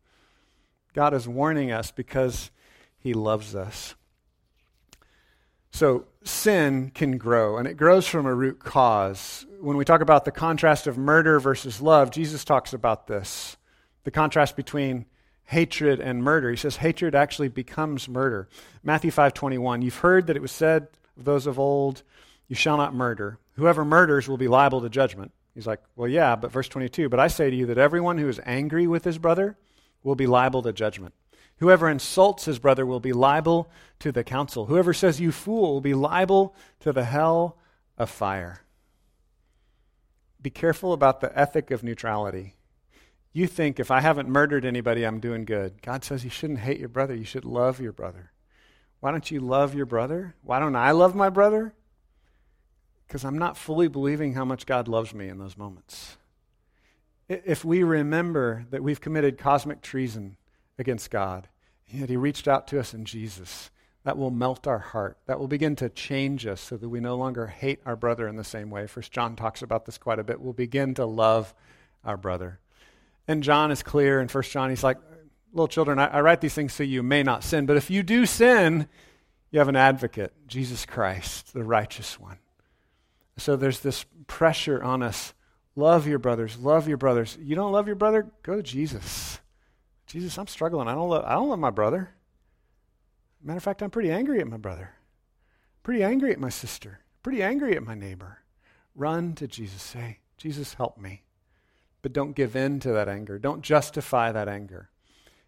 God 0.95 1.13
is 1.13 1.27
warning 1.27 1.73
us 1.73 1.91
because 1.91 2.51
He 2.99 3.15
loves 3.15 3.55
us. 3.55 3.95
So 5.73 6.05
sin 6.23 6.93
can 6.95 7.19
grow, 7.19 7.57
and 7.59 7.67
it 7.67 7.77
grows 7.77 8.07
from 8.07 8.27
a 8.27 8.35
root 8.35 8.61
cause. 8.61 9.45
When 9.61 9.77
we 9.77 9.85
talk 9.85 10.01
about 10.01 10.25
the 10.25 10.31
contrast 10.31 10.87
of 10.87 10.97
murder 10.97 11.41
versus 11.41 11.81
love, 11.81 12.13
Jesus 12.13 12.45
talks 12.45 12.73
about 12.73 13.09
this 13.09 13.57
the 14.05 14.11
contrast 14.11 14.55
between 14.55 15.07
hatred 15.47 15.99
and 15.99 16.23
murder. 16.23 16.51
He 16.51 16.57
says 16.57 16.77
hatred 16.77 17.15
actually 17.15 17.49
becomes 17.49 18.09
murder. 18.09 18.49
Matthew 18.83 19.11
5:21, 19.11 19.83
you've 19.83 19.99
heard 19.99 20.27
that 20.29 20.37
it 20.37 20.43
was 20.43 20.53
said 20.53 20.89
of 21.17 21.25
those 21.25 21.47
of 21.47 21.59
old, 21.59 22.03
you 22.49 22.57
shall 22.57 22.77
not 22.77 22.95
murder. 22.95 23.39
Whoever 23.55 23.85
murders 23.85 24.29
will 24.29 24.37
be 24.37 24.49
liable 24.49 24.81
to 24.83 24.89
judgment. 24.89 25.33
He's 25.55 25.67
like, 25.67 25.81
well, 25.95 26.09
yeah, 26.09 26.35
but 26.37 26.51
verse 26.51 26.69
22, 26.69 27.09
but 27.09 27.21
I 27.21 27.29
say 27.29 27.49
to 27.49 27.57
you 27.57 27.67
that 27.67 27.79
everyone 27.79 28.19
who 28.19 28.29
is 28.29 28.41
angry 28.45 28.87
with 28.87 29.05
his 29.05 29.19
brother 29.19 29.57
will 30.03 30.17
be 30.17 30.27
liable 30.27 30.63
to 30.63 30.73
judgment. 30.73 31.15
Whoever 31.59 31.89
insults 31.89 32.47
his 32.47 32.59
brother 32.59 32.85
will 32.85 33.01
be 33.01 33.13
liable 33.13 33.71
to 34.01 34.11
the 34.11 34.25
council. 34.25 34.67
Whoever 34.67 34.93
says, 34.93 35.21
You 35.21 35.31
fool, 35.31 35.75
will 35.75 35.81
be 35.81 35.95
liable 35.95 36.57
to 36.81 36.93
the 36.93 37.05
hell 37.05 37.57
of 37.97 38.11
fire. 38.11 38.63
Be 40.43 40.51
careful 40.51 40.93
about 40.93 41.21
the 41.21 41.37
ethic 41.39 41.71
of 41.71 41.85
neutrality. 41.85 42.57
You 43.33 43.47
think 43.47 43.81
if 43.81 43.91
I 43.91 44.01
haven't 44.01 44.29
murdered 44.29 44.65
anybody, 44.65 45.05
I'm 45.05 45.21
doing 45.21 45.45
good. 45.45 45.81
God 45.81 46.05
says 46.05 46.23
you 46.23 46.31
shouldn't 46.31 46.61
hate 46.61 46.79
your 46.79 46.89
brother, 46.89 47.15
you 47.15 47.25
should 47.25 47.45
love 47.45 47.81
your 47.81 47.93
brother. 47.93 48.33
Why 49.01 49.11
don't 49.11 49.31
you 49.31 49.41
love 49.41 49.75
your 49.75 49.87
brother? 49.87 50.35
Why 50.43 50.59
don't 50.59 50.77
I 50.77 50.91
love 50.93 51.15
my 51.15 51.31
brother? 51.31 51.75
Because 53.07 53.25
I'm 53.25 53.39
not 53.39 53.57
fully 53.57 53.89
believing 53.89 54.35
how 54.35 54.45
much 54.45 54.67
God 54.67 54.89
loves 54.89 55.15
me 55.15 55.29
in 55.29 55.39
those 55.39 55.57
moments. 55.57 56.17
If 57.29 57.65
we 57.65 57.83
remember 57.83 58.67
that 58.71 58.83
we've 58.83 59.01
committed 59.01 59.39
cosmic 59.39 59.81
treason, 59.81 60.37
against 60.79 61.11
God. 61.11 61.49
Yet 61.89 62.09
He 62.09 62.17
reached 62.17 62.49
out 62.49 62.67
to 62.69 62.81
us 62.81 62.95
in 62.95 63.05
Jesus. 63.05 63.71
That 64.05 64.19
will 64.19 64.31
melt 64.31 64.67
our 64.67 64.79
heart. 64.79 65.19
That 65.27 65.39
will 65.39 65.49
begin 65.49 65.77
to 65.77 65.89
change 65.89 66.47
us 66.47 66.61
so 66.61 66.77
that 66.77 66.89
we 66.89 67.01
no 67.01 67.17
longer 67.17 67.47
hate 67.47 67.81
our 67.87 67.97
brother 67.97 68.29
in 68.29 68.37
the 68.37 68.45
same 68.45 68.71
way. 68.71 68.87
First 68.87 69.13
John 69.13 69.35
talks 69.37 69.63
about 69.63 69.87
this 69.87 69.99
quite 69.99 70.19
a 70.19 70.25
bit. 70.25 70.41
We'll 70.41 70.53
begin 70.53 70.95
to 70.95 71.07
love 71.07 71.55
our 72.05 72.17
brother. 72.17 72.61
And 73.27 73.43
John 73.43 73.71
is 73.71 73.83
clear 73.83 74.21
in 74.21 74.29
First 74.29 74.53
John. 74.53 74.69
He's 74.69 74.85
like, 74.85 74.99
little 75.53 75.69
children, 75.69 75.99
I, 75.99 76.07
I 76.09 76.21
write 76.21 76.43
these 76.43 76.55
things 76.55 76.75
so 76.75 76.83
you 76.83 77.03
may 77.03 77.23
not 77.23 77.45
sin. 77.45 77.65
But 77.65 77.79
if 77.79 77.91
you 77.91 78.03
do 78.03 78.27
sin, 78.27 78.89
you 79.51 79.59
have 79.59 79.69
an 79.69 79.77
advocate, 79.77 80.35
Jesus 80.47 80.85
Christ, 80.85 81.55
the 81.55 81.65
righteous 81.65 82.21
one. 82.21 82.39
So 83.37 83.57
there's 83.57 83.81
this 83.81 84.05
pressure 84.27 84.83
on 84.83 85.03
us. 85.03 85.35
Love 85.77 86.07
your 86.07 86.19
brothers. 86.19 86.57
Love 86.59 86.87
your 86.87 86.97
brothers. 86.97 87.37
You 87.41 87.57
don't 87.57 87.73
love 87.73 87.87
your 87.87 87.97
brother? 87.97 88.31
Go 88.43 88.57
to 88.57 88.63
Jesus. 88.63 89.41
Jesus, 90.07 90.39
I'm 90.39 90.47
struggling. 90.47 90.87
I 90.87 90.95
don't 90.95 91.09
love, 91.09 91.25
I 91.27 91.33
don't 91.33 91.49
love 91.49 91.59
my 91.59 91.71
brother. 91.71 92.11
Matter 93.43 93.57
of 93.57 93.63
fact, 93.63 93.83
I'm 93.83 93.91
pretty 93.91 94.11
angry 94.11 94.41
at 94.41 94.47
my 94.47 94.57
brother. 94.57 94.93
Pretty 95.83 96.03
angry 96.03 96.33
at 96.33 96.41
my 96.41 96.49
sister. 96.49 97.01
Pretty 97.23 97.43
angry 97.43 97.77
at 97.77 97.83
my 97.83 97.95
neighbor. 97.95 98.39
Run 98.95 99.35
to 99.35 99.49
Jesus. 99.49 99.83
Say, 99.83 100.21
Jesus, 100.37 100.75
help 100.75 100.99
me. 100.99 101.25
But 102.01 102.13
don't 102.13 102.37
give 102.37 102.55
in 102.55 102.81
to 102.81 102.93
that 102.93 103.09
anger. 103.09 103.39
Don't 103.39 103.63
justify 103.63 104.31
that 104.31 104.49
anger. 104.49 104.91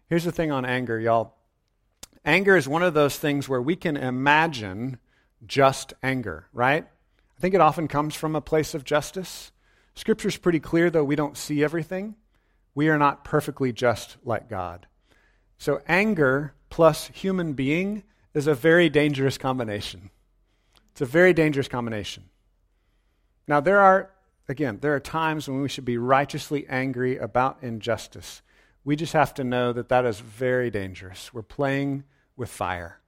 Here's 0.09 0.25
the 0.25 0.31
thing 0.31 0.51
on 0.51 0.65
anger, 0.65 0.99
y'all. 0.99 1.35
Anger 2.25 2.57
is 2.57 2.67
one 2.67 2.83
of 2.83 2.93
those 2.93 3.17
things 3.17 3.47
where 3.47 3.61
we 3.61 3.75
can 3.75 3.95
imagine 3.95 4.97
just 5.45 5.93
anger, 6.03 6.47
right? 6.51 6.87
I 7.37 7.41
think 7.41 7.53
it 7.53 7.61
often 7.61 7.87
comes 7.87 8.15
from 8.15 8.35
a 8.35 8.41
place 8.41 8.73
of 8.73 8.83
justice. 8.83 9.51
Scripture's 9.95 10.37
pretty 10.37 10.59
clear, 10.59 10.89
though 10.89 11.03
we 11.03 11.15
don't 11.15 11.37
see 11.37 11.63
everything 11.63 12.15
we 12.77 12.89
are 12.89 12.97
not 12.99 13.23
perfectly 13.23 13.73
just 13.73 14.17
like 14.23 14.47
God. 14.47 14.85
So, 15.57 15.81
anger 15.87 16.53
plus 16.69 17.07
human 17.07 17.53
being 17.53 18.03
is 18.35 18.45
a 18.45 18.53
very 18.53 18.87
dangerous 18.87 19.35
combination. 19.39 20.11
It's 20.91 21.01
a 21.01 21.05
very 21.07 21.33
dangerous 21.33 21.67
combination. 21.67 22.25
Now, 23.47 23.61
there 23.61 23.79
are, 23.79 24.11
again, 24.47 24.77
there 24.79 24.93
are 24.93 24.99
times 24.99 25.49
when 25.49 25.63
we 25.63 25.69
should 25.69 25.85
be 25.85 25.97
righteously 25.97 26.67
angry 26.69 27.17
about 27.17 27.57
injustice. 27.63 28.43
We 28.83 28.95
just 28.95 29.13
have 29.13 29.33
to 29.33 29.43
know 29.43 29.73
that 29.73 29.89
that 29.89 30.05
is 30.05 30.19
very 30.19 30.69
dangerous. 30.69 31.33
We're 31.33 31.41
playing 31.41 32.03
with 32.35 32.49
fire. 32.51 32.99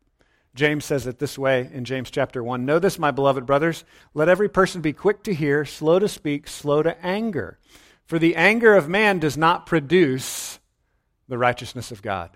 James 0.60 0.84
says 0.84 1.08
it 1.08 1.20
this 1.20 1.38
way 1.38 1.70
in 1.72 1.86
James 1.86 2.12
chapter 2.12 2.44
1 2.44 2.66
Know 2.66 2.80
this, 2.80 3.00
my 3.00 3.12
beloved 3.12 3.46
brothers. 3.46 3.86
Let 4.14 4.28
every 4.28 4.50
person 4.50 4.82
be 4.82 4.92
quick 4.92 5.24
to 5.24 5.34
hear, 5.34 5.64
slow 5.64 6.00
to 6.00 6.10
speak, 6.10 6.50
slow 6.50 6.84
to 6.84 7.02
anger. 7.02 7.58
For 8.06 8.20
the 8.20 8.36
anger 8.36 8.76
of 8.76 8.90
man 8.90 9.20
does 9.20 9.38
not 9.38 9.66
produce 9.66 10.60
the 11.30 11.38
righteousness 11.38 11.92
of 11.92 12.02
God. 12.02 12.32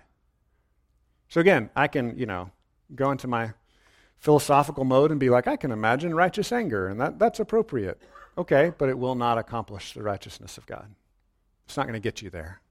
So 1.28 1.38
again, 1.38 1.68
I 1.76 1.86
can, 1.86 2.16
you 2.18 2.24
know, 2.24 2.50
go 2.94 3.10
into 3.10 3.28
my 3.28 3.52
philosophical 4.16 4.84
mode 4.84 5.10
and 5.10 5.20
be 5.20 5.28
like, 5.28 5.46
I 5.46 5.56
can 5.56 5.70
imagine 5.70 6.14
righteous 6.14 6.50
anger, 6.50 6.88
and 6.88 6.98
that, 7.02 7.18
that's 7.18 7.40
appropriate. 7.40 8.00
Okay, 8.38 8.72
but 8.78 8.88
it 8.88 8.98
will 8.98 9.16
not 9.16 9.36
accomplish 9.36 9.92
the 9.92 10.02
righteousness 10.02 10.56
of 10.56 10.64
God. 10.64 10.94
It's 11.66 11.76
not 11.76 11.82
going 11.82 11.92
to 11.92 12.00
get 12.00 12.22
you 12.22 12.30
there. 12.30 12.62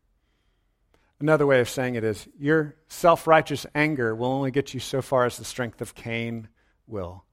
Another 1.20 1.45
way 1.45 1.59
of 1.59 1.70
saying 1.70 1.95
it 1.95 2.03
is 2.03 2.28
your 2.39 2.76
self 2.88 3.28
righteous 3.28 3.66
anger 3.74 4.16
will 4.16 4.28
only 4.28 4.51
get 4.51 4.74
you 4.74 4.80
so 4.80 5.01
far 5.01 5.26
as 5.26 5.38
the 5.38 5.45
strength 5.45 5.82
of 5.82 5.95
Cain 5.95 6.49
will. 6.88 7.24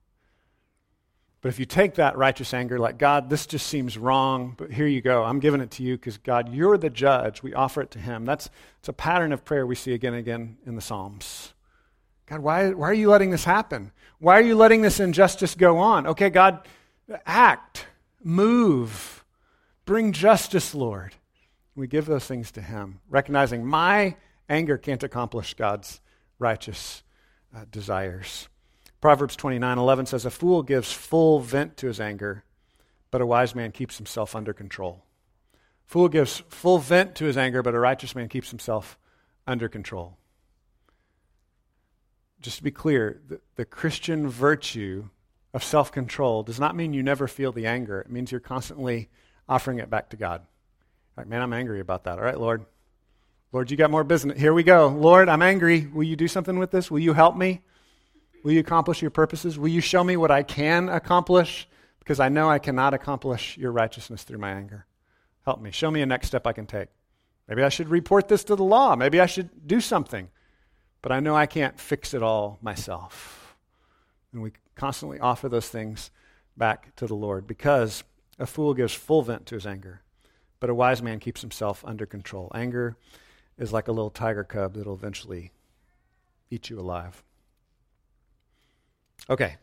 But 1.43 1.49
if 1.49 1.59
you 1.59 1.64
take 1.64 1.95
that 1.95 2.18
righteous 2.18 2.53
anger, 2.53 2.78
like, 2.78 2.99
God, 2.99 3.31
this 3.31 3.47
just 3.47 3.66
seems 3.66 3.97
wrong, 3.97 4.55
but 4.59 4.70
here 4.70 4.87
you 4.87 5.01
go. 5.01 5.24
I'm 5.24 5.41
giving 5.41 5.62
it 5.62 5.70
to 5.72 5.83
you 5.83 5.97
because, 5.97 6.18
God, 6.18 6.53
you're 6.53 6.76
the 6.76 6.91
judge. 6.91 7.43
We 7.43 7.55
offer 7.55 7.81
it 7.81 7.91
to 7.93 7.99
Him. 7.99 8.26
That's 8.26 8.51
it's 8.78 8.91
a 8.91 8.93
pattern 8.93 9.33
of 9.33 9.45
prayer 9.45 9.66
we 9.66 9.74
see 9.74 9.95
again 9.95 10.12
and 10.12 10.20
again 10.20 10.59
in 10.66 10.74
the 10.74 10.83
Psalms. 10.83 11.55
God, 12.26 12.41
why, 12.41 12.70
why 12.70 12.91
are 12.91 12.95
you 12.95 13.09
letting 13.09 13.31
this 13.31 13.45
happen? 13.45 13.91
Why 14.18 14.39
are 14.39 14.43
you 14.43 14.55
letting 14.55 14.83
this 14.83 15.01
injustice 15.01 15.55
go 15.55 15.78
on? 15.78 16.07
Okay, 16.07 16.28
God, 16.28 16.68
act, 17.24 17.87
move, 18.22 19.24
bring 19.87 20.12
justice, 20.12 20.74
Lord. 20.74 21.14
We 21.81 21.87
give 21.87 22.05
those 22.05 22.26
things 22.26 22.53
to 22.53 22.61
Him, 22.61 23.01
recognizing 23.09 23.64
my 23.64 24.16
anger 24.51 24.76
can't 24.76 25.03
accomplish 25.03 25.55
God's 25.55 26.03
righteous 26.39 27.03
uh, 27.57 27.64
desires. 27.70 28.51
Proverbs 29.01 29.35
29 29.35 29.78
11 29.78 30.05
says, 30.05 30.26
A 30.26 30.31
fool 30.31 30.62
gives 30.62 30.93
full 30.93 31.41
vent 31.41 31.78
to 31.78 31.87
his 31.87 31.99
anger, 31.99 32.45
but 33.11 33.22
a 33.22 33.26
wise 33.26 33.55
man 33.55 33.72
keeps 33.72 33.97
himself 33.97 34.37
under 34.37 34.53
control. 34.53 35.07
Fool 35.87 36.11
gives 36.11 36.43
full 36.51 36.76
vent 36.76 37.14
to 37.14 37.24
his 37.24 37.39
anger, 37.39 37.62
but 37.62 37.74
a 37.74 37.81
righteous 37.81 38.14
man 38.14 38.28
keeps 38.28 38.51
himself 38.51 38.99
under 39.47 39.66
control. 39.66 40.18
Just 42.43 42.59
to 42.59 42.62
be 42.62 42.70
clear, 42.70 43.22
the, 43.26 43.41
the 43.57 43.64
Christian 43.64 44.28
virtue 44.28 45.09
of 45.55 45.64
self 45.64 45.91
control 45.91 46.43
does 46.43 46.61
not 46.61 46.76
mean 46.76 46.93
you 46.93 47.03
never 47.03 47.26
feel 47.26 47.53
the 47.53 47.66
anger. 47.66 48.03
It 48.03 48.11
means 48.11 48.31
you're 48.31 48.39
constantly 48.39 49.09
offering 49.49 49.78
it 49.78 49.89
back 49.89 50.11
to 50.11 50.18
God. 50.18 50.43
Like, 51.21 51.29
man, 51.29 51.43
I'm 51.43 51.53
angry 51.53 51.81
about 51.81 52.05
that. 52.05 52.18
All 52.18 52.25
right, 52.25 52.41
Lord. 52.41 52.64
Lord, 53.53 53.71
you 53.71 53.77
got 53.77 53.91
more 53.91 54.05
business. 54.05 54.41
Here 54.41 54.55
we 54.55 54.62
go. 54.62 54.89
Lord, 54.89 55.29
I'm 55.29 55.43
angry. 55.43 55.87
Will 55.87 56.05
you 56.05 56.16
do 56.16 56.27
something 56.27 56.59
with 56.59 56.71
this? 56.71 56.91
Will 56.91 57.01
you 57.01 57.12
help 57.12 57.37
me? 57.37 57.61
Will 58.43 58.53
you 58.53 58.61
accomplish 58.61 59.03
your 59.03 59.11
purposes? 59.11 59.59
Will 59.59 59.68
you 59.68 59.83
show 59.83 60.03
me 60.03 60.16
what 60.16 60.31
I 60.31 60.43
can 60.43 60.89
accomplish? 60.89 61.68
Because 61.99 62.21
I 62.21 62.31
know 62.31 62.49
I 62.49 62.59
cannot 62.59 62.95
accomplish 62.95 63.59
your 63.59 63.71
righteousness 63.71 64.23
through 64.23 64.39
my 64.39 64.53
anger. 64.53 64.87
Help 65.45 65.61
me. 65.61 65.73
Show 65.73 65.91
me 65.91 66.01
a 66.01 66.07
next 66.07 66.29
step 66.29 66.47
I 66.47 66.55
can 66.55 66.64
take. 66.64 66.89
Maybe 67.47 67.62
I 67.62 67.68
should 67.68 67.91
report 67.91 68.29
this 68.29 68.43
to 68.45 68.57
the 68.57 68.64
law. 68.64 68.97
Maybe 68.97 69.21
I 69.21 69.27
should 69.27 69.66
do 69.66 69.83
something. 69.83 70.31
But 71.03 71.12
I 71.12 71.21
know 71.21 71.37
I 71.37 71.45
can't 71.45 71.79
fix 71.79 72.14
it 72.14 72.23
all 72.23 72.59
myself. 72.62 73.57
And 74.33 74.41
we 74.41 74.53
constantly 74.75 75.21
offer 75.21 75.51
those 75.51 75.68
things 75.68 76.11
back 76.57 76.97
to 76.97 77.07
the 77.07 77.14
Lord 77.14 77.47
because 77.47 78.05
a 78.39 78.47
fool 78.47 78.73
gives 78.73 78.95
full 78.95 79.21
vent 79.21 79.45
to 79.49 79.57
his 79.57 79.66
anger, 79.66 80.01
but 80.61 80.70
a 80.70 80.74
wise 80.74 81.02
man 81.02 81.18
keeps 81.18 81.40
himself 81.40 81.84
under 81.86 82.06
control. 82.06 82.50
Anger 82.54 82.96
is 83.58 83.72
like 83.72 83.88
a 83.88 83.92
little 83.92 84.11
tiger 84.11 84.44
cub 84.44 84.74
that'll 84.74 84.94
eventually 84.94 85.52
eat 86.50 86.70
you 86.70 86.78
alive. 86.78 87.22
Okay, 89.28 89.56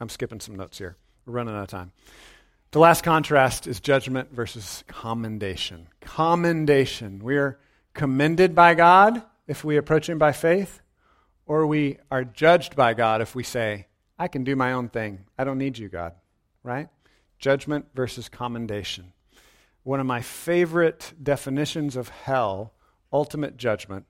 I'm 0.00 0.08
skipping 0.08 0.40
some 0.40 0.56
notes 0.56 0.78
here. 0.78 0.96
We're 1.24 1.34
running 1.34 1.54
out 1.54 1.62
of 1.62 1.68
time. 1.68 1.92
The 2.72 2.78
last 2.78 3.04
contrast 3.04 3.66
is 3.66 3.80
judgment 3.80 4.32
versus 4.32 4.84
commendation. 4.86 5.88
Commendation. 6.00 7.20
We 7.22 7.36
are 7.36 7.58
commended 7.94 8.54
by 8.54 8.74
God 8.74 9.22
if 9.46 9.64
we 9.64 9.76
approach 9.76 10.08
Him 10.08 10.18
by 10.18 10.32
faith, 10.32 10.82
or 11.46 11.66
we 11.66 11.98
are 12.10 12.24
judged 12.24 12.76
by 12.76 12.94
God 12.94 13.22
if 13.22 13.34
we 13.34 13.42
say, 13.42 13.86
I 14.18 14.28
can 14.28 14.44
do 14.44 14.56
my 14.56 14.72
own 14.72 14.88
thing. 14.88 15.24
I 15.38 15.44
don't 15.44 15.58
need 15.58 15.78
you, 15.78 15.88
God. 15.88 16.14
Right? 16.62 16.88
Judgment 17.38 17.86
versus 17.94 18.28
commendation. 18.28 19.12
One 19.86 20.00
of 20.00 20.06
my 20.06 20.20
favorite 20.20 21.12
definitions 21.22 21.94
of 21.94 22.08
hell, 22.08 22.72
ultimate 23.12 23.56
judgment, 23.56 24.04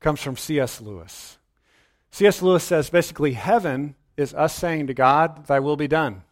comes 0.00 0.22
from 0.22 0.34
C.S. 0.34 0.80
Lewis. 0.80 1.36
C.S. 2.10 2.40
Lewis 2.40 2.64
says 2.64 2.88
basically, 2.88 3.34
heaven 3.34 3.96
is 4.16 4.32
us 4.32 4.54
saying 4.54 4.86
to 4.86 4.94
God, 4.94 5.44
Thy 5.44 5.60
will 5.60 5.76
be 5.76 5.88
done. 5.88 6.22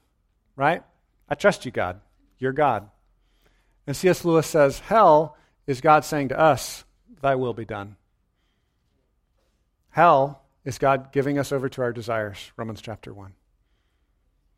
Right? 0.56 0.82
I 1.28 1.34
trust 1.34 1.66
you, 1.66 1.70
God. 1.70 2.00
You're 2.38 2.54
God. 2.54 2.88
And 3.86 3.94
C.S. 3.94 4.24
Lewis 4.24 4.46
says, 4.46 4.78
Hell 4.78 5.36
is 5.66 5.82
God 5.82 6.02
saying 6.02 6.30
to 6.30 6.40
us, 6.40 6.84
Thy 7.20 7.34
will 7.34 7.52
be 7.52 7.66
done. 7.66 7.96
Hell 9.90 10.40
is 10.64 10.78
God 10.78 11.12
giving 11.12 11.38
us 11.38 11.52
over 11.52 11.68
to 11.68 11.82
our 11.82 11.92
desires, 11.92 12.52
Romans 12.56 12.80
chapter 12.80 13.12
1. 13.12 13.34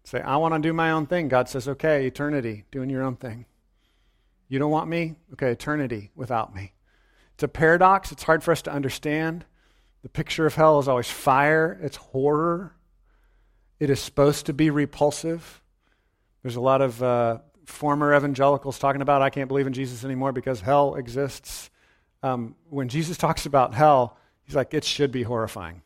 Say, 0.04 0.20
I 0.20 0.36
want 0.36 0.54
to 0.54 0.60
do 0.60 0.72
my 0.72 0.92
own 0.92 1.06
thing. 1.06 1.26
God 1.26 1.48
says, 1.48 1.66
okay, 1.66 2.06
eternity, 2.06 2.64
doing 2.70 2.90
your 2.90 3.02
own 3.02 3.16
thing. 3.16 3.46
You 4.50 4.58
don't 4.58 4.70
want 4.70 4.90
me? 4.90 5.14
Okay, 5.32 5.52
eternity 5.52 6.10
without 6.14 6.54
me. 6.54 6.74
It's 7.34 7.44
a 7.44 7.48
paradox. 7.48 8.12
It's 8.12 8.24
hard 8.24 8.42
for 8.42 8.52
us 8.52 8.60
to 8.62 8.72
understand. 8.72 9.46
The 10.02 10.08
picture 10.08 10.44
of 10.44 10.54
hell 10.54 10.78
is 10.78 10.88
always 10.88 11.10
fire, 11.10 11.78
it's 11.82 11.96
horror, 11.96 12.74
it 13.78 13.90
is 13.90 14.00
supposed 14.00 14.46
to 14.46 14.52
be 14.52 14.70
repulsive. 14.70 15.62
There's 16.42 16.56
a 16.56 16.60
lot 16.60 16.80
of 16.80 17.02
uh, 17.02 17.38
former 17.66 18.16
evangelicals 18.16 18.78
talking 18.78 19.02
about, 19.02 19.20
I 19.20 19.30
can't 19.30 19.48
believe 19.48 19.66
in 19.66 19.74
Jesus 19.74 20.04
anymore 20.04 20.32
because 20.32 20.62
hell 20.62 20.94
exists. 20.94 21.70
Um, 22.22 22.56
when 22.70 22.88
Jesus 22.88 23.18
talks 23.18 23.44
about 23.44 23.74
hell, 23.74 24.16
he's 24.44 24.56
like, 24.56 24.72
it 24.72 24.84
should 24.84 25.12
be 25.12 25.22
horrifying. 25.22 25.82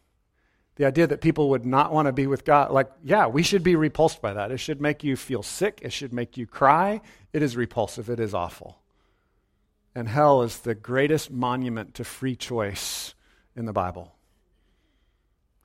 The 0.76 0.86
idea 0.86 1.06
that 1.06 1.20
people 1.20 1.50
would 1.50 1.64
not 1.64 1.92
want 1.92 2.06
to 2.06 2.12
be 2.12 2.26
with 2.26 2.44
God, 2.44 2.72
like, 2.72 2.90
yeah, 3.02 3.26
we 3.28 3.42
should 3.42 3.62
be 3.62 3.76
repulsed 3.76 4.20
by 4.20 4.32
that. 4.32 4.50
It 4.50 4.58
should 4.58 4.80
make 4.80 5.04
you 5.04 5.16
feel 5.16 5.42
sick. 5.42 5.80
It 5.82 5.92
should 5.92 6.12
make 6.12 6.36
you 6.36 6.46
cry. 6.46 7.00
It 7.32 7.42
is 7.42 7.56
repulsive. 7.56 8.10
It 8.10 8.18
is 8.18 8.34
awful. 8.34 8.78
And 9.94 10.08
hell 10.08 10.42
is 10.42 10.58
the 10.58 10.74
greatest 10.74 11.30
monument 11.30 11.94
to 11.94 12.04
free 12.04 12.34
choice 12.34 13.14
in 13.54 13.66
the 13.66 13.72
Bible. 13.72 14.16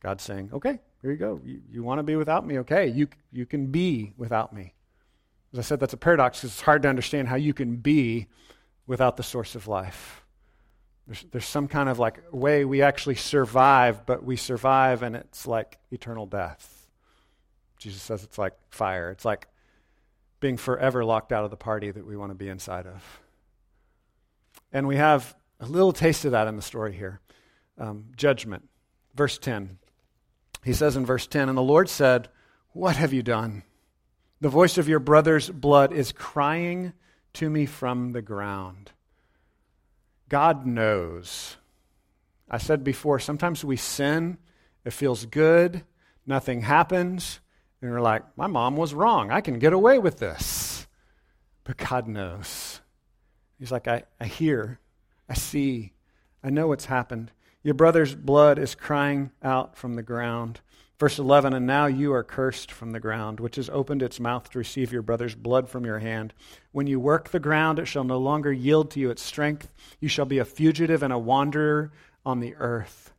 God's 0.02 0.24
saying, 0.24 0.52
okay, 0.54 0.80
here 1.02 1.12
you 1.12 1.18
go. 1.18 1.42
You, 1.44 1.62
you 1.72 1.84
want 1.84 2.00
to 2.00 2.04
be 2.04 2.16
without 2.16 2.46
me? 2.46 2.60
Okay, 2.60 2.88
you, 2.88 3.08
you 3.32 3.48
can 3.48 3.68
be 3.68 4.14
without 4.18 4.54
me. 4.54 4.76
As 5.54 5.60
I 5.60 5.62
said, 5.64 5.80
that's 5.80 5.94
a 5.94 5.98
paradox 5.98 6.40
because 6.40 6.52
it's 6.52 6.62
hard 6.62 6.84
to 6.84 6.90
understand 6.90 7.28
how 7.28 7.36
you 7.36 7.54
can 7.56 7.78
be 7.78 8.28
without 8.86 9.18
the 9.18 9.24
source 9.24 9.56
of 9.56 9.68
life. 9.68 10.24
There's, 11.10 11.26
there's 11.32 11.46
some 11.46 11.68
kind 11.68 11.90
of 11.90 11.98
like 11.98 12.22
way 12.32 12.66
we 12.66 12.84
actually 12.84 13.16
survive, 13.16 14.06
but 14.06 14.24
we 14.24 14.36
survive 14.36 15.02
and 15.02 15.16
it's 15.16 15.48
like 15.48 15.80
eternal 15.90 16.28
death. 16.28 16.88
Jesus 17.80 18.04
says 18.04 18.24
it's 18.24 18.38
like 18.38 18.54
fire. 18.70 19.10
It's 19.10 19.26
like 19.26 19.48
being 20.40 20.56
forever 20.56 21.04
locked 21.04 21.32
out 21.32 21.46
of 21.46 21.50
the 21.50 21.58
party 21.58 21.90
that 21.90 22.06
we 22.06 22.16
want 22.16 22.30
to 22.30 22.36
be 22.36 22.48
inside 22.48 22.86
of. 22.86 23.22
And 24.72 24.88
we 24.88 24.98
have 24.98 25.36
a 25.60 25.66
little 25.66 25.94
taste 25.94 26.26
of 26.26 26.34
that 26.34 26.48
in 26.48 26.56
the 26.56 26.62
story 26.62 26.94
here. 26.94 27.22
Um, 27.80 28.06
judgment. 28.16 28.70
Verse 29.16 29.40
10. 29.40 29.80
He 30.64 30.74
says 30.74 30.96
in 30.96 31.08
verse 31.08 31.26
10 31.26 31.50
And 31.50 31.58
the 31.58 31.64
Lord 31.64 31.90
said, 31.90 32.30
What 32.74 32.98
have 32.98 33.14
you 33.14 33.24
done? 33.24 33.64
The 34.42 34.50
voice 34.50 34.78
of 34.78 34.88
your 34.88 35.00
brother's 35.00 35.50
blood 35.50 35.92
is 35.92 36.12
crying 36.12 36.94
to 37.34 37.50
me 37.50 37.66
from 37.66 38.12
the 38.12 38.22
ground. 38.22 38.92
God 40.30 40.66
knows. 40.66 41.58
I 42.50 42.58
said 42.58 42.84
before, 42.84 43.20
sometimes 43.20 43.64
we 43.64 43.76
sin, 43.76 44.38
it 44.86 44.94
feels 44.94 45.26
good, 45.26 45.84
nothing 46.26 46.62
happens, 46.62 47.40
and 47.82 47.92
we're 47.92 48.02
like, 48.02 48.24
my 48.38 48.48
mom 48.48 48.76
was 48.76 48.94
wrong. 48.94 49.32
I 49.32 49.42
can 49.42 49.60
get 49.60 49.74
away 49.74 50.00
with 50.00 50.20
this. 50.20 50.88
But 51.64 51.78
God 51.78 52.08
knows. 52.08 52.82
He's 53.60 53.72
like, 53.72 53.88
I, 53.88 54.04
I 54.20 54.26
hear, 54.26 54.80
I 55.28 55.34
see, 55.34 55.94
I 56.44 56.50
know 56.50 56.68
what's 56.68 56.86
happened. 56.86 57.32
Your 57.62 57.74
brother's 57.74 58.16
blood 58.16 58.58
is 58.58 58.74
crying 58.74 59.32
out 59.44 59.78
from 59.78 59.96
the 59.96 60.04
ground. 60.04 60.62
Verse 61.00 61.18
11, 61.18 61.54
and 61.54 61.66
now 61.66 61.86
you 61.86 62.12
are 62.12 62.26
cursed 62.26 62.74
from 62.74 62.92
the 62.92 63.00
ground, 63.00 63.40
which 63.40 63.56
has 63.56 63.70
opened 63.70 64.04
its 64.04 64.20
mouth 64.20 64.50
to 64.50 64.58
receive 64.58 64.92
your 64.92 65.02
brother's 65.02 65.34
blood 65.34 65.70
from 65.70 65.86
your 65.86 66.00
hand. 66.00 66.34
When 66.74 66.88
you 66.88 67.00
work 67.00 67.30
the 67.30 67.40
ground, 67.40 67.80
it 67.80 67.86
shall 67.86 68.04
no 68.04 68.18
longer 68.18 68.52
yield 68.52 68.92
to 68.92 69.00
you 69.00 69.10
its 69.10 69.22
strength. 69.24 69.72
You 70.02 70.10
shall 70.10 70.26
be 70.26 70.40
a 70.40 70.46
fugitive 70.46 71.02
and 71.02 71.14
a 71.14 71.18
wanderer 71.18 71.94
on 72.26 72.42
the 72.42 72.54
earth. 72.56 73.14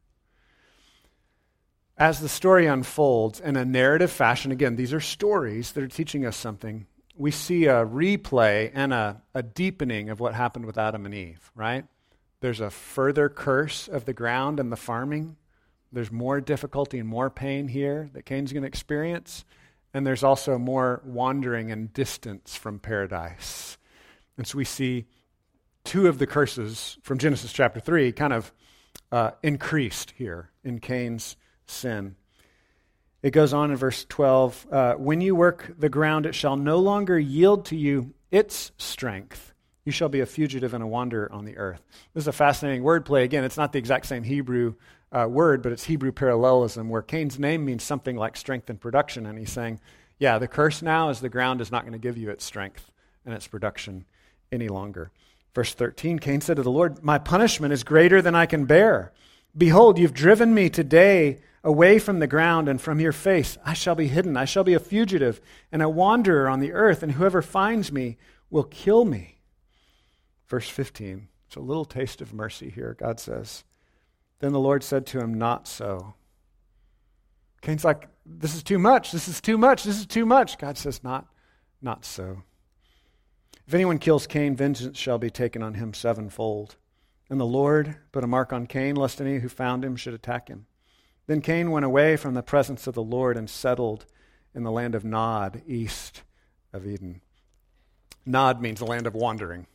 As 1.97 2.20
the 2.20 2.28
story 2.28 2.66
unfolds 2.66 3.41
in 3.41 3.57
a 3.57 3.64
narrative 3.64 4.11
fashion, 4.11 4.53
again, 4.53 4.76
these 4.76 4.93
are 4.93 5.01
stories 5.01 5.72
that 5.72 5.83
are 5.83 5.89
teaching 5.89 6.26
us 6.26 6.37
something. 6.37 6.87
we 7.16 7.31
see 7.31 7.64
a 7.64 7.87
replay 7.87 8.70
and 8.74 8.93
a, 8.93 9.22
a 9.35 9.43
deepening 9.43 10.11
of 10.11 10.20
what 10.20 10.35
happened 10.35 10.66
with 10.66 10.76
Adam 10.76 11.07
and 11.07 11.14
Eve, 11.14 11.51
right? 11.55 11.87
There's 12.41 12.61
a 12.61 12.70
further 12.70 13.31
curse 13.31 13.89
of 13.89 14.05
the 14.05 14.14
ground 14.14 14.61
and 14.61 14.70
the 14.70 14.76
farming. 14.76 15.37
There's 15.93 16.12
more 16.12 16.41
difficulty 16.41 16.99
and 16.99 17.09
more 17.09 17.30
pain 17.30 17.68
here 17.68 18.11
that 18.12 18.24
Cain's 18.24 18.53
going 18.53 18.62
to 18.62 18.68
experience. 18.68 19.45
And 19.93 20.07
there's 20.07 20.22
also 20.22 20.57
more 20.57 21.03
wandering 21.05 21.72
and 21.72 21.93
distance 21.93 22.55
from 22.55 22.78
paradise. 22.78 23.76
And 24.36 24.47
so 24.47 24.57
we 24.57 24.64
see 24.64 25.07
two 25.84 26.07
of 26.07 26.18
the 26.18 26.26
curses 26.26 26.99
from 27.03 27.18
Genesis 27.18 27.53
chapter 27.53 27.80
3 27.80 28.12
kind 28.12 28.32
of 28.32 28.53
uh, 29.11 29.32
increased 29.43 30.12
here 30.16 30.51
in 30.62 30.78
Cain's 30.78 31.36
sin. 31.66 32.14
It 33.22 33.32
goes 33.32 33.53
on 33.53 33.70
in 33.70 33.76
verse 33.76 34.07
12 34.09 34.66
uh, 34.70 34.95
When 34.95 35.20
you 35.20 35.34
work 35.34 35.74
the 35.78 35.88
ground, 35.88 36.24
it 36.24 36.34
shall 36.34 36.57
no 36.57 36.78
longer 36.78 37.18
yield 37.18 37.66
to 37.66 37.76
you 37.76 38.14
its 38.30 38.72
strength. 38.78 39.53
You 39.84 39.93
shall 39.93 40.09
be 40.09 40.20
a 40.20 40.26
fugitive 40.26 40.72
and 40.72 40.84
a 40.84 40.86
wanderer 40.86 41.30
on 41.32 41.45
the 41.45 41.57
earth. 41.57 41.82
This 42.14 42.24
is 42.24 42.28
a 42.28 42.32
fascinating 42.32 42.82
wordplay. 42.82 43.24
Again, 43.24 43.45
it's 43.45 43.57
not 43.57 43.72
the 43.72 43.78
exact 43.78 44.07
same 44.07 44.22
Hebrew 44.22 44.74
uh, 45.13 45.27
word, 45.29 45.63
but 45.63 45.73
it's 45.73 45.85
Hebrew 45.85 46.13
parallelism, 46.13 46.89
where 46.89 47.03
Cain's 47.03 47.39
name 47.39 47.65
means 47.65 47.83
something 47.83 48.17
like 48.17 48.37
strength 48.37 48.71
and 48.71 48.81
production. 48.81 49.27
And 49.27 49.39
he's 49.39 49.53
saying, 49.53 49.81
yeah, 50.19 50.39
the 50.39 50.47
curse 50.47 50.83
now 50.83 51.09
is 51.09 51.21
the 51.21 51.29
ground 51.29 51.61
is 51.61 51.73
not 51.73 51.83
going 51.83 51.95
to 51.95 51.99
give 51.99 52.19
you 52.19 52.31
its 52.31 52.45
strength 52.45 52.93
and 53.25 53.35
its 53.35 53.47
production 53.47 54.05
any 54.53 54.69
longer. 54.69 55.11
Verse 55.55 55.75
13 55.75 56.19
Cain 56.19 56.41
said 56.41 56.57
to 56.57 56.63
the 56.63 56.71
Lord, 56.71 57.03
My 57.03 57.19
punishment 57.19 57.73
is 57.73 57.83
greater 57.83 58.23
than 58.23 58.35
I 58.35 58.47
can 58.47 58.67
bear. 58.67 59.13
Behold, 59.57 59.99
you've 59.99 60.15
driven 60.15 60.55
me 60.55 60.69
today 60.69 61.39
away 61.65 61.99
from 61.99 62.21
the 62.21 62.27
ground 62.27 62.69
and 62.69 62.81
from 62.81 63.01
your 63.01 63.13
face. 63.13 63.59
I 63.65 63.73
shall 63.73 63.95
be 63.95 64.07
hidden. 64.09 64.37
I 64.37 64.45
shall 64.45 64.63
be 64.63 64.75
a 64.75 64.81
fugitive 64.81 65.41
and 65.73 65.83
a 65.83 65.89
wanderer 65.89 66.49
on 66.49 66.61
the 66.61 66.73
earth, 66.73 67.03
and 67.03 67.13
whoever 67.13 67.43
finds 67.43 67.91
me 67.91 68.17
will 68.49 68.65
kill 68.65 69.05
me. 69.05 69.41
Verse 70.49 70.69
15. 70.69 71.29
It's 71.47 71.57
a 71.57 71.61
little 71.61 71.85
taste 71.85 72.21
of 72.21 72.33
mercy 72.33 72.71
here, 72.71 72.95
God 72.99 73.19
says. 73.19 73.65
Then 74.41 74.53
the 74.53 74.61
Lord 74.61 74.82
said 74.82 75.07
to 75.07 75.20
him, 75.20 75.34
Not 75.34 75.68
so. 75.68 76.14
Cain's 77.62 77.84
like, 77.84 78.09
This 78.26 78.55
is 78.55 78.62
too 78.62 78.78
much. 78.78 79.12
This 79.12 79.28
is 79.28 79.41
too 79.41 79.57
much. 79.57 79.84
This 79.84 79.99
is 79.99 80.07
too 80.07 80.26
much. 80.26 80.59
God 80.59 80.76
says, 80.76 81.05
Not, 81.05 81.26
not 81.80 82.05
so. 82.05 82.43
If 83.66 83.74
anyone 83.74 83.99
kills 83.99 84.26
Cain, 84.26 84.57
vengeance 84.57 84.99
shall 84.99 85.18
be 85.18 85.30
taken 85.30 85.62
on 85.62 85.74
him 85.74 85.95
sevenfold. 85.95 86.76
And 87.28 87.38
the 87.38 87.47
Lord 87.47 87.97
put 88.11 88.24
a 88.24 88.26
mark 88.26 88.53
on 88.53 88.66
Cain, 88.66 88.97
lest 88.97 89.20
any 89.20 89.38
who 89.38 89.49
found 89.49 89.84
him 89.84 89.95
should 89.95 90.14
attack 90.14 90.49
him. 90.49 90.66
Then 91.28 91.41
Cain 91.41 91.70
went 91.70 91.84
away 91.84 92.16
from 92.16 92.34
the 92.34 92.43
presence 92.43 92.88
of 92.88 92.95
the 92.95 93.03
Lord 93.03 93.36
and 93.36 93.49
settled 93.49 94.07
in 94.53 94.64
the 94.64 94.72
land 94.72 94.97
of 94.97 95.05
Nod, 95.05 95.62
east 95.66 96.22
of 96.72 96.84
Eden. 96.84 97.20
Nod 98.26 98.61
means 98.61 98.80
the 98.80 98.86
land 98.86 99.07
of 99.07 99.14
wandering. 99.14 99.66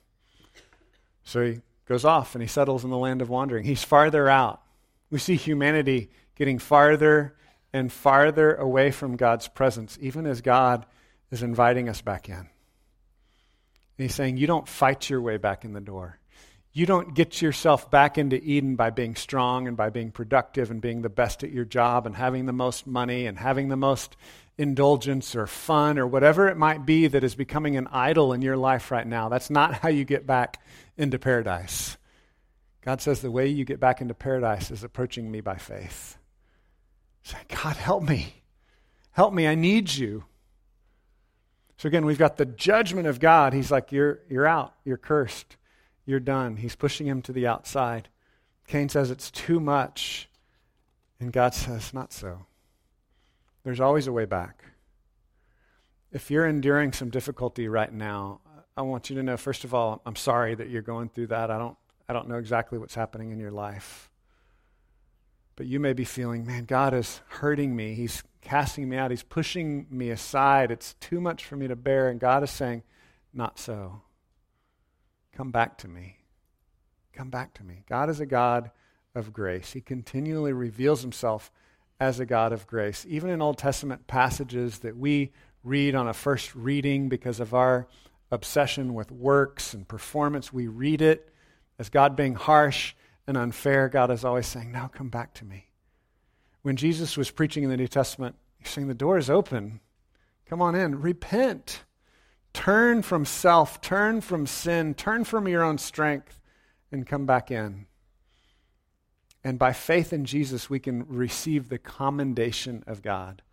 So 1.24 1.46
he 1.46 1.62
goes 1.86 2.06
off 2.06 2.36
and 2.36 2.42
he 2.42 2.48
settles 2.48 2.84
in 2.84 2.90
the 2.90 2.98
land 2.98 3.22
of 3.22 3.30
wandering. 3.30 3.66
He's 3.66 3.84
farther 3.84 4.30
out. 4.30 4.62
We 5.10 5.20
see 5.20 5.36
humanity 5.36 6.10
getting 6.36 6.60
farther 6.60 7.36
and 7.72 7.92
farther 7.92 8.56
away 8.56 8.92
from 8.92 9.16
God's 9.16 9.48
presence, 9.48 9.98
even 10.02 10.26
as 10.26 10.42
God 10.42 10.86
is 11.32 11.44
inviting 11.44 11.90
us 11.90 12.02
back 12.02 12.30
in. 12.30 12.36
And 12.36 12.48
he's 13.98 14.16
saying, 14.16 14.38
You 14.38 14.48
don't 14.48 14.68
fight 14.68 15.10
your 15.10 15.22
way 15.22 15.38
back 15.38 15.66
in 15.66 15.74
the 15.74 15.82
door. 15.82 16.20
You 16.74 16.86
don't 16.86 17.14
get 17.14 17.42
yourself 17.42 17.90
back 17.90 18.18
into 18.18 18.36
Eden 18.44 18.76
by 18.76 18.90
being 18.90 19.16
strong 19.16 19.68
and 19.68 19.78
by 19.78 19.90
being 19.90 20.12
productive 20.12 20.72
and 20.72 20.82
being 20.82 21.02
the 21.02 21.10
best 21.10 21.42
at 21.42 21.52
your 21.52 21.64
job 21.64 22.06
and 22.06 22.16
having 22.16 22.46
the 22.46 22.54
most 22.54 22.86
money 22.86 23.28
and 23.28 23.38
having 23.38 23.70
the 23.70 23.78
most 23.78 24.18
indulgence 24.58 25.36
or 25.36 25.48
fun 25.48 26.00
or 26.00 26.08
whatever 26.08 26.48
it 26.48 26.58
might 26.58 26.86
be 26.86 27.08
that 27.08 27.24
is 27.24 27.36
becoming 27.36 27.76
an 27.76 27.88
idol 27.92 28.34
in 28.34 28.42
your 28.42 28.58
life 28.58 28.92
right 28.92 29.06
now. 29.06 29.30
That's 29.30 29.50
not 29.50 29.74
how 29.74 29.90
you 29.90 30.06
get 30.06 30.26
back 30.26 30.62
into 30.98 31.20
paradise. 31.20 31.98
God 32.82 33.02
says 33.02 33.22
the 33.22 33.32
way 33.32 33.48
you 33.48 33.66
get 33.66 33.80
back 33.80 34.00
into 34.00 34.14
paradise 34.14 34.72
is 34.72 34.84
approaching 34.84 35.30
me 35.30 35.42
by 35.42 35.56
faith. 35.56 36.18
Say, 37.24 37.38
God, 37.50 37.76
help 37.76 38.04
me. 38.04 38.44
Help 39.12 39.34
me. 39.34 39.48
I 39.48 39.56
need 39.56 39.94
you. 39.94 40.26
So 41.78 41.88
again, 41.88 42.06
we've 42.06 42.20
got 42.20 42.38
the 42.38 42.46
judgment 42.46 43.08
of 43.08 43.20
God. 43.20 43.54
He's 43.54 43.72
like, 43.72 43.92
You're, 43.92 44.20
you're 44.30 44.48
out. 44.48 44.74
You're 44.86 44.98
cursed. 44.98 45.58
You're 46.06 46.20
done. 46.20 46.58
He's 46.58 46.76
pushing 46.76 47.08
him 47.08 47.22
to 47.24 47.34
the 47.34 47.48
outside. 47.48 48.10
Cain 48.68 48.90
says 48.90 49.12
it's 49.12 49.32
too 49.32 49.60
much. 49.60 50.30
And 51.20 51.34
God 51.34 51.54
says, 51.54 51.94
Not 51.94 52.14
so. 52.14 52.46
There's 53.66 53.82
always 53.82 54.06
a 54.06 54.14
way 54.14 54.26
back. 54.26 54.64
If 56.12 56.30
you're 56.30 56.46
enduring 56.46 56.94
some 56.94 57.10
difficulty 57.10 57.68
right 57.68 57.92
now, 57.92 58.40
I 58.78 58.84
want 58.84 59.10
you 59.10 59.16
to 59.16 59.24
know, 59.24 59.38
first 59.38 59.64
of 59.64 59.74
all, 59.74 60.04
I'm 60.06 60.16
sorry 60.16 60.54
that 60.54 60.70
you're 60.70 60.84
going 60.84 61.10
through 61.10 61.28
that. 61.28 61.50
I 61.50 61.58
don't, 61.58 61.76
I 62.08 62.14
don't 62.14 62.30
know 62.30 62.36
exactly 62.36 62.78
what's 62.78 62.94
happening 62.94 63.32
in 63.32 63.40
your 63.40 63.50
life. 63.50 64.12
But 65.56 65.66
you 65.66 65.80
may 65.80 65.94
be 65.94 66.04
feeling, 66.04 66.46
man, 66.46 66.66
God 66.66 66.94
is 66.94 67.22
hurting 67.28 67.76
me. 67.76 67.96
He's 67.96 68.22
casting 68.40 68.88
me 68.88 68.98
out. 68.98 69.10
He's 69.10 69.24
pushing 69.24 69.88
me 69.90 70.12
aside. 70.12 70.70
It's 70.70 70.94
too 71.00 71.20
much 71.20 71.44
for 71.44 71.56
me 71.56 71.68
to 71.68 71.76
bear. 71.76 72.10
And 72.10 72.20
God 72.20 72.44
is 72.44 72.52
saying, 72.52 72.84
Not 73.34 73.58
so. 73.58 74.04
Come 75.34 75.50
back 75.50 75.80
to 75.80 75.88
me. 75.88 76.18
Come 77.14 77.32
back 77.32 77.56
to 77.56 77.64
me. 77.64 77.84
God 77.90 78.12
is 78.12 78.20
a 78.20 78.28
God 78.28 78.70
of 79.16 79.34
grace. 79.34 79.74
He 79.74 79.82
continually 79.82 80.54
reveals 80.54 81.02
himself 81.02 81.52
as 82.00 82.20
a 82.20 82.26
God 82.26 82.52
of 82.52 82.68
grace. 82.68 83.06
Even 83.08 83.30
in 83.30 83.42
Old 83.42 83.58
Testament 83.58 84.08
passages 84.08 84.80
that 84.80 84.98
we 84.98 85.32
read 85.64 85.96
on 85.96 86.08
a 86.08 86.14
first 86.14 86.54
reading 86.56 87.10
because 87.10 87.40
of 87.40 87.54
our 87.54 87.88
obsession 88.32 88.94
with 88.94 89.12
works 89.12 89.74
and 89.74 89.88
performance, 89.88 90.52
we 90.52 90.68
read 90.68 91.02
it 91.02 91.30
as 91.80 91.90
God 91.90 92.16
being 92.16 92.36
harsh 92.36 92.94
and 93.28 93.38
unfair. 93.38 93.90
God 93.90 94.12
is 94.12 94.26
always 94.26 94.48
saying, 94.48 94.72
Now 94.72 94.88
come 94.88 95.10
back 95.10 95.34
to 95.36 95.46
me. 95.46 95.70
When 96.62 96.76
Jesus 96.76 97.18
was 97.18 97.32
preaching 97.32 97.64
in 97.64 97.70
the 97.70 97.78
New 97.78 97.88
Testament, 97.88 98.36
he's 98.58 98.70
saying, 98.70 98.88
The 98.88 98.94
door 98.94 99.18
is 99.18 99.30
open. 99.30 99.80
Come 100.46 100.62
on 100.62 100.76
in. 100.76 101.02
Repent. 101.02 101.84
Turn 102.54 103.02
from 103.02 103.26
self, 103.26 103.82
turn 103.82 104.22
from 104.22 104.48
sin, 104.48 104.94
turn 104.94 105.26
from 105.26 105.46
your 105.46 105.62
own 105.62 105.78
strength, 105.78 106.40
and 106.90 107.06
come 107.06 107.26
back 107.26 107.52
in. 107.52 107.86
And 109.46 109.60
by 109.60 109.74
faith 109.74 110.12
in 110.12 110.26
Jesus, 110.26 110.72
we 110.72 110.80
can 110.80 111.06
receive 111.08 111.70
the 111.70 111.78
commendation 111.78 112.84
of 112.88 113.04
God. 113.04 113.44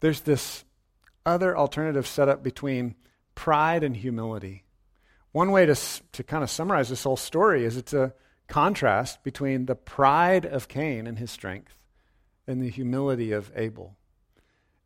There's 0.00 0.22
this 0.22 0.64
other 1.24 1.56
alternative 1.56 2.08
setup 2.08 2.42
between 2.42 2.96
pride 3.36 3.84
and 3.84 3.96
humility. 3.96 4.64
One 5.30 5.52
way 5.52 5.64
to, 5.66 5.76
to 5.76 6.24
kind 6.24 6.42
of 6.42 6.50
summarize 6.50 6.88
this 6.88 7.04
whole 7.04 7.16
story 7.16 7.64
is 7.64 7.76
it's 7.76 7.94
a 7.94 8.14
contrast 8.48 9.22
between 9.22 9.66
the 9.66 9.76
pride 9.76 10.44
of 10.44 10.66
Cain 10.66 11.06
and 11.06 11.20
his 11.20 11.30
strength 11.30 11.78
and 12.44 12.60
the 12.60 12.68
humility 12.68 13.30
of 13.30 13.52
Abel. 13.54 13.96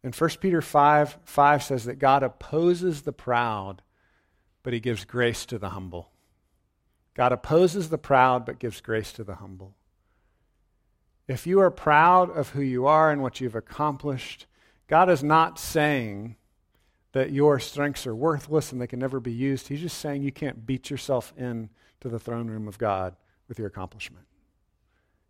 And 0.05 0.15
1 0.15 0.31
Peter 0.39 0.61
5 0.61 1.19
5 1.25 1.63
says 1.63 1.87
that 1.87 1.99
God 1.99 2.23
opposes 2.23 3.03
the 3.03 3.13
proud, 3.13 3.81
but 4.63 4.75
he 4.75 4.81
gives 4.81 5.07
grace 5.07 5.47
to 5.47 5.59
the 5.59 5.71
humble. 5.71 6.11
God 7.17 7.33
opposes 7.33 7.89
the 7.89 7.97
proud, 7.97 8.45
but 8.45 8.59
gives 8.59 8.83
grace 8.83 9.11
to 9.15 9.25
the 9.25 9.37
humble. 9.37 9.75
If 11.27 11.47
you 11.47 11.61
are 11.61 11.71
proud 11.71 12.31
of 12.31 12.51
who 12.51 12.61
you 12.61 12.87
are 12.87 13.11
and 13.11 13.23
what 13.23 13.41
you've 13.41 13.55
accomplished, 13.55 14.45
God 14.87 15.09
is 15.09 15.25
not 15.25 15.59
saying 15.59 16.37
that 17.13 17.33
your 17.33 17.59
strengths 17.59 18.07
are 18.07 18.15
worthless 18.15 18.71
and 18.71 18.83
they 18.83 18.87
can 18.87 18.99
never 18.99 19.19
be 19.19 19.33
used. 19.33 19.69
He's 19.69 19.81
just 19.81 19.97
saying 19.99 20.23
you 20.23 20.31
can't 20.31 20.67
beat 20.67 20.91
yourself 20.91 21.33
in 21.39 21.71
to 22.01 22.11
the 22.11 22.19
throne 22.19 22.49
room 22.49 22.69
of 22.69 22.77
God 22.77 23.17
with 23.49 23.59
your 23.59 23.69
accomplishment. 23.69 24.27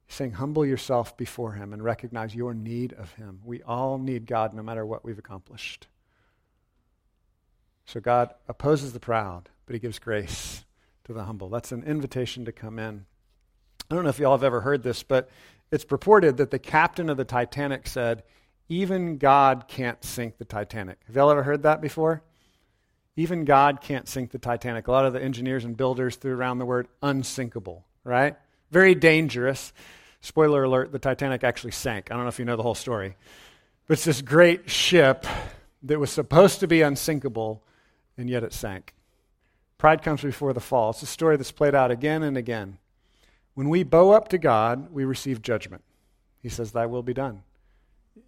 He's 0.09 0.16
saying, 0.16 0.32
humble 0.32 0.66
yourself 0.66 1.16
before 1.16 1.53
Him 1.53 1.72
and 1.72 1.84
recognize 1.84 2.34
your 2.34 2.53
need 2.53 2.95
of 2.95 3.12
Him. 3.12 3.41
We 3.45 3.62
all 3.62 3.97
need 3.99 4.26
God 4.26 4.55
no 4.55 4.62
matter 4.64 4.84
what 4.84 5.05
we've 5.05 5.20
accomplished. 5.20 5.87
So 7.84 8.01
God 8.01 8.34
opposes 8.49 8.93
the 8.93 8.99
proud, 8.99 9.51
but 9.66 9.74
He 9.74 9.78
gives 9.78 10.01
grace 10.01 10.64
to 11.07 11.13
the 11.13 11.25
humble. 11.25 11.49
That's 11.49 11.73
an 11.73 11.85
invitation 11.85 12.45
to 12.45 12.53
come 12.53 12.79
in. 12.79 13.07
I 13.91 13.95
don't 13.95 14.05
know 14.05 14.11
if 14.11 14.19
y'all 14.19 14.33
have 14.33 14.45
ever 14.45 14.61
heard 14.61 14.83
this, 14.83 15.03
but 15.03 15.29
it's 15.71 15.85
purported 15.85 16.37
that 16.37 16.51
the 16.51 16.59
captain 16.59 17.09
of 17.09 17.17
the 17.17 17.25
Titanic 17.25 17.87
said, 17.87 18.25
Even 18.69 19.17
God 19.17 19.67
can't 19.69 20.03
sink 20.05 20.39
the 20.39 20.45
Titanic. 20.45 20.99
Have 21.07 21.17
y'all 21.17 21.31
ever 21.31 21.45
heard 21.45 21.63
that 21.63 21.81
before? 21.81 22.23
Even 23.17 23.45
God 23.45 23.81
can't 23.81 24.09
sink 24.09 24.33
the 24.33 24.39
Titanic. 24.39 24.89
A 24.89 24.93
lot 24.93 25.07
of 25.07 25.13
the 25.13 25.23
engineers 25.23 25.65
and 25.65 25.77
builders 25.77 26.17
threw 26.17 26.35
around 26.35 26.59
the 26.59 26.67
word 26.67 26.89
unsinkable, 27.03 27.85
right? 28.05 28.37
Very 28.73 28.95
dangerous. 28.95 29.73
Spoiler 30.21 30.65
alert, 30.65 30.91
the 30.91 30.99
Titanic 30.99 31.45
actually 31.45 31.71
sank. 31.71 32.11
I 32.11 32.15
don't 32.15 32.25
know 32.25 32.29
if 32.29 32.39
you 32.41 32.45
know 32.45 32.57
the 32.57 32.63
whole 32.65 32.75
story. 32.75 33.17
But 33.87 33.95
it's 33.95 34.05
this 34.05 34.23
great 34.23 34.69
ship 34.69 35.25
that 35.85 36.01
was 36.01 36.11
supposed 36.11 36.61
to 36.61 36.67
be 36.67 36.83
unsinkable, 36.83 37.63
and 38.19 38.29
yet 38.29 38.43
it 38.43 38.53
sank. 38.53 38.93
Pride 39.79 40.03
comes 40.03 40.22
before 40.22 40.53
the 40.53 40.61
fall. 40.61 40.91
It's 40.91 41.03
a 41.03 41.07
story 41.07 41.37
that's 41.37 41.53
played 41.53 41.74
out 41.74 41.91
again 41.91 42.22
and 42.22 42.37
again. 42.37 42.79
When 43.55 43.68
we 43.68 43.83
bow 43.83 44.11
up 44.11 44.29
to 44.29 44.39
God, 44.39 44.91
we 44.93 45.05
receive 45.05 45.43
judgment. 45.43 45.83
He 46.41 46.49
says, 46.49 46.72
Thy 46.72 46.87
will 46.87 47.03
be 47.03 47.14
done. 47.14 47.43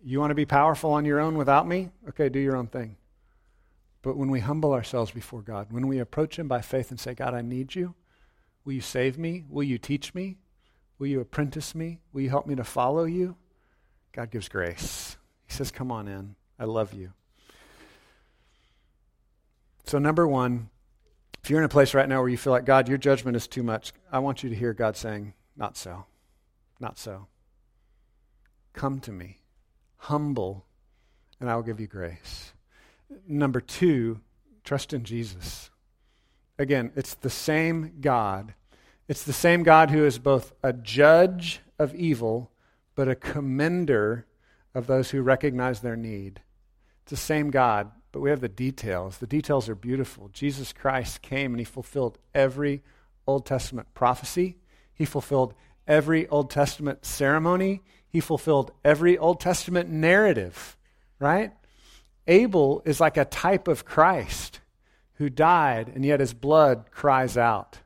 You 0.04 0.20
want 0.20 0.30
to 0.30 0.34
be 0.34 0.44
powerful 0.44 0.92
on 0.92 1.04
your 1.04 1.20
own 1.20 1.36
without 1.36 1.66
me? 1.66 1.90
Okay, 2.08 2.28
do 2.28 2.38
your 2.38 2.56
own 2.56 2.66
thing. 2.66 2.96
But 4.02 4.16
when 4.16 4.30
we 4.30 4.40
humble 4.40 4.72
ourselves 4.72 5.10
before 5.10 5.42
God, 5.42 5.68
when 5.70 5.86
we 5.86 5.98
approach 5.98 6.38
Him 6.38 6.48
by 6.48 6.60
faith 6.60 6.90
and 6.90 7.00
say, 7.00 7.14
God, 7.14 7.34
I 7.34 7.42
need 7.42 7.74
you, 7.74 7.94
will 8.64 8.74
you 8.74 8.80
save 8.80 9.18
me? 9.18 9.44
Will 9.48 9.64
you 9.64 9.78
teach 9.78 10.14
me? 10.14 10.38
Will 10.98 11.06
you 11.08 11.20
apprentice 11.20 11.74
me? 11.74 12.00
Will 12.12 12.22
you 12.22 12.30
help 12.30 12.46
me 12.46 12.54
to 12.56 12.64
follow 12.64 13.04
you? 13.04 13.36
God 14.12 14.30
gives 14.30 14.48
grace. 14.48 15.16
He 15.46 15.52
says, 15.52 15.70
Come 15.70 15.92
on 15.92 16.08
in. 16.08 16.34
I 16.58 16.64
love 16.64 16.92
you. 16.92 17.12
So, 19.84 19.98
number 19.98 20.26
one, 20.26 20.68
if 21.48 21.50
you're 21.50 21.60
in 21.60 21.64
a 21.64 21.68
place 21.70 21.94
right 21.94 22.06
now 22.06 22.20
where 22.20 22.28
you 22.28 22.36
feel 22.36 22.52
like, 22.52 22.66
God, 22.66 22.90
your 22.90 22.98
judgment 22.98 23.34
is 23.34 23.48
too 23.48 23.62
much, 23.62 23.94
I 24.12 24.18
want 24.18 24.42
you 24.42 24.50
to 24.50 24.54
hear 24.54 24.74
God 24.74 24.98
saying, 24.98 25.32
Not 25.56 25.78
so. 25.78 26.04
Not 26.78 26.98
so. 26.98 27.26
Come 28.74 29.00
to 29.00 29.12
me, 29.12 29.38
humble, 29.96 30.66
and 31.40 31.48
I 31.48 31.56
will 31.56 31.62
give 31.62 31.80
you 31.80 31.86
grace. 31.86 32.52
Number 33.26 33.62
two, 33.62 34.20
trust 34.62 34.92
in 34.92 35.04
Jesus. 35.04 35.70
Again, 36.58 36.92
it's 36.94 37.14
the 37.14 37.30
same 37.30 37.94
God. 38.02 38.52
It's 39.08 39.24
the 39.24 39.32
same 39.32 39.62
God 39.62 39.88
who 39.88 40.04
is 40.04 40.18
both 40.18 40.52
a 40.62 40.74
judge 40.74 41.60
of 41.78 41.94
evil, 41.94 42.50
but 42.94 43.08
a 43.08 43.14
commender 43.14 44.26
of 44.74 44.86
those 44.86 45.12
who 45.12 45.22
recognize 45.22 45.80
their 45.80 45.96
need. 45.96 46.42
It's 47.04 47.12
the 47.12 47.16
same 47.16 47.50
God, 47.50 47.90
but 48.12 48.20
we 48.20 48.30
have 48.30 48.40
the 48.40 48.48
details. 48.48 49.18
The 49.18 49.26
details 49.26 49.68
are 49.68 49.74
beautiful. 49.74 50.28
Jesus 50.32 50.72
Christ 50.72 51.22
came 51.22 51.52
and 51.52 51.60
he 51.60 51.64
fulfilled 51.64 52.18
every 52.34 52.82
Old 53.26 53.44
Testament 53.44 53.88
prophecy, 53.94 54.56
he 54.94 55.04
fulfilled 55.04 55.54
every 55.86 56.26
Old 56.28 56.50
Testament 56.50 57.04
ceremony, 57.04 57.82
he 58.08 58.20
fulfilled 58.20 58.72
every 58.84 59.18
Old 59.18 59.40
Testament 59.40 59.90
narrative, 59.90 60.76
right? 61.18 61.52
Abel 62.26 62.82
is 62.84 63.00
like 63.00 63.16
a 63.16 63.24
type 63.24 63.68
of 63.68 63.84
Christ 63.84 64.60
who 65.14 65.28
died, 65.28 65.90
and 65.94 66.04
yet 66.04 66.20
his 66.20 66.32
blood 66.32 66.86
cries 66.90 67.36
out. 67.36 67.78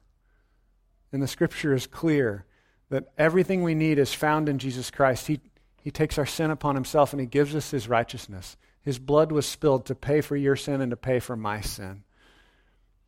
And 1.12 1.22
the 1.22 1.28
scripture 1.28 1.74
is 1.74 1.86
clear 1.86 2.44
that 2.90 3.08
everything 3.16 3.62
we 3.62 3.74
need 3.74 3.98
is 3.98 4.12
found 4.12 4.48
in 4.48 4.58
Jesus 4.58 4.90
Christ. 4.90 5.26
He, 5.26 5.40
he 5.82 5.90
takes 5.90 6.18
our 6.18 6.26
sin 6.26 6.50
upon 6.50 6.74
himself 6.74 7.12
and 7.12 7.20
he 7.20 7.26
gives 7.26 7.54
us 7.54 7.70
his 7.70 7.88
righteousness. 7.88 8.56
His 8.82 8.98
blood 8.98 9.32
was 9.32 9.46
spilled 9.46 9.86
to 9.86 9.94
pay 9.94 10.20
for 10.20 10.36
your 10.36 10.56
sin 10.56 10.80
and 10.80 10.90
to 10.90 10.96
pay 10.96 11.20
for 11.20 11.36
my 11.36 11.60
sin. 11.60 12.02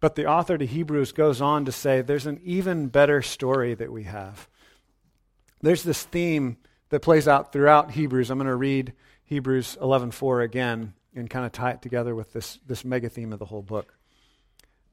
But 0.01 0.15
the 0.15 0.27
author 0.27 0.59
to 0.59 0.67
Hebrews 0.67 1.13
goes 1.13 1.41
on 1.41 1.65
to 1.65 1.73
say 1.73 2.03
there's 2.03 2.27
an 2.27 2.41
even 2.45 2.89
better 2.89 3.23
story 3.23 3.75
that 3.75 3.93
we 3.93 4.05
have. 4.05 4.49
There's 5.63 5.83
this 5.83 6.03
theme 6.03 6.59
that 6.91 7.01
plays 7.01 7.27
out 7.27 7.53
throughout 7.53 7.93
Hebrews. 7.93 8.31
I'm 8.31 8.39
going 8.39 8.47
to 8.47 8.55
read 8.55 8.93
Hebrews 9.25 9.79
11:4 9.81 10.45
again 10.45 10.95
and 11.15 11.31
kind 11.31 11.47
of 11.47 11.53
tie 11.53 11.71
it 11.71 11.83
together 11.83 12.15
with 12.15 12.33
this, 12.33 12.59
this 12.67 12.85
mega 12.85 13.09
theme 13.09 13.33
of 13.33 13.39
the 13.39 13.47
whole 13.47 13.63
book. 13.63 13.95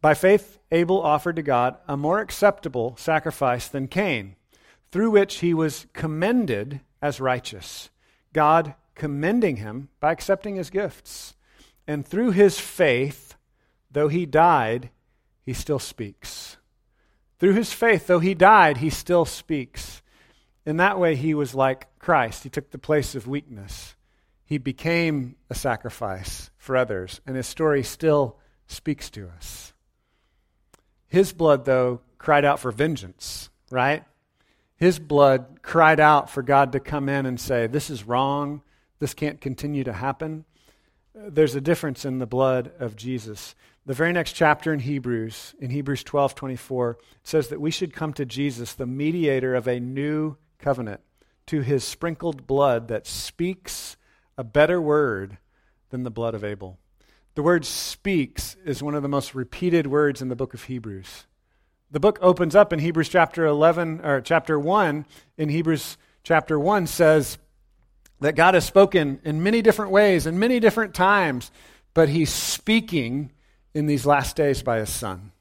By 0.01 0.13
faith, 0.13 0.57
Abel 0.71 1.01
offered 1.01 1.36
to 1.36 1.43
God 1.43 1.77
a 1.88 1.97
more 1.97 2.19
acceptable 2.19 2.95
sacrifice 2.97 3.67
than 3.67 3.88
Cain, 3.88 4.36
through 4.91 5.11
which 5.11 5.39
he 5.39 5.53
was 5.53 5.88
commended 5.93 6.82
as 7.01 7.19
righteous, 7.19 7.89
God 8.34 8.75
commending 8.96 9.58
him 9.58 9.89
by 10.00 10.12
accepting 10.12 10.56
his 10.56 10.70
gifts. 10.70 11.36
And 11.88 12.06
through 12.06 12.32
his 12.32 12.60
faith, 12.60 13.36
though 13.89 14.08
he 14.08 14.26
died, 14.26 14.89
he 15.44 15.54
still 15.54 15.80
speaks. 15.80 16.58
Through 17.39 17.54
his 17.54 17.74
faith, 17.74 18.08
though 18.08 18.20
he 18.20 18.34
died, 18.34 18.78
he 18.78 18.89
still 18.89 19.26
speaks. 19.26 20.02
In 20.66 20.78
that 20.78 21.00
way, 21.00 21.16
he 21.16 21.34
was 21.34 21.56
like 21.56 21.98
Christ. 21.98 22.44
He 22.44 22.50
took 22.50 22.70
the 22.70 22.78
place 22.78 23.16
of 23.16 23.28
weakness 23.28 23.96
he 24.52 24.58
became 24.58 25.38
a 25.50 25.56
sacrifice 25.56 26.52
for 26.58 26.76
others, 26.76 27.22
and 27.26 27.38
his 27.38 27.48
story 27.48 27.84
still 27.84 28.36
speaks 28.68 29.10
to 29.12 29.30
us. 29.30 29.72
His 31.08 31.32
blood, 31.32 31.64
though, 31.64 32.02
cried 32.18 32.44
out 32.44 32.60
for 32.60 32.70
vengeance, 32.70 33.50
right? 33.70 34.04
His 34.76 35.00
blood 35.00 35.60
cried 35.62 36.02
out 36.02 36.30
for 36.30 36.44
God 36.44 36.74
to 36.74 36.82
come 36.82 37.08
in 37.08 37.26
and 37.26 37.39
say, 37.39 37.66
This 37.66 37.89
is 37.89 38.04
wrong. 38.04 38.62
This 39.02 39.16
can't 39.16 39.41
continue 39.41 39.84
to 39.84 39.93
happen. 39.93 40.45
Uh, 41.18 41.24
there's 41.28 41.56
a 41.56 41.60
difference 41.60 42.06
in 42.06 42.20
the 42.20 42.28
blood 42.28 42.72
of 42.80 42.95
Jesus. 42.95 43.56
The 43.84 43.95
very 43.95 44.14
next 44.14 44.34
chapter 44.34 44.72
in 44.72 44.82
Hebrews, 44.82 45.56
in 45.60 45.72
Hebrews 45.72 46.04
12 46.04 46.36
24, 46.36 46.99
says 47.24 47.47
that 47.47 47.60
we 47.60 47.72
should 47.72 47.95
come 47.95 48.14
to 48.14 48.26
Jesus, 48.26 48.76
the 48.76 48.86
mediator 48.86 49.56
of 49.56 49.68
a 49.68 49.80
new 49.80 50.38
covenant, 50.60 51.02
to 51.47 51.62
his 51.62 51.84
sprinkled 51.84 52.45
blood 52.45 52.89
that 52.89 53.08
speaks 53.08 53.97
a 54.38 54.43
better 54.43 54.80
word 54.80 55.39
than 55.89 56.04
the 56.04 56.12
blood 56.12 56.36
of 56.36 56.43
Abel. 56.43 56.78
The 57.34 57.41
word 57.41 57.66
speaks 57.66 58.56
is 58.64 58.84
one 58.84 58.93
of 58.93 59.02
the 59.02 59.10
most 59.10 59.34
repeated 59.34 59.88
words 59.88 60.22
in 60.22 60.30
the 60.30 60.36
book 60.36 60.54
of 60.54 60.66
Hebrews. 60.66 61.26
The 61.89 61.99
book 61.99 62.20
opens 62.22 62.56
up 62.56 62.72
in 62.72 62.78
Hebrews 62.78 63.10
chapter 63.10 63.47
11 63.47 64.02
or 64.04 64.22
chapter 64.22 64.60
1 64.60 65.08
in 65.39 65.49
Hebrews 65.49 65.97
chapter 66.24 66.60
1 66.60 66.86
says 66.86 67.39
that 68.22 68.36
God 68.36 68.53
has 68.53 68.65
spoken 68.65 69.19
in 69.24 69.43
many 69.43 69.61
different 69.61 69.91
ways 69.91 70.26
and 70.26 70.39
many 70.39 70.59
different 70.59 70.93
times, 70.93 71.51
but 71.93 72.07
he's 72.07 72.32
speaking 72.32 73.32
in 73.74 73.88
these 73.88 74.05
last 74.05 74.36
days 74.36 74.63
by 74.63 74.78
his 74.78 74.89
son. 74.89 75.32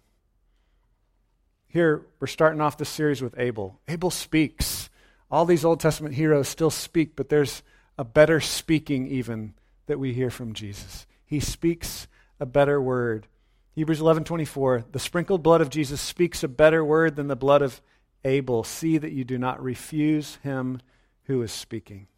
Here, 1.68 2.04
we're 2.18 2.26
starting 2.26 2.60
off 2.60 2.78
the 2.78 2.84
series 2.84 3.22
with 3.22 3.38
Abel. 3.38 3.78
Abel 3.86 4.10
speaks. 4.10 4.90
All 5.30 5.44
these 5.44 5.64
Old 5.64 5.78
Testament 5.78 6.14
heroes 6.14 6.48
still 6.48 6.70
speak, 6.70 7.14
but 7.14 7.28
there's 7.28 7.62
a 7.96 8.04
better 8.04 8.40
speaking, 8.40 9.06
even 9.06 9.54
that 9.86 10.00
we 10.00 10.12
hear 10.12 10.30
from 10.30 10.54
Jesus. 10.54 11.06
He 11.24 11.38
speaks 11.38 12.08
a 12.40 12.46
better 12.46 12.80
word. 12.80 13.28
Hebrews 13.74 14.00
11:24 14.00 14.90
The 14.90 14.98
sprinkled 14.98 15.42
blood 15.42 15.60
of 15.60 15.70
Jesus 15.70 16.00
speaks 16.00 16.42
a 16.42 16.48
better 16.48 16.84
word 16.84 17.14
than 17.14 17.28
the 17.28 17.36
blood 17.36 17.62
of 17.62 17.80
Abel. 18.24 18.64
See 18.64 18.98
that 18.98 19.12
you 19.12 19.24
do 19.24 19.38
not 19.38 19.62
refuse 19.62 20.36
him 20.36 20.80
who 21.24 21.42
is 21.42 21.52
speaking. 21.52 22.08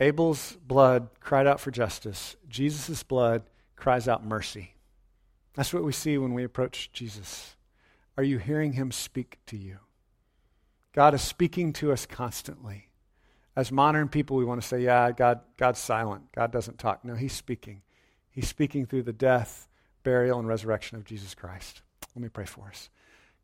Abel's 0.00 0.56
blood 0.66 1.08
cried 1.20 1.46
out 1.46 1.60
for 1.60 1.70
justice. 1.70 2.36
Jesus' 2.48 3.02
blood 3.02 3.42
cries 3.76 4.08
out 4.08 4.24
mercy. 4.24 4.74
That's 5.54 5.74
what 5.74 5.84
we 5.84 5.92
see 5.92 6.16
when 6.16 6.34
we 6.34 6.42
approach 6.42 6.90
Jesus. 6.92 7.56
Are 8.16 8.24
you 8.24 8.38
hearing 8.38 8.72
him 8.72 8.90
speak 8.90 9.38
to 9.46 9.56
you? 9.56 9.78
God 10.92 11.14
is 11.14 11.22
speaking 11.22 11.72
to 11.74 11.92
us 11.92 12.06
constantly. 12.06 12.88
As 13.56 13.70
modern 13.70 14.08
people, 14.08 14.36
we 14.36 14.44
want 14.44 14.60
to 14.62 14.66
say, 14.66 14.80
yeah, 14.80 15.12
God, 15.12 15.40
God's 15.56 15.78
silent. 15.78 16.32
God 16.32 16.52
doesn't 16.52 16.78
talk. 16.78 17.04
No, 17.04 17.14
He's 17.14 17.32
speaking. 17.32 17.82
He's 18.30 18.48
speaking 18.48 18.86
through 18.86 19.02
the 19.02 19.12
death, 19.12 19.68
burial, 20.02 20.38
and 20.38 20.48
resurrection 20.48 20.96
of 20.96 21.04
Jesus 21.04 21.34
Christ. 21.34 21.82
Let 22.14 22.22
me 22.22 22.28
pray 22.28 22.46
for 22.46 22.68
us. 22.68 22.90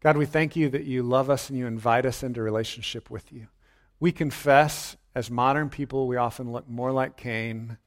God, 0.00 0.16
we 0.16 0.26
thank 0.26 0.56
you 0.56 0.68
that 0.70 0.84
you 0.84 1.02
love 1.02 1.28
us 1.30 1.50
and 1.50 1.58
you 1.58 1.66
invite 1.66 2.06
us 2.06 2.22
into 2.22 2.42
relationship 2.42 3.10
with 3.10 3.32
you. 3.32 3.48
We 3.98 4.12
confess, 4.12 4.96
as 5.16 5.30
modern 5.30 5.70
people, 5.70 6.06
we 6.06 6.18
often 6.18 6.52
look 6.52 6.68
more 6.68 6.92
like 6.92 7.16
Cain 7.16 7.78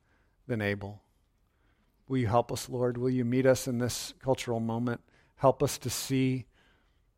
than 0.47 0.63
Abel. 0.63 0.99
Will 2.07 2.17
you 2.17 2.25
help 2.25 2.51
us, 2.51 2.67
Lord? 2.67 2.97
Will 2.97 3.11
you 3.11 3.23
meet 3.23 3.45
us 3.45 3.67
in 3.67 3.77
this 3.77 4.15
cultural 4.19 4.59
moment? 4.59 5.01
Help 5.35 5.61
us 5.61 5.77
to 5.77 5.91
see 5.91 6.47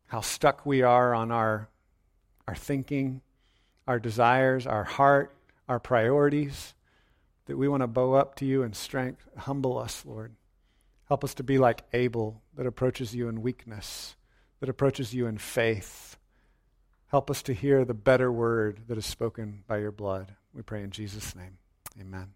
how 0.08 0.20
stuck 0.20 0.66
we 0.66 0.82
are 0.82 1.14
on 1.14 1.32
our, 1.32 1.70
our 2.46 2.54
thinking, 2.54 3.22
our 3.88 3.98
desires, 3.98 4.66
our 4.66 4.84
heart, 4.84 5.34
our 5.66 5.80
priorities, 5.80 6.74
that 7.46 7.56
we 7.56 7.66
want 7.66 7.82
to 7.82 7.86
bow 7.86 8.12
up 8.12 8.34
to 8.34 8.44
you 8.44 8.62
in 8.62 8.74
strength. 8.74 9.26
Humble 9.38 9.78
us, 9.78 10.04
Lord. 10.04 10.34
Help 11.08 11.24
us 11.24 11.32
to 11.32 11.42
be 11.42 11.56
like 11.56 11.84
Abel 11.94 12.42
that 12.54 12.66
approaches 12.66 13.14
you 13.14 13.30
in 13.30 13.40
weakness, 13.40 14.14
that 14.60 14.68
approaches 14.68 15.14
you 15.14 15.26
in 15.26 15.38
faith. 15.38 16.18
Help 17.12 17.30
us 17.30 17.42
to 17.42 17.52
hear 17.52 17.84
the 17.84 17.92
better 17.92 18.32
word 18.32 18.80
that 18.88 18.96
is 18.96 19.04
spoken 19.04 19.64
by 19.66 19.76
your 19.76 19.92
blood. 19.92 20.34
We 20.54 20.62
pray 20.62 20.82
in 20.82 20.90
Jesus' 20.90 21.36
name. 21.36 21.58
Amen. 22.00 22.32